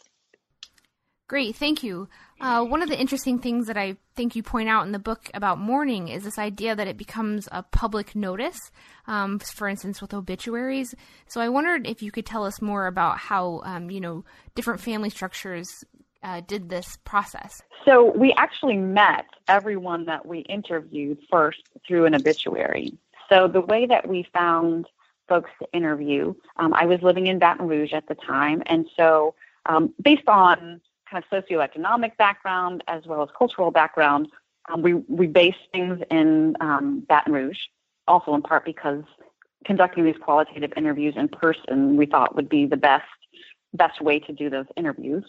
Great, 1.27 1.57
thank 1.57 1.83
you. 1.83 2.09
Uh, 2.41 2.63
one 2.63 2.83
of 2.83 2.89
the 2.89 3.01
interesting 3.01 3.39
things 3.39 3.67
that 3.69 3.77
I 3.77 3.97
think 4.17 4.37
you 4.37 4.43
point 4.43 4.69
out 4.69 4.85
in 4.85 4.93
the 4.93 4.99
book 4.99 5.31
about 5.33 5.59
mourning 5.59 6.09
is 6.09 6.25
this 6.25 6.39
idea 6.39 6.77
that 6.77 6.89
it 6.89 6.97
becomes 6.97 7.49
a 7.51 7.63
public 7.63 8.15
notice, 8.15 8.71
um, 9.07 9.39
for 9.39 9.67
instance, 9.67 10.03
with 10.03 10.13
obituaries. 10.13 10.95
So 11.27 11.41
I 11.41 11.49
wondered 11.49 11.87
if 11.87 12.03
you 12.03 12.11
could 12.11 12.27
tell 12.27 12.45
us 12.45 12.61
more 12.61 12.87
about 12.87 13.17
how, 13.17 13.63
um, 13.65 13.91
you 13.91 14.01
know, 14.01 14.25
different 14.55 14.81
family 14.81 15.09
structures 15.09 15.85
uh, 16.23 16.41
did 16.47 16.69
this 16.69 16.99
process? 17.05 17.63
So 17.85 18.13
we 18.17 18.33
actually 18.35 18.77
met 18.77 19.27
everyone 19.49 20.05
that 20.07 20.27
we 20.27 20.41
interviewed 20.41 21.19
first 21.31 21.63
through 21.87 22.07
an 22.07 22.15
obituary. 22.15 22.97
So 23.29 23.49
the 23.49 23.61
way 23.61 23.87
that 23.87 24.09
we 24.09 24.27
found 24.33 24.87
folks 25.29 25.51
to 25.61 25.69
interview, 25.73 26.35
um, 26.57 26.75
I 26.75 26.87
was 26.87 27.01
living 27.03 27.27
in 27.27 27.39
Baton 27.39 27.67
Rouge 27.67 27.93
at 27.93 28.07
the 28.09 28.15
time, 28.15 28.63
and 28.67 28.87
so 28.97 29.35
um, 29.67 29.95
based 30.03 30.29
on 30.29 30.81
kind 31.11 31.25
of 31.25 31.45
socioeconomic 31.45 32.17
background 32.17 32.83
as 32.89 33.07
well 33.07 33.23
as 33.23 33.29
cultural 33.37 33.71
background, 33.71 34.29
um, 34.71 34.83
we 34.83 34.95
we 34.95 35.27
based 35.27 35.59
things 35.73 36.01
in 36.11 36.57
um, 36.61 37.01
Baton 37.09 37.33
Rouge, 37.33 37.59
also 38.07 38.35
in 38.35 38.43
part 38.43 38.65
because 38.65 39.05
conducting 39.65 40.05
these 40.05 40.17
qualitative 40.21 40.73
interviews 40.77 41.15
in 41.17 41.29
person 41.29 41.97
we 41.97 42.07
thought 42.07 42.35
would 42.35 42.49
be 42.49 42.67
the 42.67 42.77
best 42.77 43.05
best 43.75 44.01
way 44.01 44.19
to 44.19 44.33
do 44.33 44.51
those 44.51 44.67
interviews. 44.77 45.25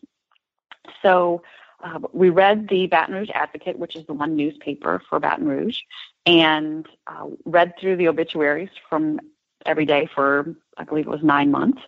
So 1.01 1.43
uh, 1.83 1.99
we 2.13 2.29
read 2.29 2.67
the 2.69 2.87
Baton 2.87 3.15
Rouge 3.15 3.29
Advocate, 3.33 3.77
which 3.77 3.95
is 3.95 4.05
the 4.05 4.13
one 4.13 4.35
newspaper 4.35 5.01
for 5.09 5.19
Baton 5.19 5.47
Rouge, 5.47 5.79
and 6.25 6.87
uh, 7.07 7.27
read 7.45 7.73
through 7.79 7.97
the 7.97 8.07
obituaries 8.07 8.69
from 8.89 9.19
every 9.65 9.85
day 9.85 10.09
for 10.13 10.55
I 10.77 10.83
believe 10.83 11.05
it 11.05 11.09
was 11.09 11.23
nine 11.23 11.51
months. 11.51 11.81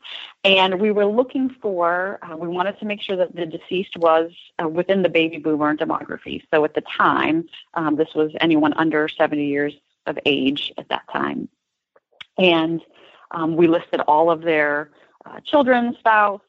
And 0.43 0.79
we 0.79 0.91
were 0.91 1.05
looking 1.05 1.49
for, 1.61 2.19
uh, 2.21 2.37
we 2.37 2.47
wanted 2.47 2.79
to 2.79 2.85
make 2.85 3.01
sure 3.01 3.15
that 3.15 3.35
the 3.35 3.45
deceased 3.45 3.97
was 3.97 4.31
uh, 4.61 4.67
within 4.67 5.01
the 5.01 5.09
baby 5.09 5.37
boomer 5.37 5.75
demography. 5.75 6.43
So 6.53 6.63
at 6.65 6.75
the 6.75 6.81
time, 6.81 7.47
um, 7.73 7.95
this 7.95 8.13
was 8.13 8.31
anyone 8.41 8.73
under 8.73 9.07
70 9.07 9.43
years 9.45 9.73
of 10.05 10.19
age 10.25 10.71
at 10.77 10.89
that 10.89 11.03
time. 11.11 11.49
And 12.37 12.81
um, 13.31 13.55
we 13.55 13.67
listed 13.67 14.01
all 14.01 14.29
of 14.29 14.41
their 14.41 14.91
uh, 15.25 15.39
children, 15.39 15.95
spouse, 15.99 16.41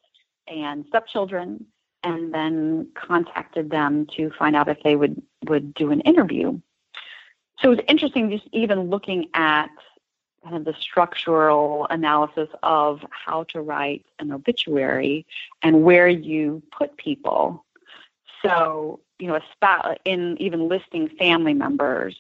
and 0.47 0.85
stepchildren 0.89 1.65
and 2.07 2.33
then 2.33 2.89
contacted 2.95 3.69
them 3.69 4.07
to 4.17 4.31
find 4.39 4.55
out 4.55 4.69
if 4.69 4.81
they 4.85 4.95
would 4.95 5.21
would 5.49 5.75
do 5.75 5.91
an 5.91 6.01
interview. 6.03 6.59
So 7.61 7.73
it 7.73 7.77
was 7.77 7.85
interesting 7.89 8.31
just 8.31 8.49
even 8.53 8.89
looking 8.91 9.29
at 9.35 9.71
kind 10.45 10.57
of 10.57 10.65
the 10.65 10.75
structural 10.81 11.87
analysis 11.91 12.49
of 12.63 13.05
how 13.11 13.45
to 13.45 13.61
write 13.61 14.07
an 14.21 14.31
obituary 14.31 15.27
and 15.63 15.83
where 15.83 16.09
you 16.09 16.63
put 16.71 16.97
people. 16.97 17.65
So, 18.43 19.01
you 19.19 19.27
know, 19.27 19.35
a 19.35 19.43
spouse, 19.53 19.97
in 20.05 20.37
even 20.41 20.69
listing 20.69 21.09
family 21.09 21.55
members, 21.55 22.17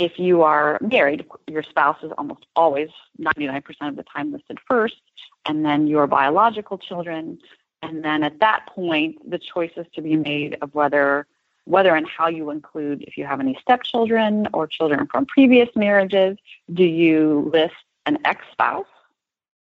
if 0.00 0.18
you 0.18 0.42
are 0.42 0.78
married, 0.80 1.24
your 1.46 1.62
spouse 1.62 1.98
is 2.02 2.10
almost 2.18 2.46
always 2.56 2.88
99% 3.20 3.62
of 3.82 3.96
the 3.96 4.04
time 4.04 4.32
listed 4.32 4.58
first, 4.66 5.00
and 5.46 5.64
then 5.64 5.86
your 5.86 6.06
biological 6.06 6.78
children, 6.78 7.38
and 7.82 8.04
then 8.04 8.22
at 8.22 8.40
that 8.40 8.66
point, 8.66 9.30
the 9.30 9.38
choice 9.38 9.72
is 9.76 9.86
to 9.94 10.02
be 10.02 10.16
made 10.16 10.56
of 10.62 10.74
whether 10.74 11.26
whether 11.64 11.94
and 11.94 12.08
how 12.08 12.28
you 12.28 12.48
include 12.48 13.02
if 13.02 13.18
you 13.18 13.26
have 13.26 13.40
any 13.40 13.58
stepchildren 13.60 14.48
or 14.54 14.66
children 14.66 15.06
from 15.06 15.26
previous 15.26 15.68
marriages. 15.76 16.38
Do 16.72 16.82
you 16.82 17.50
list 17.52 17.74
an 18.06 18.18
ex-spouse? 18.24 18.86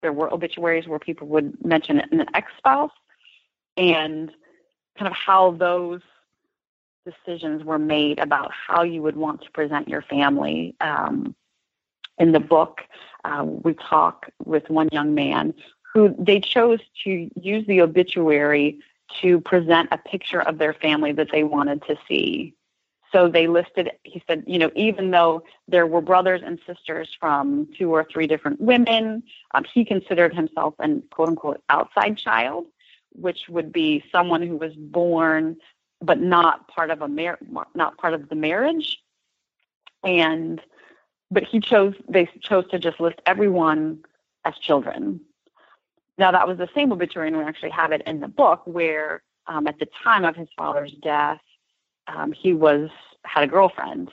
There 0.04 0.14
were 0.14 0.32
obituaries 0.32 0.88
where 0.88 1.00
people 1.00 1.28
would 1.30 1.66
mention 1.66 2.00
an 2.00 2.26
ex-spouse, 2.36 2.92
and 3.76 4.32
kind 5.00 5.08
of 5.08 5.14
how 5.14 5.52
those 5.52 6.02
decisions 7.06 7.64
were 7.64 7.80
made 7.80 8.20
about 8.20 8.52
how 8.52 8.84
you 8.84 9.02
would 9.02 9.16
want 9.16 9.42
to 9.42 9.52
present 9.52 9.88
your 9.88 10.04
family. 10.04 10.76
Um, 10.82 11.36
in 12.20 12.32
the 12.32 12.40
book, 12.40 12.82
uh, 13.24 13.44
we 13.46 13.74
talk 13.74 14.30
with 14.46 14.70
one 14.70 14.90
young 14.92 15.16
man 15.16 15.54
who 15.96 16.14
they 16.20 16.42
chose 16.42 16.82
to 17.06 17.30
use 17.42 17.66
the 17.68 17.82
obituary 17.82 18.80
to 19.22 19.40
present 19.40 19.88
a 19.94 19.98
picture 19.98 20.42
of 20.42 20.58
their 20.58 20.74
family 20.74 21.14
that 21.14 21.30
they 21.32 21.44
wanted 21.44 21.82
to 21.84 21.96
see. 22.06 22.54
So 23.14 23.30
they 23.30 23.48
listed, 23.48 23.92
he 24.04 24.22
said, 24.28 24.44
you 24.46 24.60
know, 24.60 24.72
even 24.76 25.12
though 25.12 25.44
there 25.70 25.88
were 25.88 26.02
brothers 26.02 26.42
and 26.46 26.60
sisters 26.68 27.16
from 27.18 27.70
two 27.78 27.92
or 27.92 28.04
three 28.04 28.28
different 28.28 28.60
women, 28.60 29.24
um, 29.54 29.64
he 29.74 29.86
considered 29.86 30.36
himself 30.36 30.74
an 30.80 31.02
quote 31.12 31.30
unquote 31.30 31.64
outside 31.70 32.18
child, 32.18 32.66
which 33.14 33.48
would 33.48 33.72
be 33.72 34.04
someone 34.12 34.42
who 34.42 34.58
was 34.58 34.74
born 34.76 35.56
but 36.02 36.20
not 36.20 36.68
part 36.68 36.92
of 36.92 37.02
a 37.02 37.08
mar- 37.08 37.40
not 37.74 37.98
part 37.98 38.14
of 38.14 38.28
the 38.28 38.36
marriage. 38.36 39.02
And 40.04 40.60
but 41.32 41.44
he 41.44 41.62
chose 41.62 41.94
they 42.10 42.28
chose 42.42 42.68
to 42.72 42.80
just 42.80 43.00
list 43.00 43.22
everyone 43.26 44.04
as 44.44 44.58
children. 44.58 45.22
Now, 46.18 46.32
that 46.32 46.48
was 46.48 46.58
the 46.58 46.70
same 46.74 46.92
obituary, 46.92 47.28
and 47.28 47.38
we 47.38 47.44
actually 47.44 47.72
have 47.72 47.92
it 47.92 48.02
in 48.06 48.20
the 48.20 48.28
book 48.28 48.62
where, 48.66 49.22
um, 49.48 49.68
at 49.68 49.80
the 49.80 49.88
time 50.04 50.24
of 50.24 50.36
his 50.36 50.48
father's 50.58 50.94
death, 51.04 51.42
um, 52.08 52.32
he 52.32 52.54
was 52.54 52.90
had 53.24 53.44
a 53.44 53.48
girlfriend, 53.48 54.12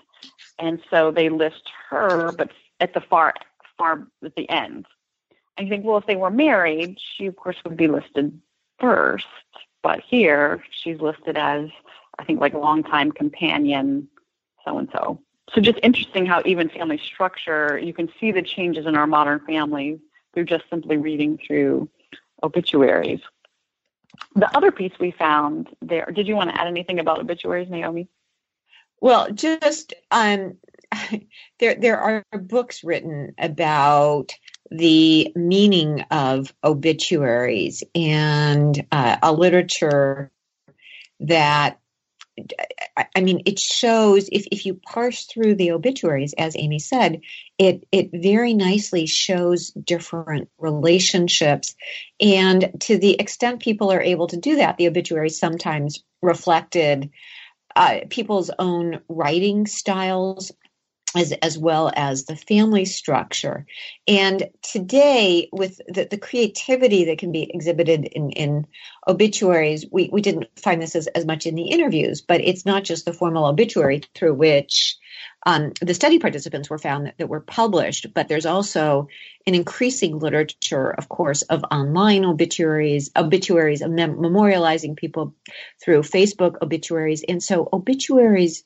and 0.58 0.80
so 0.90 1.10
they 1.10 1.28
list 1.28 1.70
her, 1.90 2.32
but 2.32 2.50
at 2.80 2.94
the 2.94 3.00
far 3.00 3.34
far 3.78 4.06
at 4.24 4.34
the 4.34 4.48
end. 4.48 4.86
And 5.56 5.66
you 5.66 5.72
think, 5.72 5.84
well, 5.84 5.98
if 5.98 6.06
they 6.06 6.16
were 6.16 6.30
married, 6.30 6.98
she 6.98 7.26
of 7.26 7.36
course 7.36 7.56
would 7.64 7.76
be 7.76 7.88
listed 7.88 8.40
first, 8.78 9.26
but 9.82 10.00
here 10.00 10.64
she's 10.70 11.00
listed 11.00 11.36
as 11.36 11.68
I 12.18 12.24
think 12.24 12.40
like 12.40 12.54
longtime 12.54 13.12
companion, 13.12 14.08
so 14.64 14.78
and 14.78 14.88
so. 14.92 15.20
So 15.54 15.60
just 15.60 15.78
interesting 15.82 16.24
how 16.24 16.42
even 16.46 16.68
family 16.68 16.98
structure, 16.98 17.78
you 17.78 17.92
can 17.92 18.08
see 18.18 18.32
the 18.32 18.42
changes 18.42 18.86
in 18.86 18.96
our 18.96 19.06
modern 19.06 19.40
families 19.40 19.98
through 20.32 20.44
just 20.44 20.64
simply 20.70 20.96
reading 20.96 21.38
through 21.46 21.88
obituaries. 22.42 23.20
The 24.34 24.54
other 24.56 24.70
piece 24.70 24.92
we 25.00 25.10
found 25.10 25.68
there, 25.80 26.06
did 26.06 26.26
you 26.26 26.36
want 26.36 26.50
to 26.50 26.60
add 26.60 26.66
anything 26.66 26.98
about 26.98 27.20
obituaries, 27.20 27.70
Naomi? 27.70 28.08
Well, 29.00 29.32
just 29.32 29.94
um, 30.10 30.58
there 31.58 31.74
there 31.74 31.98
are 31.98 32.24
books 32.38 32.84
written 32.84 33.34
about 33.38 34.32
the 34.70 35.32
meaning 35.34 36.02
of 36.10 36.54
obituaries 36.64 37.82
and 37.94 38.86
uh, 38.90 39.16
a 39.22 39.32
literature 39.32 40.30
that 41.20 41.78
I 43.14 43.20
mean, 43.20 43.42
it 43.46 43.58
shows 43.58 44.28
if, 44.32 44.46
if 44.50 44.64
you 44.64 44.74
parse 44.74 45.24
through 45.24 45.56
the 45.56 45.72
obituaries, 45.72 46.34
as 46.38 46.56
Amy 46.56 46.78
said, 46.78 47.20
it 47.58 47.86
it 47.92 48.10
very 48.12 48.54
nicely 48.54 49.06
shows 49.06 49.70
different 49.70 50.48
relationships, 50.58 51.74
and 52.20 52.72
to 52.80 52.98
the 52.98 53.20
extent 53.20 53.60
people 53.60 53.92
are 53.92 54.00
able 54.00 54.28
to 54.28 54.36
do 54.36 54.56
that, 54.56 54.78
the 54.78 54.88
obituaries 54.88 55.38
sometimes 55.38 56.02
reflected 56.22 57.10
uh, 57.76 58.00
people's 58.08 58.50
own 58.58 59.00
writing 59.08 59.66
styles 59.66 60.52
as, 61.16 61.32
as 61.32 61.58
well 61.58 61.90
as 61.94 62.24
the 62.24 62.36
family 62.36 62.84
structure. 62.84 63.66
And 64.08 64.48
today, 64.62 65.48
with 65.52 65.80
the, 65.88 66.06
the 66.10 66.18
creativity 66.18 67.04
that 67.06 67.18
can 67.18 67.32
be 67.32 67.50
exhibited 67.52 68.04
in, 68.04 68.30
in 68.30 68.66
obituaries, 69.06 69.86
we, 69.90 70.08
we 70.12 70.22
didn't 70.22 70.46
find 70.56 70.80
this 70.80 70.96
as, 70.96 71.06
as 71.08 71.24
much 71.24 71.46
in 71.46 71.54
the 71.54 71.70
interviews, 71.70 72.20
but 72.20 72.40
it's 72.40 72.66
not 72.66 72.84
just 72.84 73.04
the 73.04 73.12
formal 73.12 73.46
obituary 73.46 74.02
through 74.14 74.34
which 74.34 74.96
um, 75.44 75.72
the 75.80 75.94
study 75.94 76.18
participants 76.18 76.70
were 76.70 76.78
found 76.78 77.06
that, 77.06 77.18
that, 77.18 77.28
were 77.28 77.40
published, 77.40 78.14
but 78.14 78.28
there's 78.28 78.46
also 78.46 79.08
an 79.46 79.54
increasing 79.54 80.18
literature, 80.18 80.90
of 80.90 81.08
course, 81.08 81.42
of 81.42 81.64
online 81.70 82.24
obituaries, 82.24 83.10
obituaries 83.16 83.82
of 83.82 83.90
mem- 83.90 84.18
memorializing 84.18 84.96
people 84.96 85.34
through 85.82 86.02
Facebook 86.02 86.62
obituaries. 86.62 87.24
And 87.28 87.42
so 87.42 87.68
obituaries 87.72 88.62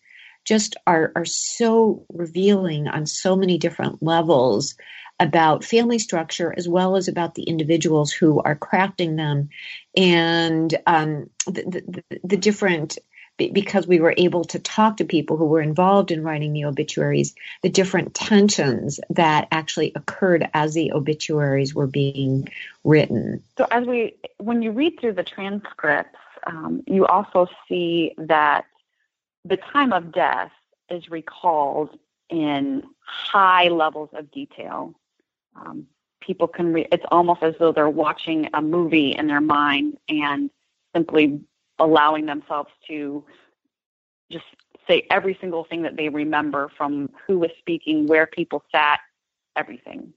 just 0.46 0.76
are, 0.86 1.12
are 1.14 1.24
so 1.24 2.06
revealing 2.12 2.88
on 2.88 3.04
so 3.04 3.36
many 3.36 3.58
different 3.58 4.02
levels 4.02 4.76
about 5.18 5.64
family 5.64 5.98
structure 5.98 6.54
as 6.56 6.68
well 6.68 6.96
as 6.96 7.08
about 7.08 7.34
the 7.34 7.42
individuals 7.42 8.12
who 8.12 8.40
are 8.40 8.56
crafting 8.56 9.16
them 9.16 9.48
and 9.96 10.74
um, 10.86 11.28
the, 11.46 11.82
the, 11.88 12.18
the 12.22 12.36
different 12.36 12.98
because 13.38 13.86
we 13.86 14.00
were 14.00 14.14
able 14.16 14.44
to 14.44 14.58
talk 14.58 14.96
to 14.96 15.04
people 15.04 15.36
who 15.36 15.44
were 15.44 15.60
involved 15.60 16.10
in 16.10 16.22
writing 16.22 16.54
the 16.54 16.64
obituaries, 16.64 17.34
the 17.62 17.68
different 17.68 18.14
tensions 18.14 18.98
that 19.10 19.46
actually 19.50 19.92
occurred 19.94 20.48
as 20.54 20.72
the 20.72 20.92
obituaries 20.92 21.74
were 21.74 21.86
being 21.86 22.48
written. 22.82 23.42
So, 23.58 23.66
as 23.70 23.86
we, 23.86 24.14
when 24.38 24.62
you 24.62 24.72
read 24.72 24.98
through 24.98 25.14
the 25.14 25.22
transcripts, 25.22 26.18
um, 26.46 26.82
you 26.86 27.04
also 27.04 27.46
see 27.68 28.14
that 28.16 28.64
the 29.48 29.56
time 29.56 29.92
of 29.92 30.12
death 30.12 30.52
is 30.90 31.08
recalled 31.08 31.98
in 32.28 32.82
high 33.00 33.68
levels 33.68 34.10
of 34.12 34.30
detail. 34.30 34.94
Um, 35.54 35.86
people 36.20 36.48
can 36.48 36.72
read, 36.72 36.88
it's 36.90 37.04
almost 37.10 37.42
as 37.42 37.54
though 37.58 37.72
they're 37.72 37.88
watching 37.88 38.48
a 38.54 38.60
movie 38.60 39.12
in 39.12 39.26
their 39.26 39.40
mind 39.40 39.98
and 40.08 40.50
simply 40.94 41.40
allowing 41.78 42.26
themselves 42.26 42.70
to 42.88 43.24
just 44.30 44.44
say 44.88 45.06
every 45.10 45.36
single 45.40 45.64
thing 45.64 45.82
that 45.82 45.96
they 45.96 46.08
remember 46.08 46.70
from 46.76 47.10
who 47.26 47.38
was 47.38 47.50
speaking, 47.58 48.06
where 48.06 48.26
people 48.26 48.64
sat, 48.72 49.00
everything. 49.54 50.12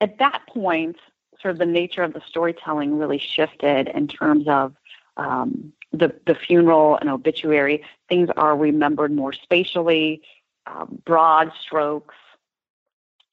At 0.00 0.18
that 0.18 0.42
point, 0.48 0.96
sort 1.40 1.52
of 1.52 1.58
the 1.58 1.66
nature 1.66 2.02
of 2.02 2.12
the 2.12 2.22
storytelling 2.26 2.98
really 2.98 3.18
shifted 3.18 3.88
in 3.88 4.08
terms 4.08 4.46
of 4.48 4.74
um, 5.16 5.72
the, 5.98 6.14
the 6.26 6.34
funeral 6.34 6.96
and 6.96 7.10
obituary. 7.10 7.82
Things 8.08 8.28
are 8.36 8.56
remembered 8.56 9.12
more 9.12 9.32
spatially, 9.32 10.22
uh, 10.66 10.86
broad 11.04 11.52
strokes. 11.60 12.14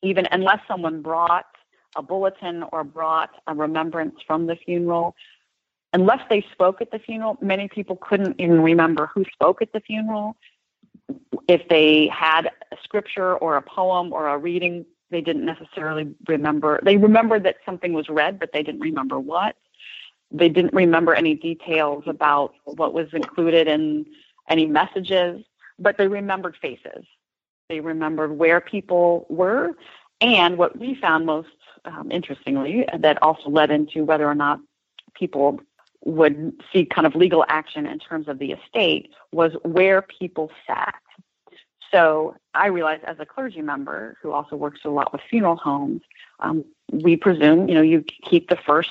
Even 0.02 0.28
unless 0.32 0.60
someone 0.68 1.02
brought 1.02 1.46
a 1.96 2.02
bulletin 2.02 2.64
or 2.72 2.84
brought 2.84 3.30
a 3.48 3.54
remembrance 3.54 4.16
from 4.26 4.48
the 4.48 4.56
funeral, 4.56 5.16
unless 5.94 6.20
they 6.30 6.46
spoke 6.52 6.82
at 6.82 6.92
the 6.92 7.00
funeral, 7.00 7.38
many 7.42 7.68
people 7.68 7.96
couldn't 7.96 8.40
even 8.40 8.62
remember 8.62 9.10
who 9.14 9.24
spoke 9.32 9.62
at 9.62 9.72
the 9.74 9.80
funeral. 9.80 10.36
If 11.48 11.68
they 11.70 12.08
had 12.08 12.48
a 12.72 12.78
scripture 12.84 13.36
or 13.36 13.58
a 13.58 13.62
poem 13.62 14.12
or 14.12 14.28
a 14.28 14.38
reading, 14.38 14.86
they 15.10 15.22
didn't 15.22 15.46
necessarily 15.46 16.14
remember. 16.28 16.80
They 16.84 16.98
remembered 16.98 17.44
that 17.44 17.58
something 17.66 17.94
was 17.94 18.10
read, 18.10 18.40
but 18.40 18.52
they 18.52 18.64
didn't 18.64 18.82
remember 18.82 19.20
what. 19.20 19.56
They 20.34 20.50
didn't 20.50 20.74
remember 20.74 21.14
any 21.14 21.36
details 21.36 22.04
about 22.08 22.56
what 22.66 22.94
was 22.94 23.08
included 23.14 23.68
in 23.68 24.06
any 24.50 24.66
messages, 24.66 25.44
but 25.80 25.98
they 25.98 26.08
remembered 26.08 26.58
faces. 26.62 27.06
They 27.70 27.80
remembered 27.80 28.38
where 28.38 28.60
people 28.60 29.26
were. 29.30 29.72
And 30.22 30.58
what 30.58 30.78
we 30.78 30.96
found 30.96 31.26
most 31.26 31.50
um, 31.86 32.12
interestingly, 32.12 32.86
that 32.98 33.22
also 33.22 33.50
led 33.50 33.72
into 33.72 34.04
whether 34.04 34.28
or 34.28 34.36
not 34.36 34.60
people 35.14 35.60
would 36.06 36.54
see 36.72 36.86
kind 36.86 37.08
of 37.08 37.16
legal 37.16 37.46
action 37.48 37.86
in 37.86 38.00
terms 38.00 38.28
of 38.28 38.40
the 38.40 38.52
estate 38.52 39.12
was 39.32 39.54
where 39.64 40.02
people 40.02 40.52
sat. 40.68 40.96
So 41.92 42.36
I 42.54 42.68
realized 42.68 43.04
as 43.04 43.18
a 43.20 43.26
clergy 43.26 43.62
member 43.62 44.18
who 44.22 44.32
also 44.32 44.56
works 44.56 44.82
a 44.84 44.90
lot 44.90 45.14
with 45.14 45.22
funeral 45.30 45.56
homes, 45.56 46.02
um, 46.40 46.66
we 46.92 47.16
presume, 47.16 47.70
you 47.70 47.76
know, 47.76 47.82
you 47.82 48.04
keep 48.24 48.50
the 48.50 48.58
first 48.58 48.90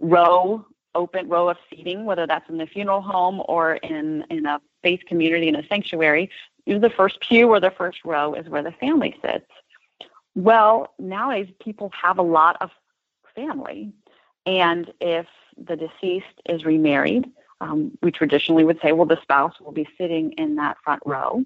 row 0.00 0.64
open 0.94 1.28
row 1.28 1.48
of 1.48 1.56
seating, 1.68 2.04
whether 2.04 2.26
that's 2.26 2.48
in 2.48 2.58
the 2.58 2.66
funeral 2.66 3.00
home 3.00 3.42
or 3.48 3.74
in, 3.76 4.24
in 4.30 4.46
a 4.46 4.60
faith 4.82 5.00
community 5.06 5.48
in 5.48 5.56
a 5.56 5.66
sanctuary. 5.66 6.30
The 6.66 6.90
first 6.90 7.20
pew 7.20 7.48
or 7.48 7.60
the 7.60 7.70
first 7.70 8.04
row 8.04 8.34
is 8.34 8.48
where 8.48 8.62
the 8.62 8.72
family 8.72 9.16
sits. 9.22 9.46
Well, 10.34 10.94
nowadays 10.98 11.48
people 11.60 11.90
have 12.00 12.18
a 12.18 12.22
lot 12.22 12.56
of 12.60 12.70
family. 13.34 13.92
And 14.46 14.92
if 15.00 15.26
the 15.56 15.76
deceased 15.76 16.26
is 16.48 16.64
remarried, 16.64 17.30
um, 17.60 17.96
we 18.02 18.10
traditionally 18.10 18.64
would 18.64 18.80
say, 18.80 18.92
well, 18.92 19.06
the 19.06 19.20
spouse 19.20 19.60
will 19.60 19.72
be 19.72 19.88
sitting 19.98 20.32
in 20.32 20.56
that 20.56 20.78
front 20.82 21.02
row. 21.04 21.44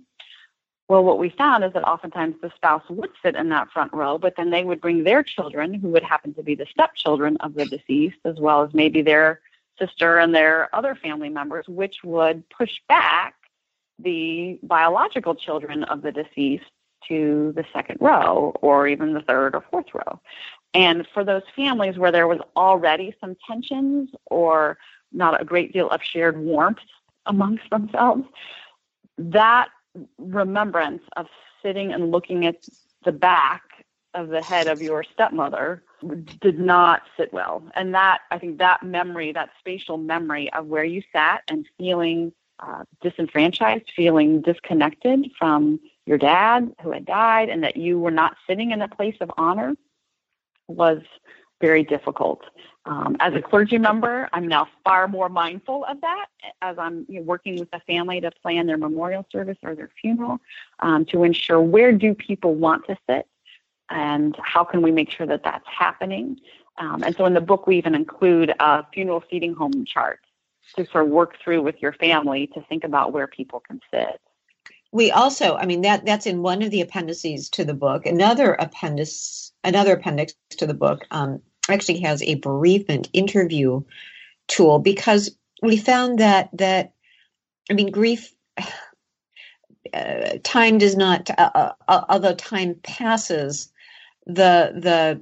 Well, 0.89 1.03
what 1.03 1.19
we 1.19 1.31
found 1.31 1.65
is 1.65 1.73
that 1.73 1.85
oftentimes 1.85 2.37
the 2.43 2.53
spouse 2.55 2.83
would 2.91 3.11
sit 3.23 3.37
in 3.37 3.49
that 3.49 3.71
front 3.71 3.93
row, 3.95 4.19
but 4.19 4.35
then 4.37 4.51
they 4.51 4.65
would 4.65 4.81
bring 4.81 5.05
their 5.05 5.23
children, 5.23 5.73
who 5.75 5.89
would 5.89 6.03
happen 6.03 6.35
to 6.35 6.43
be 6.43 6.55
the 6.55 6.67
stepchildren 6.71 7.39
of 7.39 7.55
the 7.55 7.65
deceased, 7.65 8.19
as 8.25 8.37
well 8.39 8.63
as 8.63 8.75
maybe 8.75 9.01
their 9.01 9.41
sister 9.79 10.19
and 10.19 10.35
their 10.35 10.75
other 10.75 10.95
family 10.95 11.31
members, 11.31 11.67
which 11.69 12.05
would 12.05 12.49
push 12.51 12.73
back 12.89 13.35
the 13.99 14.59
biological 14.63 15.35
children 15.35 15.85
of 15.85 16.03
the 16.03 16.13
deceased 16.13 16.65
to 17.09 17.53
the 17.57 17.65
second 17.73 17.99
row 18.01 18.55
or 18.61 18.87
even 18.87 19.15
the 19.15 19.23
third 19.23 19.55
or 19.55 19.65
fourth 19.71 19.87
row. 19.95 20.21
And 20.75 21.07
for 21.15 21.25
those 21.25 21.43
families 21.55 21.97
where 21.97 22.13
there 22.13 22.27
was 22.27 22.41
already 22.57 23.15
some 23.21 23.37
tensions 23.47 24.11
or 24.27 24.79
not 25.13 25.41
a 25.41 25.45
great 25.45 25.73
deal 25.73 25.89
of 25.91 26.03
shared 26.03 26.39
warmth 26.39 26.79
amongst 27.27 27.71
themselves, 27.71 28.25
that 29.19 29.69
remembrance 30.19 31.03
of 31.17 31.27
sitting 31.63 31.93
and 31.93 32.11
looking 32.11 32.47
at 32.47 32.57
the 33.05 33.13
back 33.13 33.63
of 34.15 34.29
the 34.29 34.43
head 34.43 34.69
of 34.69 34.81
your 34.81 35.05
stepmother 35.13 35.83
did 36.41 36.59
not 36.59 37.03
sit 37.17 37.33
well. 37.33 37.63
And 37.75 37.95
that, 37.95 38.21
I 38.31 38.39
think 38.39 38.59
that 38.59 38.83
memory, 38.83 39.33
that 39.33 39.51
spatial 39.59 39.97
memory 39.97 40.53
of 40.53 40.67
where 40.67 40.85
you 40.85 41.03
sat 41.13 41.43
and 41.49 41.67
feeling 41.79 42.33
uh, 42.61 42.85
disenfranchised, 43.03 43.91
feeling 43.95 44.41
disconnected 44.41 45.31
from 45.39 45.81
your 46.07 46.19
dad 46.19 46.73
who 46.83 46.93
had 46.93 47.05
died, 47.05 47.49
and 47.49 47.65
that 47.65 47.77
you 47.77 47.99
were 47.99 48.11
not 48.11 48.37
sitting 48.47 48.71
in 48.71 48.83
a 48.83 48.89
place 48.89 49.17
of 49.21 49.31
honor 49.37 49.75
was 50.69 51.03
very 51.61 51.83
difficult. 51.83 52.43
Um, 52.87 53.17
as 53.21 53.35
a 53.35 53.41
clergy 53.41 53.79
member, 53.79 54.29
I'm 54.33 54.47
now 54.47 54.69
far 54.85 55.09
more 55.09 55.29
mindful 55.29 55.85
of 55.87 56.01
that 56.03 56.27
as 56.61 56.77
I'm 56.79 57.07
you 57.09 57.21
know, 57.21 57.23
working 57.23 57.59
with 57.59 57.71
the 57.71 57.81
family 57.87 58.21
to 58.21 58.31
plan 58.31 58.67
their 58.67 58.77
memorial 58.77 59.27
service 59.33 59.57
or 59.63 59.75
their 59.75 59.91
funeral 60.01 60.39
um, 60.81 61.05
to 61.07 61.25
ensure 61.25 61.61
where 61.61 61.93
do 61.93 62.15
people 62.15 62.55
want 62.55 62.87
to 62.89 62.97
sit 63.09 63.27
and 63.91 64.37
how 64.43 64.65
can 64.65 64.83
we 64.83 64.91
make 64.91 65.11
sure 65.11 65.27
that 65.27 65.43
that's 65.45 65.67
happening. 65.67 66.39
Um, 66.79 67.03
and 67.03 67.17
so 67.17 67.25
in 67.25 67.35
the 67.35 67.41
book, 67.41 67.67
we 67.67 67.79
even 67.79 67.95
include 67.95 68.53
a 68.61 68.85
funeral 68.93 69.23
seating 69.31 69.55
home 69.55 69.85
chart 69.87 70.21
to 70.77 70.87
sort 70.87 71.05
of 71.05 71.11
work 71.11 71.39
through 71.43 71.63
with 71.63 71.81
your 71.81 71.93
family 71.93 72.49
to 72.49 72.61
think 72.69 72.85
about 72.85 73.13
where 73.13 73.27
people 73.27 73.61
can 73.61 73.81
sit 73.93 74.21
we 74.95 75.11
also 75.11 75.57
i 75.57 75.67
mean 75.67 75.83
that 75.83 76.07
that's 76.07 76.25
in 76.25 76.41
one 76.41 76.63
of 76.63 76.71
the 76.71 76.81
appendices 76.81 77.51
to 77.51 77.65
the 77.65 77.75
book. 77.75 78.07
Another 78.07 78.55
appendix 78.55 79.53
another 79.65 79.95
appendix 79.95 80.35
to 80.51 80.67
the 80.67 80.73
book 80.73 81.05
um, 81.11 81.43
actually 81.69 82.01
has 82.01 82.23
a 82.23 82.37
bereavement 82.37 83.11
interview 83.13 83.83
tool 84.47 84.79
because 84.79 85.37
we 85.63 85.77
found 85.77 86.21
that 86.21 86.49
that 86.55 86.93
i 87.69 87.75
mean 87.75 87.91
grief 87.91 88.33
uh, 89.93 90.39
time 90.45 90.79
does 90.79 90.97
not 90.97 91.29
uh, 91.39 91.51
uh, 91.55 91.73
uh 91.89 92.05
although 92.09 92.35
time 92.35 92.77
passes 92.83 93.73
the 94.27 94.73
the 94.77 95.21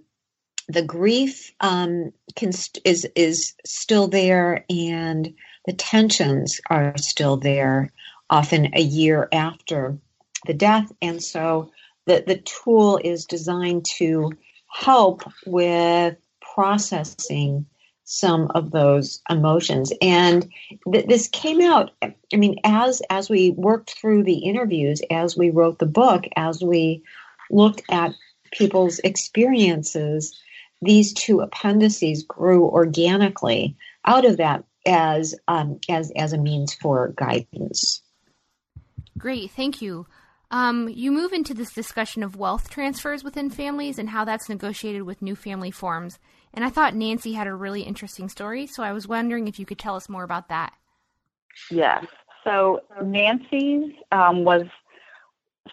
the 0.68 0.82
grief 0.82 1.52
um, 1.60 2.12
can 2.36 2.52
st- 2.52 2.82
is 2.84 3.08
is 3.16 3.54
still 3.64 4.06
there 4.06 4.64
and 4.68 5.34
the 5.66 5.72
tensions 5.72 6.60
are 6.68 6.96
still 6.98 7.36
there 7.36 7.90
often 8.30 8.74
a 8.74 8.80
year 8.80 9.28
after 9.32 9.98
the 10.46 10.54
death. 10.54 10.90
And 11.00 11.22
so 11.22 11.70
the, 12.06 12.24
the 12.26 12.38
tool 12.38 12.98
is 13.02 13.26
designed 13.26 13.84
to 13.96 14.32
help 14.68 15.22
with 15.46 16.16
processing 16.54 17.66
some 18.04 18.50
of 18.54 18.72
those 18.72 19.22
emotions 19.30 19.92
and 20.02 20.50
th- 20.92 21.06
this 21.06 21.28
came 21.28 21.60
out 21.62 21.92
i 22.02 22.36
mean 22.36 22.56
as 22.64 23.00
as 23.08 23.30
we 23.30 23.52
worked 23.52 23.94
through 23.98 24.24
the 24.24 24.38
interviews 24.38 25.00
as 25.10 25.36
we 25.36 25.50
wrote 25.50 25.78
the 25.78 25.86
book 25.86 26.24
as 26.36 26.62
we 26.62 27.02
looked 27.50 27.82
at 27.90 28.12
people's 28.50 28.98
experiences 28.98 30.38
these 30.82 31.12
two 31.12 31.40
appendices 31.40 32.24
grew 32.24 32.64
organically 32.64 33.76
out 34.04 34.24
of 34.24 34.36
that 34.36 34.64
as 34.84 35.34
um, 35.46 35.78
as 35.88 36.10
as 36.16 36.32
a 36.32 36.38
means 36.38 36.74
for 36.74 37.14
guidance 37.16 38.01
Great, 39.22 39.52
thank 39.52 39.80
you. 39.80 40.04
Um, 40.50 40.88
you 40.88 41.12
move 41.12 41.32
into 41.32 41.54
this 41.54 41.72
discussion 41.72 42.24
of 42.24 42.34
wealth 42.34 42.68
transfers 42.68 43.22
within 43.22 43.50
families 43.50 43.96
and 43.96 44.08
how 44.08 44.24
that's 44.24 44.48
negotiated 44.48 45.02
with 45.02 45.22
new 45.22 45.36
family 45.36 45.70
forms. 45.70 46.18
And 46.52 46.64
I 46.64 46.70
thought 46.70 46.96
Nancy 46.96 47.34
had 47.34 47.46
a 47.46 47.54
really 47.54 47.82
interesting 47.82 48.28
story, 48.28 48.66
so 48.66 48.82
I 48.82 48.90
was 48.90 49.06
wondering 49.06 49.46
if 49.46 49.60
you 49.60 49.64
could 49.64 49.78
tell 49.78 49.94
us 49.94 50.08
more 50.08 50.24
about 50.24 50.48
that. 50.48 50.72
Yes. 51.70 52.04
So 52.42 52.80
Nancy's 53.00 53.92
um, 54.10 54.42
was 54.42 54.64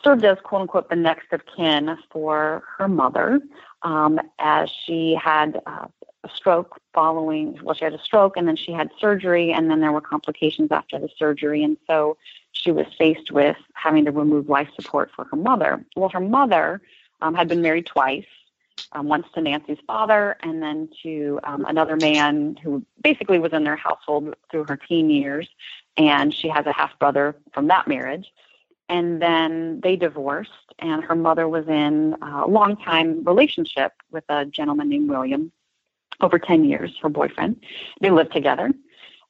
served 0.03 0.23
as 0.25 0.37
quote 0.43 0.61
unquote 0.61 0.87
the 0.91 0.95
next 0.95 1.33
of 1.33 1.41
kin 1.57 1.97
for 2.11 2.61
her 2.77 2.87
mother 2.87 3.41
um, 3.81 4.19
as 4.37 4.69
she 4.85 5.17
had 5.19 5.59
uh, 5.65 5.87
a 6.23 6.29
stroke 6.35 6.79
following, 6.93 7.57
well, 7.63 7.73
she 7.73 7.85
had 7.85 7.93
a 7.93 8.03
stroke 8.03 8.37
and 8.37 8.47
then 8.47 8.55
she 8.55 8.71
had 8.71 8.89
surgery, 8.99 9.53
and 9.53 9.71
then 9.71 9.79
there 9.79 9.91
were 9.91 10.01
complications 10.01 10.71
after 10.71 10.99
the 10.99 11.09
surgery. 11.17 11.63
And 11.63 11.77
so 11.87 12.17
she 12.62 12.72
was 12.72 12.86
faced 12.97 13.32
with 13.32 13.57
having 13.74 14.05
to 14.05 14.12
remove 14.12 14.49
life 14.49 14.70
support 14.76 15.12
for 15.16 15.26
her 15.26 15.38
mother. 15.38 15.84
Well, 15.95 16.10
her 16.10 16.20
mother 16.20 16.82
um, 17.22 17.34
had 17.34 17.47
been 17.47 17.62
married 17.62 17.86
twice, 17.86 18.26
um, 18.91 19.07
once 19.07 19.28
to 19.34 19.41
Nancy's 19.41 19.78
father 19.88 20.38
and 20.41 20.62
then 20.62 20.89
to 21.03 21.39
um, 21.43 21.66
another 21.66 21.95
man 21.95 22.57
who 22.62 22.86
basically 23.01 23.39
was 23.39 23.53
in 23.53 23.64
their 23.64 23.76
household 23.76 24.36
through 24.51 24.66
her 24.66 24.78
teen 24.78 25.10
years. 25.10 25.47
And 25.97 26.34
she 26.34 26.49
has 26.49 26.66
a 26.66 26.74
half 26.74 26.97
brother 26.99 27.36
from 27.53 27.68
that 27.68 27.88
marriage. 27.88 28.32
And 28.89 29.22
then 29.22 29.82
they 29.82 29.95
divorced, 29.95 30.74
and 30.80 31.03
her 31.03 31.14
mother 31.14 31.47
was 31.47 31.68
in 31.68 32.16
a 32.24 32.47
long 32.47 32.76
time 32.76 33.24
relationship 33.24 33.93
with 34.10 34.24
a 34.30 34.45
gentleman 34.45 34.89
named 34.89 35.10
William, 35.10 35.51
over 36.22 36.39
10 36.39 36.64
years, 36.64 36.97
her 37.03 37.10
boyfriend. 37.10 37.64
They 38.01 38.10
lived 38.10 38.34
together. 38.34 38.72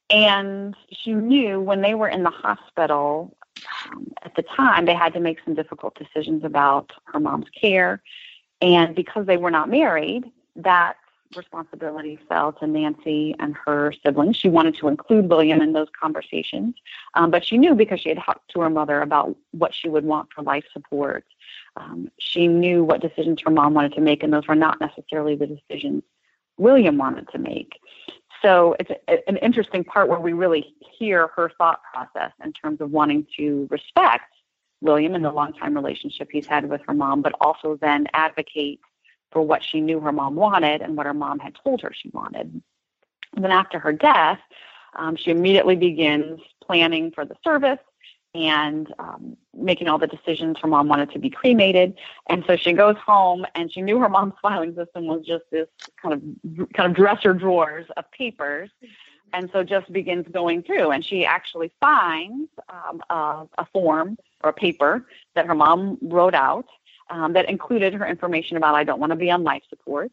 And 0.10 0.76
she 0.92 1.14
knew 1.14 1.60
when 1.62 1.82
they 1.82 1.94
were 1.94 2.10
in 2.10 2.24
the 2.24 2.30
hospital 2.30 3.36
um, 3.92 4.12
at 4.24 4.36
the 4.36 4.44
time, 4.44 4.86
they 4.86 4.94
had 4.94 5.14
to 5.14 5.20
make 5.20 5.40
some 5.44 5.54
difficult 5.54 5.96
decisions 5.96 6.44
about 6.44 6.92
her 7.06 7.20
mom's 7.20 7.50
care. 7.50 8.02
And 8.62 8.96
because 8.96 9.26
they 9.26 9.38
were 9.38 9.52
not 9.52 9.70
married, 9.70 10.26
that 10.56 10.96
responsibility 11.36 12.18
fell 12.28 12.52
to 12.54 12.68
Nancy 12.68 13.36
and 13.40 13.56
her 13.66 13.94
siblings. 14.04 14.36
She 14.36 14.50
wanted 14.50 14.76
to 14.78 14.88
include 14.88 15.30
William 15.30 15.62
in 15.62 15.74
those 15.74 15.88
conversations, 16.00 16.76
um, 17.14 17.30
but 17.30 17.46
she 17.46 17.58
knew 17.58 17.76
because 17.76 18.00
she 18.00 18.10
had 18.10 18.20
talked 18.24 18.50
to 18.52 18.62
her 18.62 18.70
mother 18.70 19.02
about 19.02 19.36
what 19.52 19.74
she 19.74 19.90
would 19.90 20.06
want 20.06 20.30
for 20.34 20.42
life 20.42 20.66
support. 20.74 21.26
Um, 21.78 22.10
she 22.18 22.48
knew 22.48 22.84
what 22.84 23.02
decisions 23.02 23.42
her 23.46 23.52
mom 23.52 23.74
wanted 23.74 23.94
to 23.94 24.02
make, 24.02 24.24
and 24.24 24.34
those 24.34 24.48
were 24.48 24.56
not 24.56 24.80
necessarily 24.82 25.36
the 25.36 25.48
decisions 25.48 26.04
William 26.58 26.98
wanted 26.98 27.28
to 27.30 27.38
make. 27.38 27.80
So 28.42 28.76
it's 28.80 28.92
a, 29.08 29.30
an 29.30 29.38
interesting 29.38 29.84
part 29.84 30.08
where 30.08 30.20
we 30.20 30.34
really 30.34 30.74
hear 30.80 31.28
her 31.36 31.52
thought 31.58 31.82
process 31.92 32.32
in 32.44 32.54
terms 32.54 32.82
of 32.82 32.92
wanting 32.92 33.28
to 33.38 33.68
respect 33.70 34.34
William 34.82 35.16
and 35.16 35.26
the 35.26 35.32
long-time 35.32 35.74
relationship 35.74 36.30
he's 36.32 36.46
had 36.46 36.70
with 36.70 36.82
her 36.88 36.94
mom, 36.94 37.22
but 37.22 37.34
also 37.42 37.78
then 37.82 38.08
advocate 38.14 38.80
for 39.32 39.42
what 39.42 39.64
she 39.64 39.82
knew 39.82 40.00
her 40.00 40.12
mom 40.12 40.36
wanted 40.36 40.82
and 40.82 40.96
what 40.96 41.06
her 41.06 41.14
mom 41.14 41.40
had 41.40 41.54
told 41.64 41.82
her 41.82 41.92
she 41.94 42.10
wanted. 42.10 42.62
And 43.36 43.44
then 43.44 43.52
after 43.52 43.78
her 43.78 43.94
death, 43.94 44.40
um, 44.96 45.16
she 45.16 45.32
immediately 45.32 45.76
begins 45.76 46.40
planning 46.64 47.12
for 47.12 47.26
the 47.26 47.36
service 47.44 47.80
and 48.36 48.94
um, 49.00 49.38
making 49.56 49.88
all 49.88 49.98
the 49.98 50.08
decisions. 50.08 50.58
Her 50.62 50.68
mom 50.68 50.88
wanted 50.88 51.12
to 51.12 51.20
be 51.20 51.30
cremated, 51.30 51.96
and 52.30 52.44
so 52.48 52.56
she 52.56 52.74
goes 52.74 52.96
home 52.98 53.46
and 53.56 53.72
she 53.72 53.82
knew 53.82 54.00
her 54.00 54.10
mom's 54.10 54.34
filing 54.42 54.76
system 54.76 55.08
was 55.08 55.26
just 55.26 55.46
this 55.52 55.68
kind 56.02 56.14
of 56.14 56.74
kind 56.74 56.90
of 56.90 56.96
dresser 56.96 57.34
drawers 57.34 57.88
of 57.98 58.10
papers, 58.12 58.70
and 59.34 59.50
so 59.52 59.64
just 59.64 59.92
begins 59.92 60.26
going 60.32 60.64
through. 60.64 60.92
And 60.92 61.04
she 61.04 61.26
actually 61.26 61.72
finds 61.80 62.50
um, 62.70 63.02
a, 63.10 63.46
a 63.58 63.66
form 63.74 64.18
or 64.44 64.52
a 64.52 64.54
paper 64.54 65.06
that 65.36 65.46
her 65.46 65.56
mom 65.56 65.98
wrote 66.02 66.36
out 66.36 66.66
um, 67.10 67.34
that 67.34 67.50
included 67.50 67.94
her 67.94 68.08
information 68.08 68.58
about 68.58 68.76
I 68.76 68.84
don't 68.84 69.00
want 69.00 69.12
to 69.12 69.16
be 69.16 69.32
on 69.32 69.44
life 69.44 69.64
support 69.70 70.12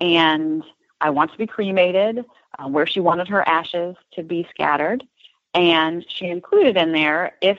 and 0.00 0.62
I 1.00 1.10
want 1.10 1.32
to 1.32 1.38
be 1.38 1.46
cremated, 1.46 2.24
uh, 2.58 2.68
where 2.68 2.86
she 2.86 3.00
wanted 3.00 3.28
her 3.28 3.46
ashes 3.46 3.96
to 4.14 4.22
be 4.22 4.46
scattered. 4.50 5.04
And 5.54 6.04
she 6.08 6.26
included 6.26 6.76
in 6.76 6.92
there 6.92 7.36
if 7.40 7.58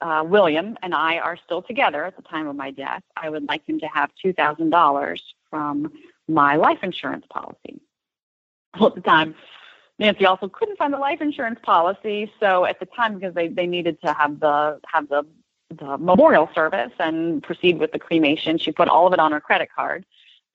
uh, 0.00 0.24
William 0.26 0.76
and 0.82 0.94
I 0.94 1.18
are 1.18 1.36
still 1.36 1.62
together 1.62 2.04
at 2.04 2.16
the 2.16 2.22
time 2.22 2.46
of 2.46 2.56
my 2.56 2.70
death, 2.70 3.02
I 3.16 3.30
would 3.30 3.46
like 3.48 3.66
him 3.66 3.80
to 3.80 3.86
have 3.86 4.10
$2,000 4.24 5.18
from 5.50 5.92
my 6.28 6.56
life 6.56 6.78
insurance 6.82 7.26
policy. 7.30 7.80
Well, 8.78 8.88
at 8.88 8.94
the 8.96 9.00
time, 9.02 9.34
Nancy 9.98 10.26
also 10.26 10.48
couldn't 10.48 10.76
find 10.76 10.92
the 10.92 10.98
life 10.98 11.20
insurance 11.20 11.60
policy, 11.62 12.32
so 12.40 12.64
at 12.64 12.80
the 12.80 12.86
time, 12.86 13.14
because 13.14 13.34
they, 13.34 13.48
they 13.48 13.66
needed 13.66 14.00
to 14.02 14.12
have 14.12 14.40
the 14.40 14.80
have 14.92 15.08
the 15.08 15.24
the 15.70 15.98
memorial 15.98 16.48
service 16.54 16.92
and 16.98 17.42
proceed 17.42 17.78
with 17.78 17.92
the 17.92 17.98
cremation. 17.98 18.58
She 18.58 18.72
put 18.72 18.88
all 18.88 19.06
of 19.06 19.12
it 19.12 19.18
on 19.18 19.32
her 19.32 19.40
credit 19.40 19.68
card 19.74 20.04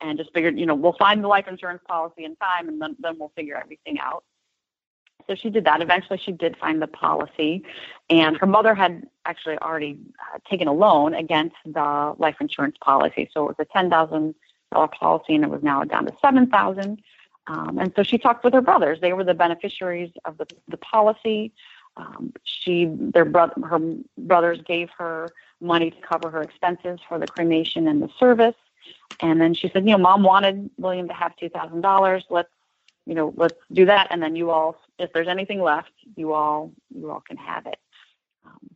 and 0.01 0.17
just 0.17 0.33
figured, 0.33 0.57
you 0.57 0.65
know, 0.65 0.75
we'll 0.75 0.93
find 0.93 1.23
the 1.23 1.27
life 1.27 1.47
insurance 1.47 1.81
policy 1.87 2.23
in 2.23 2.35
time 2.37 2.69
and 2.69 2.81
then, 2.81 2.95
then 2.99 3.17
we'll 3.19 3.31
figure 3.35 3.55
everything 3.55 3.99
out. 3.99 4.23
So 5.29 5.35
she 5.35 5.51
did 5.51 5.63
that. 5.65 5.79
Eventually, 5.79 6.17
she 6.17 6.31
did 6.31 6.57
find 6.57 6.81
the 6.81 6.87
policy, 6.87 7.63
and 8.09 8.35
her 8.37 8.47
mother 8.47 8.73
had 8.73 9.05
actually 9.25 9.59
already 9.59 9.99
uh, 10.19 10.39
taken 10.49 10.67
a 10.67 10.73
loan 10.73 11.13
against 11.13 11.55
the 11.65 12.15
life 12.17 12.37
insurance 12.41 12.77
policy. 12.81 13.29
So 13.31 13.43
it 13.43 13.47
was 13.49 13.55
a 13.59 13.65
ten 13.65 13.91
thousand 13.91 14.33
dollar 14.73 14.87
policy, 14.87 15.35
and 15.35 15.43
it 15.43 15.51
was 15.51 15.61
now 15.61 15.83
down 15.83 16.07
to 16.07 16.13
seven 16.19 16.47
thousand. 16.47 17.03
Um, 17.45 17.77
and 17.77 17.93
so 17.95 18.01
she 18.01 18.17
talked 18.17 18.43
with 18.43 18.53
her 18.55 18.61
brothers. 18.61 19.01
They 19.01 19.13
were 19.13 19.23
the 19.23 19.35
beneficiaries 19.35 20.11
of 20.25 20.39
the 20.39 20.47
the 20.67 20.77
policy. 20.77 21.53
Um, 21.95 22.33
she, 22.43 22.85
their 22.89 23.25
brother, 23.25 23.53
her 23.67 23.79
brothers 24.17 24.61
gave 24.65 24.89
her 24.97 25.29
money 25.61 25.91
to 25.91 26.01
cover 26.01 26.31
her 26.31 26.41
expenses 26.41 26.99
for 27.07 27.19
the 27.19 27.27
cremation 27.27 27.87
and 27.87 28.01
the 28.01 28.09
service. 28.19 28.55
And 29.19 29.39
then 29.41 29.53
she 29.53 29.69
said, 29.69 29.85
you 29.85 29.91
know, 29.91 29.97
mom 29.97 30.23
wanted 30.23 30.69
William 30.77 31.07
to 31.07 31.13
have 31.13 31.35
two 31.35 31.49
thousand 31.49 31.81
dollars. 31.81 32.23
Let's, 32.29 32.49
you 33.09 33.15
know, 33.15 33.33
let's 33.35 33.57
do 33.73 33.87
that. 33.87 34.07
And 34.11 34.21
then 34.21 34.35
you 34.35 34.51
all, 34.51 34.79
if 34.99 35.11
there's 35.13 35.27
anything 35.27 35.63
left, 35.63 35.91
you 36.15 36.31
all, 36.33 36.71
you 36.95 37.09
all 37.09 37.21
can 37.27 37.37
have 37.37 37.65
it. 37.65 37.79
Um, 38.45 38.69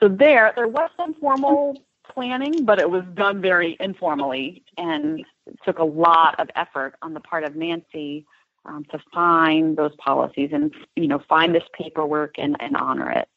so 0.00 0.06
there, 0.08 0.52
there 0.54 0.68
was 0.68 0.90
some 0.96 1.12
formal 1.14 1.82
planning, 2.08 2.64
but 2.64 2.78
it 2.78 2.88
was 2.88 3.02
done 3.14 3.40
very 3.40 3.76
informally 3.80 4.62
and 4.78 5.24
took 5.64 5.80
a 5.80 5.84
lot 5.84 6.38
of 6.38 6.48
effort 6.54 6.94
on 7.02 7.14
the 7.14 7.20
part 7.20 7.42
of 7.42 7.56
Nancy 7.56 8.24
um, 8.64 8.84
to 8.92 9.00
find 9.12 9.76
those 9.76 9.96
policies 9.96 10.50
and 10.52 10.72
you 10.94 11.08
know 11.08 11.20
find 11.28 11.52
this 11.52 11.64
paperwork 11.76 12.36
and, 12.38 12.56
and 12.60 12.76
honor 12.76 13.10
it. 13.10 13.28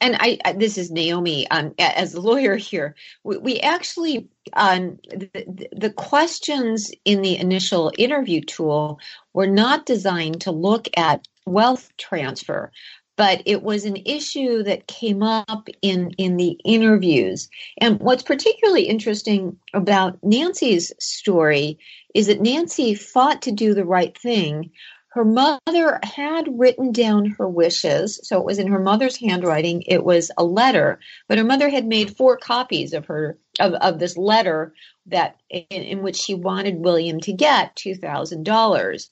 And 0.00 0.16
I, 0.18 0.38
I, 0.44 0.52
this 0.52 0.78
is 0.78 0.90
Naomi. 0.90 1.48
Um, 1.50 1.74
as 1.78 2.14
a 2.14 2.20
lawyer 2.20 2.56
here, 2.56 2.94
we, 3.24 3.38
we 3.38 3.60
actually 3.60 4.28
um, 4.54 4.98
the, 5.10 5.68
the 5.72 5.90
questions 5.90 6.90
in 7.04 7.22
the 7.22 7.36
initial 7.36 7.92
interview 7.98 8.40
tool 8.40 9.00
were 9.32 9.46
not 9.46 9.86
designed 9.86 10.40
to 10.42 10.50
look 10.50 10.88
at 10.96 11.26
wealth 11.46 11.90
transfer, 11.96 12.70
but 13.16 13.42
it 13.46 13.62
was 13.62 13.84
an 13.84 13.96
issue 14.04 14.62
that 14.62 14.86
came 14.88 15.22
up 15.22 15.68
in 15.82 16.10
in 16.18 16.36
the 16.36 16.58
interviews. 16.64 17.48
And 17.78 17.98
what's 18.00 18.22
particularly 18.22 18.82
interesting 18.82 19.58
about 19.74 20.18
Nancy's 20.22 20.92
story 20.98 21.78
is 22.14 22.26
that 22.28 22.40
Nancy 22.40 22.94
fought 22.94 23.42
to 23.42 23.52
do 23.52 23.74
the 23.74 23.84
right 23.84 24.16
thing. 24.16 24.70
Her 25.16 25.24
mother 25.24 25.98
had 26.02 26.58
written 26.58 26.92
down 26.92 27.24
her 27.38 27.48
wishes, 27.48 28.20
so 28.22 28.38
it 28.38 28.44
was 28.44 28.58
in 28.58 28.66
her 28.66 28.78
mother's 28.78 29.16
handwriting. 29.16 29.82
It 29.86 30.04
was 30.04 30.30
a 30.36 30.44
letter, 30.44 31.00
but 31.26 31.38
her 31.38 31.44
mother 31.44 31.70
had 31.70 31.86
made 31.86 32.14
four 32.14 32.36
copies 32.36 32.92
of 32.92 33.06
her 33.06 33.38
of, 33.58 33.72
of 33.72 33.98
this 33.98 34.18
letter 34.18 34.74
that 35.06 35.36
in, 35.48 35.64
in 35.70 36.02
which 36.02 36.16
she 36.16 36.34
wanted 36.34 36.80
William 36.84 37.18
to 37.20 37.32
get 37.32 37.74
two 37.76 37.94
thousand 37.94 38.42
dollars. 38.42 39.10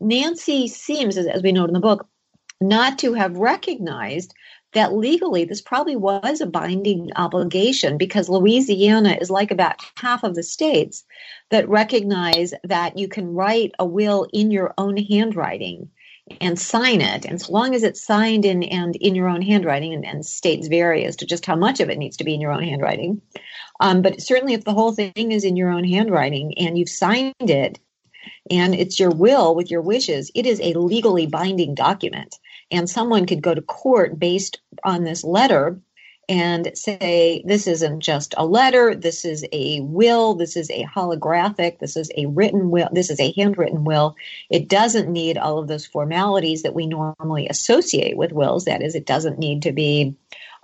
Nancy 0.00 0.66
seems, 0.66 1.16
as, 1.16 1.28
as 1.28 1.40
we 1.44 1.52
note 1.52 1.70
in 1.70 1.74
the 1.74 1.78
book, 1.78 2.08
not 2.60 2.98
to 2.98 3.12
have 3.14 3.36
recognized 3.36 4.34
that 4.74 4.92
legally 4.92 5.44
this 5.44 5.60
probably 5.60 5.96
was 5.96 6.40
a 6.40 6.46
binding 6.46 7.10
obligation 7.16 7.96
because 7.96 8.28
Louisiana 8.28 9.16
is 9.20 9.30
like 9.30 9.50
about 9.50 9.76
half 9.96 10.22
of 10.22 10.34
the 10.34 10.42
states 10.42 11.04
that 11.50 11.68
recognize 11.68 12.52
that 12.64 12.98
you 12.98 13.08
can 13.08 13.34
write 13.34 13.72
a 13.78 13.84
will 13.84 14.26
in 14.32 14.50
your 14.50 14.74
own 14.76 14.96
handwriting 14.96 15.90
and 16.40 16.58
sign 16.58 17.00
it. 17.00 17.24
And 17.26 17.40
so 17.40 17.52
long 17.52 17.74
as 17.74 17.82
it's 17.82 18.02
signed 18.02 18.44
in 18.44 18.62
and 18.64 18.96
in 18.96 19.14
your 19.14 19.28
own 19.28 19.42
handwriting, 19.42 19.92
and, 19.92 20.06
and 20.06 20.24
states 20.24 20.68
vary 20.68 21.04
as 21.04 21.16
to 21.16 21.26
just 21.26 21.44
how 21.44 21.56
much 21.56 21.80
of 21.80 21.90
it 21.90 21.98
needs 21.98 22.16
to 22.16 22.24
be 22.24 22.34
in 22.34 22.40
your 22.40 22.52
own 22.52 22.62
handwriting. 22.62 23.20
Um, 23.80 24.02
but 24.02 24.20
certainly, 24.20 24.54
if 24.54 24.64
the 24.64 24.72
whole 24.72 24.92
thing 24.92 25.32
is 25.32 25.44
in 25.44 25.56
your 25.56 25.70
own 25.70 25.84
handwriting 25.84 26.56
and 26.58 26.78
you've 26.78 26.88
signed 26.88 27.34
it, 27.40 27.78
and 28.50 28.74
it's 28.74 28.98
your 28.98 29.10
will 29.10 29.54
with 29.54 29.70
your 29.70 29.82
wishes, 29.82 30.30
it 30.34 30.46
is 30.46 30.60
a 30.60 30.74
legally 30.74 31.26
binding 31.26 31.74
document 31.74 32.38
and 32.70 32.88
someone 32.88 33.26
could 33.26 33.42
go 33.42 33.54
to 33.54 33.62
court 33.62 34.18
based 34.18 34.60
on 34.84 35.04
this 35.04 35.24
letter 35.24 35.80
and 36.28 36.70
say 36.74 37.42
this 37.46 37.66
isn't 37.66 38.00
just 38.00 38.34
a 38.36 38.46
letter. 38.46 38.94
This 38.94 39.24
is 39.24 39.44
a 39.52 39.80
will. 39.80 40.34
This 40.34 40.56
is 40.56 40.70
a 40.70 40.84
holographic. 40.84 41.78
This 41.78 41.96
is 41.96 42.10
a 42.16 42.26
written 42.26 42.70
will. 42.70 42.88
This 42.92 43.10
is 43.10 43.20
a 43.20 43.32
handwritten 43.32 43.84
will. 43.84 44.16
It 44.50 44.68
doesn't 44.68 45.10
need 45.10 45.38
all 45.38 45.58
of 45.58 45.68
those 45.68 45.86
formalities 45.86 46.62
that 46.62 46.74
we 46.74 46.86
normally 46.86 47.48
associate 47.48 48.16
with 48.16 48.32
wills. 48.32 48.64
That 48.64 48.82
is 48.82 48.94
it 48.94 49.06
doesn't 49.06 49.38
need 49.38 49.62
to 49.62 49.72
be 49.72 50.16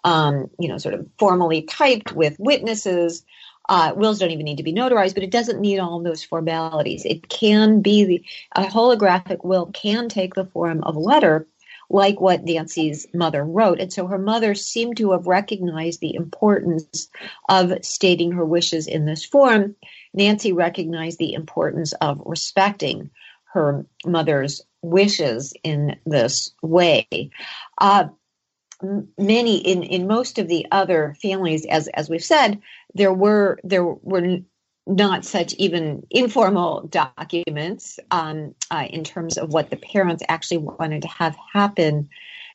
um, 0.05 0.51
you 0.59 0.69
know 0.69 0.79
sort 0.79 0.95
of 0.95 1.07
formally 1.19 1.63
typed 1.63 2.13
with 2.13 2.39
witnesses. 2.39 3.25
Uh, 3.69 3.93
wills 3.95 4.19
don't 4.19 4.33
even 4.33 4.47
need 4.47 4.57
to 4.57 4.65
be 4.65 4.73
notarized, 4.73 5.15
but 5.15 5.23
it 5.23 5.31
doesn't 5.31 5.61
need 5.61 5.79
all 5.79 5.99
of 5.99 6.05
those 6.05 6.25
formalities. 6.25 7.05
It 7.05 7.29
can 7.29 7.83
be 7.83 8.05
the, 8.05 8.25
a 8.57 8.65
holographic 8.65 9.45
will 9.45 9.67
can 9.67 10.09
take 10.09 10.35
the 10.35 10.47
form 10.47 10.83
of 10.83 10.97
a 10.97 11.01
letter, 11.01 11.47
like 11.91 12.21
what 12.21 12.45
Nancy's 12.45 13.07
mother 13.13 13.45
wrote. 13.45 13.81
And 13.81 13.93
so 13.93 14.07
her 14.07 14.19
mother 14.19 14.55
seemed 14.55 14.97
to 14.99 15.11
have 15.13 15.27
recognized 15.27 16.01
the 16.01 16.15
importance 16.15 17.09
of 17.49 17.73
stating 17.83 18.33
her 18.33 18.45
wishes 18.45 18.87
in 18.87 19.05
this 19.05 19.25
form. 19.25 19.75
Nancy 20.15 20.53
recognized 20.53 21.19
the 21.19 21.35
importance 21.35 21.93
of 21.95 22.23
respecting 22.25 23.11
her 23.53 23.85
mother's 24.07 24.63
wishes 24.83 25.53
in 25.65 25.97
this 26.07 26.53
way. 26.63 27.07
Uh, 27.77 28.09
many 29.19 29.59
in 29.59 29.83
in 29.83 30.07
most 30.07 30.39
of 30.39 30.49
the 30.49 30.67
other 30.71 31.15
families 31.21 31.67
as 31.67 31.87
as 31.89 32.09
we've 32.09 32.25
said 32.25 32.63
there 32.95 33.13
were 33.13 33.59
there 33.63 33.85
were 33.85 34.39
not 34.87 35.25
such 35.25 35.55
even 35.55 36.07
informal 36.11 36.87
documents 36.89 37.99
um, 38.11 38.55
uh, 38.71 38.87
in 38.89 39.05
terms 39.05 39.39
of 39.39 39.53
what 39.53 39.71
the 39.71 39.77
parents 39.77 40.23
actually 40.29 40.59
wanted 40.59 41.03
to 41.03 41.09
have 41.09 41.37
happen. 41.53 42.09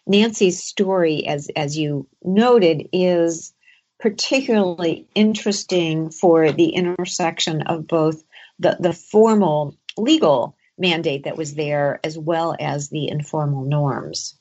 Nancy's 0.07 0.61
story, 0.61 1.25
as 1.27 1.49
as 1.55 1.77
you 1.77 2.07
noted, 2.23 2.89
is 2.93 3.53
particularly 3.99 5.07
interesting 5.15 6.11
for 6.11 6.51
the 6.51 6.69
intersection 6.69 7.63
of 7.63 7.87
both 7.87 8.23
the, 8.59 8.77
the 8.79 8.93
formal 8.93 9.77
legal 9.97 10.55
mandate 10.77 11.23
that 11.23 11.37
was 11.37 11.55
there 11.55 11.99
as 12.03 12.17
well 12.17 12.55
as 12.59 12.89
the 12.89 13.07
informal 13.07 13.63
norms. 13.63 14.37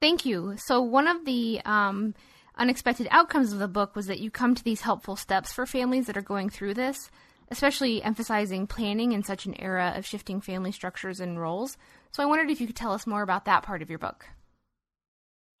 Thank 0.00 0.24
you. 0.24 0.56
So, 0.56 0.80
one 0.80 1.06
of 1.06 1.24
the 1.24 1.60
um, 1.64 2.14
unexpected 2.56 3.08
outcomes 3.10 3.52
of 3.52 3.58
the 3.58 3.68
book 3.68 3.96
was 3.96 4.06
that 4.06 4.20
you 4.20 4.30
come 4.30 4.54
to 4.54 4.64
these 4.64 4.82
helpful 4.82 5.16
steps 5.16 5.52
for 5.52 5.66
families 5.66 6.06
that 6.06 6.16
are 6.16 6.22
going 6.22 6.50
through 6.50 6.74
this, 6.74 7.10
especially 7.50 8.02
emphasizing 8.02 8.66
planning 8.66 9.12
in 9.12 9.22
such 9.22 9.46
an 9.46 9.58
era 9.60 9.92
of 9.96 10.06
shifting 10.06 10.40
family 10.40 10.72
structures 10.72 11.20
and 11.20 11.40
roles. 11.40 11.76
So, 12.10 12.22
I 12.22 12.26
wondered 12.26 12.50
if 12.50 12.60
you 12.60 12.66
could 12.66 12.76
tell 12.76 12.92
us 12.92 13.06
more 13.06 13.22
about 13.22 13.44
that 13.46 13.62
part 13.62 13.82
of 13.82 13.90
your 13.90 13.98
book. 13.98 14.26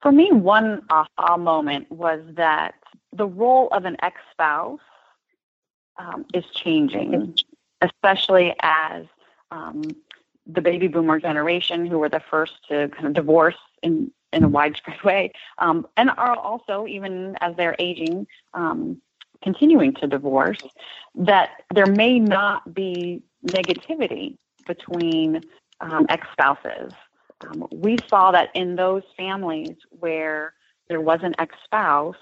For 0.02 0.10
me, 0.10 0.30
one 0.32 0.82
aha 0.90 1.36
moment 1.36 1.90
was 1.90 2.20
that 2.34 2.74
the 3.12 3.26
role 3.26 3.68
of 3.68 3.84
an 3.84 3.96
ex 4.02 4.16
spouse 4.32 4.80
um, 5.96 6.24
is 6.34 6.44
changing, 6.54 7.36
especially 7.80 8.54
as 8.60 9.06
um, 9.50 9.82
the 10.46 10.60
baby 10.60 10.88
boomer 10.88 11.20
generation, 11.20 11.86
who 11.86 11.98
were 11.98 12.08
the 12.08 12.22
first 12.30 12.54
to 12.68 12.88
kind 12.88 13.06
of 13.06 13.12
divorce 13.12 13.56
in, 13.82 14.10
in 14.32 14.44
a 14.44 14.48
widespread 14.48 15.00
way, 15.04 15.32
um, 15.58 15.86
and 15.96 16.10
are 16.10 16.36
also, 16.36 16.86
even 16.86 17.36
as 17.40 17.56
they're 17.56 17.76
aging, 17.78 18.26
um, 18.54 19.00
continuing 19.42 19.92
to 19.94 20.06
divorce, 20.06 20.62
that 21.14 21.62
there 21.74 21.86
may 21.86 22.18
not 22.18 22.72
be 22.74 23.22
negativity 23.46 24.36
between 24.66 25.40
um, 25.80 26.06
ex 26.08 26.26
spouses. 26.32 26.92
Um, 27.40 27.66
we 27.72 27.98
saw 28.08 28.30
that 28.30 28.50
in 28.54 28.76
those 28.76 29.02
families 29.16 29.76
where 29.90 30.54
there 30.88 31.00
was 31.00 31.20
an 31.22 31.34
ex 31.38 31.56
spouse, 31.64 32.16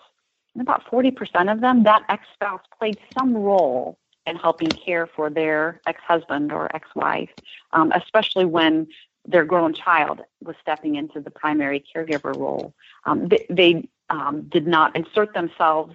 about 0.58 0.84
40% 0.86 1.52
of 1.52 1.61
them, 1.61 1.82
that 1.84 2.02
ex 2.08 2.24
spouse 2.34 2.62
played 2.78 2.98
some 3.18 3.36
role 3.36 3.98
in 4.26 4.36
helping 4.36 4.68
care 4.68 5.06
for 5.06 5.30
their 5.30 5.80
ex 5.86 6.00
husband 6.02 6.52
or 6.52 6.74
ex 6.74 6.88
wife, 6.94 7.30
um, 7.72 7.92
especially 7.94 8.44
when 8.44 8.86
their 9.30 9.44
grown 9.44 9.72
child 9.72 10.22
was 10.42 10.56
stepping 10.60 10.96
into 10.96 11.20
the 11.20 11.30
primary 11.30 11.84
caregiver 11.94 12.36
role. 12.36 12.74
Um, 13.04 13.28
they, 13.28 13.46
they 13.48 13.88
um, 14.10 14.42
did 14.50 14.66
not 14.66 14.96
insert 14.96 15.32
themselves 15.34 15.94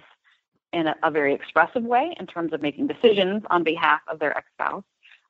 in 0.72 0.86
a, 0.86 0.96
a, 1.02 1.10
very 1.10 1.34
expressive 1.34 1.84
way 1.84 2.14
in 2.18 2.26
terms 2.26 2.52
of 2.52 2.62
making 2.62 2.86
decisions 2.86 3.42
on 3.50 3.62
behalf 3.62 4.00
of 4.08 4.18
their 4.18 4.36
ex 4.36 4.46
spouse, 4.54 4.84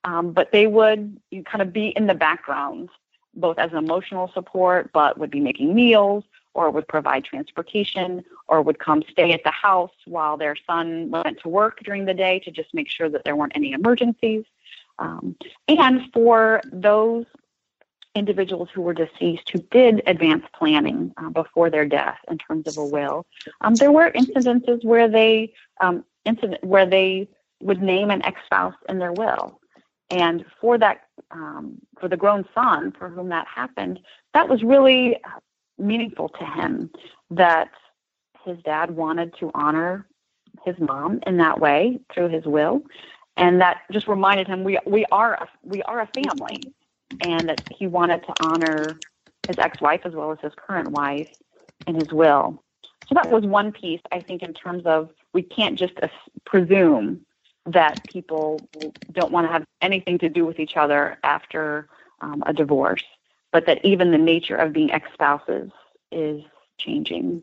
um, 0.05 0.33
but 0.33 0.51
they 0.53 0.67
would 0.67 1.21
kind 1.45 1.63
of 1.63 1.73
be 1.73 1.89
in 1.89 2.07
the 2.07 2.15
background, 2.15 2.89
both 3.35 3.59
as 3.59 3.73
emotional 3.73 4.31
support, 4.33 4.91
but 4.93 5.19
would 5.19 5.31
be 5.31 5.41
making 5.41 5.75
meals 5.75 6.25
or 6.55 6.71
would 6.71 6.89
provide 6.89 7.25
transportation 7.25 8.25
or 8.49 8.63
would 8.63 8.79
come 8.79 9.03
stay 9.11 9.33
at 9.33 9.45
the 9.45 9.51
house 9.51 9.93
while 10.07 10.37
their 10.37 10.57
son 10.67 11.11
went 11.11 11.39
to 11.41 11.49
work 11.49 11.81
during 11.85 12.07
the 12.07 12.15
day 12.15 12.39
to 12.39 12.51
just 12.51 12.73
make 12.73 12.89
sure 12.89 13.09
that 13.11 13.25
there 13.25 13.37
weren't 13.37 13.53
any 13.55 13.73
emergencies. 13.73 14.45
Um, 14.99 15.37
and 15.69 16.11
for 16.13 16.63
those 16.73 17.27
individuals 18.17 18.69
who 18.73 18.83
were 18.83 18.95
deceased 18.95 19.49
who 19.51 19.59
did 19.71 20.03
advance 20.07 20.45
planning 20.55 21.13
uh, 21.19 21.29
before 21.29 21.71
their 21.71 21.85
death 21.85 22.19
in 22.29 22.39
terms 22.39 22.67
of 22.67 22.77
a 22.79 22.85
will, 22.85 23.27
um, 23.61 23.75
there 23.75 23.93
were 23.93 24.11
incidences 24.13 24.85
where 24.85 25.09
they 25.09 25.53
um, 25.81 26.05
incident 26.25 26.65
where 26.65 26.87
they 26.87 27.29
would 27.63 27.81
name 27.81 28.11
an 28.11 28.25
ex-spouse 28.25 28.75
in 28.89 28.99
their 28.99 29.13
will. 29.13 29.61
And 30.11 30.45
for 30.61 30.79
that, 30.79 31.03
um, 31.31 31.79
for 31.99 32.09
the 32.09 32.17
grown 32.17 32.45
son 32.55 32.93
for 32.99 33.09
whom 33.09 33.29
that 33.31 33.47
happened, 33.47 34.01
that 34.35 34.49
was 34.49 34.63
really 34.63 35.19
meaningful 35.79 36.29
to 36.29 36.45
him 36.45 36.91
that 37.31 37.71
his 38.45 38.59
dad 38.63 38.91
wanted 38.91 39.35
to 39.41 39.51
honor 39.55 40.07
his 40.65 40.77
mom 40.79 41.21
in 41.27 41.37
that 41.39 41.61
way 41.61 41.99
through 42.13 42.29
his 42.29 42.45
will. 42.45 42.83
And 43.37 43.61
that 43.61 43.83
just 43.93 44.09
reminded 44.09 44.47
him 44.47 44.65
we 44.65 44.79
we 44.87 45.05
are 45.13 45.35
a, 45.35 45.49
we 45.63 45.83
are 45.83 46.01
a 46.01 46.09
family 46.09 46.61
and 47.21 47.49
that 47.49 47.61
he 47.71 47.87
wanted 47.87 48.25
to 48.27 48.35
honor 48.41 49.01
his 49.47 49.59
ex-wife 49.59 50.01
as 50.05 50.13
well 50.15 50.33
as 50.33 50.39
his 50.41 50.53
current 50.57 50.91
wife 50.91 51.29
in 51.87 51.95
his 51.95 52.13
will 52.13 52.63
so 53.09 53.15
that 53.15 53.31
was 53.31 53.45
one 53.45 53.73
piece 53.73 54.01
i 54.13 54.21
think 54.21 54.43
in 54.43 54.53
terms 54.53 54.85
of 54.87 55.11
we 55.33 55.43
can't 55.43 55.79
just 55.79 55.95
presume 56.45 57.21
that 57.67 58.07
people 58.07 58.69
don't 59.13 59.33
want 59.33 59.47
to 59.47 59.53
have 59.53 59.65
anything 59.83 60.19
to 60.19 60.29
do 60.29 60.45
with 60.45 60.59
each 60.59 60.77
other 60.77 61.19
after 61.23 61.89
um, 62.21 62.43
a 62.47 62.53
divorce 62.53 63.05
but 63.53 63.67
that 63.67 63.85
even 63.85 64.11
the 64.11 64.19
nature 64.19 64.57
of 64.57 64.73
being 64.73 64.91
ex 64.91 65.09
spouses 65.15 65.71
is 66.13 66.43
changing. 66.79 67.43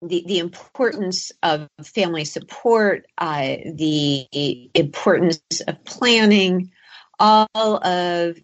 The, 0.00 0.24
the 0.26 0.38
importance 0.38 1.32
of 1.42 1.68
family 1.82 2.24
support, 2.24 3.06
uh, 3.18 3.56
the 3.64 4.70
importance 4.74 5.40
of 5.66 5.84
planning, 5.84 6.72
all 7.22 7.86
of 7.86 8.36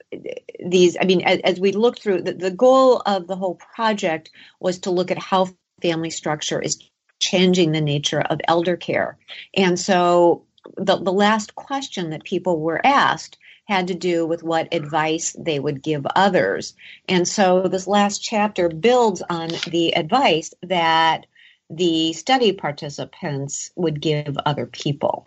these. 0.64 0.96
I 1.00 1.04
mean, 1.04 1.22
as, 1.22 1.40
as 1.40 1.60
we 1.60 1.72
look 1.72 1.98
through, 1.98 2.22
the, 2.22 2.32
the 2.32 2.50
goal 2.50 3.02
of 3.04 3.26
the 3.26 3.36
whole 3.36 3.56
project 3.74 4.30
was 4.60 4.78
to 4.80 4.90
look 4.90 5.10
at 5.10 5.18
how 5.18 5.48
family 5.82 6.10
structure 6.10 6.60
is 6.60 6.78
changing 7.20 7.72
the 7.72 7.80
nature 7.80 8.20
of 8.20 8.40
elder 8.46 8.76
care. 8.76 9.18
And 9.54 9.78
so 9.78 10.44
the, 10.76 10.96
the 10.96 11.12
last 11.12 11.54
question 11.54 12.10
that 12.10 12.24
people 12.24 12.60
were 12.60 12.84
asked 12.84 13.38
had 13.66 13.88
to 13.88 13.94
do 13.94 14.26
with 14.26 14.42
what 14.42 14.72
advice 14.72 15.36
they 15.38 15.58
would 15.58 15.82
give 15.82 16.06
others. 16.16 16.74
And 17.08 17.28
so 17.28 17.68
this 17.68 17.86
last 17.86 18.22
chapter 18.22 18.68
builds 18.68 19.22
on 19.28 19.50
the 19.70 19.94
advice 19.94 20.54
that 20.62 21.26
the 21.68 22.14
study 22.14 22.52
participants 22.52 23.70
would 23.76 24.00
give 24.00 24.38
other 24.46 24.66
people. 24.66 25.26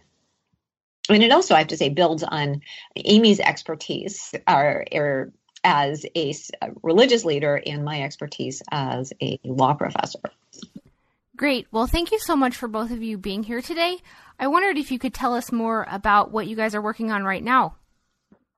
And 1.10 1.24
it 1.24 1.32
also, 1.32 1.56
I 1.56 1.60
have 1.60 1.68
to 1.68 1.78
say, 1.78 1.90
builds 1.90 2.24
on 2.24 2.62
Amy's 2.96 3.40
expertise 3.40 4.34
or, 4.48 4.86
or 4.92 5.34
as 5.64 6.06
a, 6.16 6.34
religious 6.84 7.26
leader 7.26 7.62
and 7.66 7.84
my 7.84 8.02
expertise 8.02 8.62
as 8.72 9.14
a 9.22 9.40
law 9.44 9.74
professor. 9.74 10.20
Great. 11.36 11.68
Well, 11.72 11.88
thank 11.88 12.12
you 12.12 12.20
so 12.20 12.36
much 12.36 12.56
for 12.56 12.68
both 12.68 12.92
of 12.92 13.02
you 13.02 13.18
being 13.18 13.44
here 13.44 13.62
today. 13.62 13.98
I 14.40 14.48
wondered 14.48 14.78
if 14.78 14.92
you 14.92 15.00
could 15.00 15.14
tell 15.14 15.34
us 15.34 15.52
more 15.52 15.88
about 15.90 16.32
what 16.32 16.48
you 16.48 16.56
guys 16.56 16.76
are 16.76 16.82
working 16.82 17.12
on 17.12 17.24
right 17.24 17.44
now. 17.44 17.76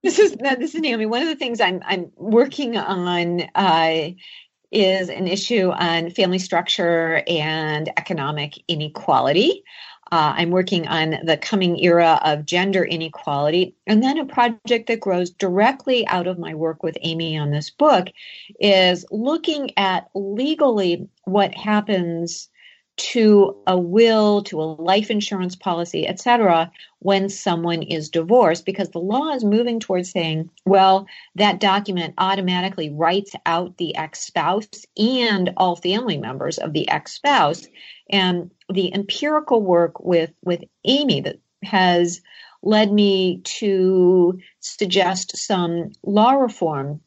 This 0.01 0.19
is 0.19 0.35
this 0.35 0.75
is 0.75 0.81
Naomi. 0.81 1.05
One 1.05 1.21
of 1.21 1.29
the 1.29 1.35
things 1.35 1.61
I'm 1.61 1.81
I'm 1.85 2.11
working 2.17 2.75
on 2.75 3.41
uh, 3.55 4.09
is 4.69 5.09
an 5.09 5.27
issue 5.27 5.69
on 5.69 6.09
family 6.09 6.39
structure 6.39 7.23
and 7.25 7.87
economic 7.95 8.61
inequality. 8.67 9.63
Uh, 10.13 10.31
I'm 10.37 10.51
working 10.51 10.87
on 10.87 11.17
the 11.23 11.37
coming 11.37 11.83
era 11.83 12.19
of 12.23 12.45
gender 12.45 12.85
inequality. 12.85 13.73
And 13.87 14.03
then 14.03 14.19
a 14.19 14.25
project 14.25 14.85
that 14.85 14.99
grows 14.99 15.31
directly 15.31 16.05
out 16.05 16.27
of 16.27 16.37
my 16.37 16.53
work 16.53 16.83
with 16.83 16.95
Amy 17.01 17.35
on 17.35 17.49
this 17.49 17.71
book 17.71 18.09
is 18.59 19.07
looking 19.09 19.71
at 19.75 20.11
legally 20.13 21.09
what 21.23 21.55
happens 21.55 22.47
to 22.95 23.57
a 23.65 23.75
will, 23.75 24.43
to 24.43 24.61
a 24.61 24.77
life 24.79 25.09
insurance 25.09 25.55
policy, 25.55 26.07
etc., 26.07 26.71
when 26.99 27.27
someone 27.27 27.81
is 27.81 28.09
divorced, 28.09 28.65
because 28.65 28.89
the 28.91 28.99
law 28.99 29.31
is 29.33 29.43
moving 29.43 29.79
towards 29.79 30.11
saying, 30.11 30.47
well, 30.63 31.07
that 31.33 31.59
document 31.59 32.13
automatically 32.19 32.91
writes 32.91 33.33
out 33.47 33.75
the 33.77 33.95
ex 33.95 34.19
spouse 34.19 34.85
and 34.95 35.51
all 35.57 35.75
family 35.75 36.17
members 36.17 36.59
of 36.59 36.73
the 36.73 36.87
ex 36.87 37.13
spouse. 37.13 37.67
And 38.13 38.51
the 38.69 38.93
empirical 38.93 39.61
work 39.61 39.99
with, 39.99 40.31
with 40.43 40.63
Amy 40.85 41.21
that 41.21 41.39
has 41.63 42.21
led 42.61 42.93
me 42.93 43.41
to 43.43 44.39
suggest 44.59 45.35
some 45.35 45.91
law 46.03 46.33
reform. 46.33 47.01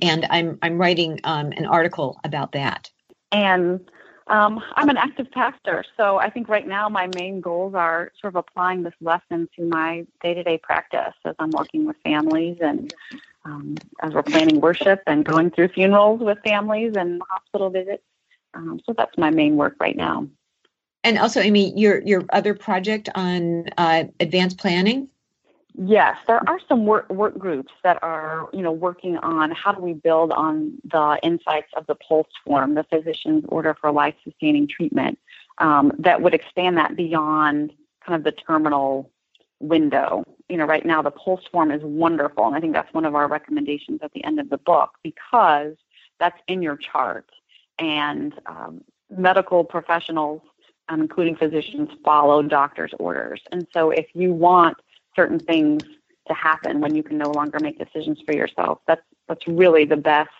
And 0.00 0.26
I'm, 0.30 0.58
I'm 0.62 0.78
writing 0.78 1.20
um, 1.24 1.52
an 1.52 1.66
article 1.66 2.18
about 2.24 2.52
that. 2.52 2.90
And 3.30 3.80
um, 4.28 4.62
I'm 4.76 4.88
an 4.88 4.96
active 4.96 5.30
pastor, 5.30 5.84
so 5.98 6.16
I 6.16 6.30
think 6.30 6.48
right 6.48 6.66
now 6.66 6.88
my 6.88 7.10
main 7.14 7.42
goals 7.42 7.74
are 7.74 8.10
sort 8.18 8.32
of 8.32 8.36
applying 8.36 8.82
this 8.82 8.94
lesson 9.02 9.50
to 9.56 9.68
my 9.68 10.06
day-to-day 10.22 10.60
practice 10.62 11.12
as 11.26 11.34
I'm 11.38 11.50
working 11.50 11.84
with 11.84 11.96
families 12.02 12.56
and 12.62 12.94
um, 13.44 13.74
as 14.00 14.14
we're 14.14 14.22
planning 14.22 14.62
worship 14.62 15.02
and 15.06 15.26
going 15.26 15.50
through 15.50 15.68
funerals 15.68 16.20
with 16.20 16.38
families 16.42 16.94
and 16.96 17.20
hospital 17.28 17.68
visits. 17.68 18.02
Um, 18.54 18.80
so 18.84 18.94
that's 18.96 19.16
my 19.18 19.30
main 19.30 19.56
work 19.56 19.76
right 19.80 19.96
now. 19.96 20.28
And 21.02 21.18
also, 21.18 21.40
Amy, 21.40 21.78
your 21.78 22.00
your 22.02 22.24
other 22.30 22.54
project 22.54 23.08
on 23.14 23.66
uh, 23.76 24.04
advanced 24.20 24.58
planning. 24.58 25.08
Yes, 25.76 26.16
there 26.28 26.40
are 26.48 26.60
some 26.68 26.86
work, 26.86 27.10
work 27.10 27.36
groups 27.36 27.72
that 27.82 27.98
are, 28.00 28.48
you 28.52 28.62
know, 28.62 28.70
working 28.70 29.16
on 29.18 29.50
how 29.50 29.72
do 29.72 29.82
we 29.82 29.92
build 29.92 30.30
on 30.30 30.78
the 30.84 31.18
insights 31.24 31.72
of 31.76 31.84
the 31.88 31.96
POLST 31.96 32.30
form, 32.46 32.74
the 32.74 32.84
physician's 32.84 33.44
order 33.48 33.76
for 33.80 33.90
life-sustaining 33.90 34.68
treatment, 34.68 35.18
um, 35.58 35.90
that 35.98 36.22
would 36.22 36.32
expand 36.32 36.76
that 36.76 36.94
beyond 36.94 37.72
kind 38.06 38.16
of 38.16 38.22
the 38.22 38.30
terminal 38.30 39.10
window. 39.58 40.22
You 40.48 40.58
know, 40.58 40.64
right 40.64 40.86
now 40.86 41.02
the 41.02 41.10
POLST 41.10 41.50
form 41.50 41.72
is 41.72 41.82
wonderful, 41.82 42.46
and 42.46 42.54
I 42.54 42.60
think 42.60 42.72
that's 42.72 42.94
one 42.94 43.04
of 43.04 43.16
our 43.16 43.26
recommendations 43.26 43.98
at 44.00 44.12
the 44.12 44.22
end 44.22 44.38
of 44.38 44.50
the 44.50 44.58
book 44.58 44.90
because 45.02 45.74
that's 46.20 46.38
in 46.46 46.62
your 46.62 46.76
chart, 46.76 47.28
and 47.78 48.34
um, 48.46 48.82
medical 49.10 49.64
professionals, 49.64 50.42
um, 50.88 51.00
including 51.00 51.36
physicians, 51.36 51.90
follow 52.04 52.42
doctors' 52.42 52.92
orders. 52.98 53.40
And 53.52 53.66
so, 53.72 53.90
if 53.90 54.06
you 54.14 54.32
want 54.32 54.76
certain 55.16 55.38
things 55.38 55.82
to 56.28 56.34
happen 56.34 56.80
when 56.80 56.94
you 56.94 57.02
can 57.02 57.18
no 57.18 57.30
longer 57.30 57.58
make 57.60 57.78
decisions 57.78 58.20
for 58.24 58.34
yourself, 58.34 58.80
that's 58.86 59.02
that's 59.28 59.46
really 59.46 59.84
the 59.84 59.96
best 59.96 60.30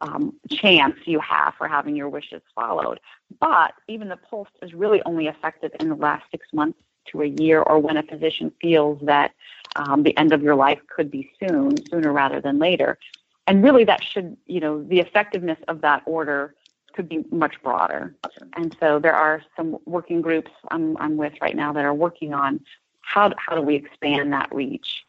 um, 0.00 0.34
chance 0.50 0.96
you 1.04 1.18
have 1.20 1.54
for 1.56 1.66
having 1.68 1.96
your 1.96 2.08
wishes 2.08 2.42
followed. 2.54 3.00
But 3.40 3.74
even 3.88 4.08
the 4.08 4.16
POLST 4.16 4.52
is 4.62 4.74
really 4.74 5.02
only 5.04 5.26
effective 5.26 5.72
in 5.80 5.88
the 5.88 5.94
last 5.94 6.24
six 6.30 6.46
months 6.52 6.78
to 7.12 7.22
a 7.22 7.26
year, 7.26 7.62
or 7.62 7.78
when 7.78 7.96
a 7.96 8.02
physician 8.02 8.52
feels 8.60 9.00
that 9.02 9.32
um, 9.76 10.02
the 10.02 10.16
end 10.16 10.32
of 10.32 10.42
your 10.42 10.54
life 10.54 10.80
could 10.94 11.10
be 11.10 11.30
soon, 11.40 11.74
sooner 11.86 12.12
rather 12.12 12.40
than 12.40 12.58
later. 12.58 12.98
And 13.46 13.64
really, 13.64 13.84
that 13.84 14.04
should, 14.04 14.36
you 14.46 14.60
know, 14.60 14.82
the 14.82 15.00
effectiveness 15.00 15.58
of 15.68 15.80
that 15.80 16.02
order 16.04 16.54
could 16.98 17.08
be 17.08 17.24
much 17.30 17.54
broader. 17.62 18.16
And 18.56 18.76
so 18.80 18.98
there 18.98 19.14
are 19.14 19.40
some 19.56 19.78
working 19.86 20.20
groups 20.20 20.50
I'm, 20.68 20.96
I'm 20.96 21.16
with 21.16 21.32
right 21.40 21.54
now 21.54 21.72
that 21.72 21.84
are 21.84 21.94
working 21.94 22.34
on 22.34 22.58
how, 23.02 23.30
how 23.38 23.54
do 23.54 23.62
we 23.62 23.76
expand 23.76 24.32
that 24.32 24.52
reach. 24.52 25.04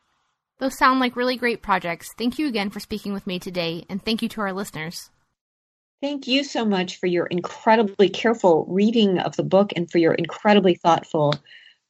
Those 0.59 0.77
sound 0.77 0.99
like 0.99 1.15
really 1.15 1.35
great 1.35 1.63
projects. 1.63 2.13
Thank 2.15 2.37
you 2.37 2.47
again 2.47 2.69
for 2.69 2.79
speaking 2.79 3.11
with 3.11 3.25
me 3.25 3.39
today, 3.39 3.85
and 3.89 4.05
thank 4.05 4.21
you 4.21 4.29
to 4.29 4.41
our 4.41 4.53
listeners. 4.53 5.09
Thank 5.99 6.27
you 6.27 6.43
so 6.43 6.63
much 6.63 6.99
for 6.99 7.07
your 7.07 7.25
incredibly 7.25 8.09
careful 8.09 8.67
reading 8.69 9.17
of 9.17 9.35
the 9.35 9.43
book 9.43 9.73
and 9.75 9.89
for 9.89 9.97
your 9.97 10.13
incredibly 10.13 10.75
thoughtful 10.75 11.33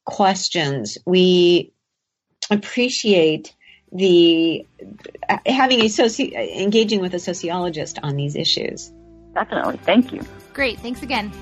questions. 0.06 0.96
We 1.04 1.74
appreciate 2.50 3.54
the 3.92 4.66
having 5.44 5.80
a 5.80 5.84
soci- 5.84 6.32
engaging 6.32 7.00
with 7.00 7.12
a 7.12 7.18
sociologist 7.18 7.98
on 8.02 8.16
these 8.16 8.34
issues. 8.34 8.90
Definitely. 9.34 9.78
Thank 9.78 10.12
you. 10.12 10.22
Great. 10.52 10.78
Thanks 10.80 11.02
again. 11.02 11.32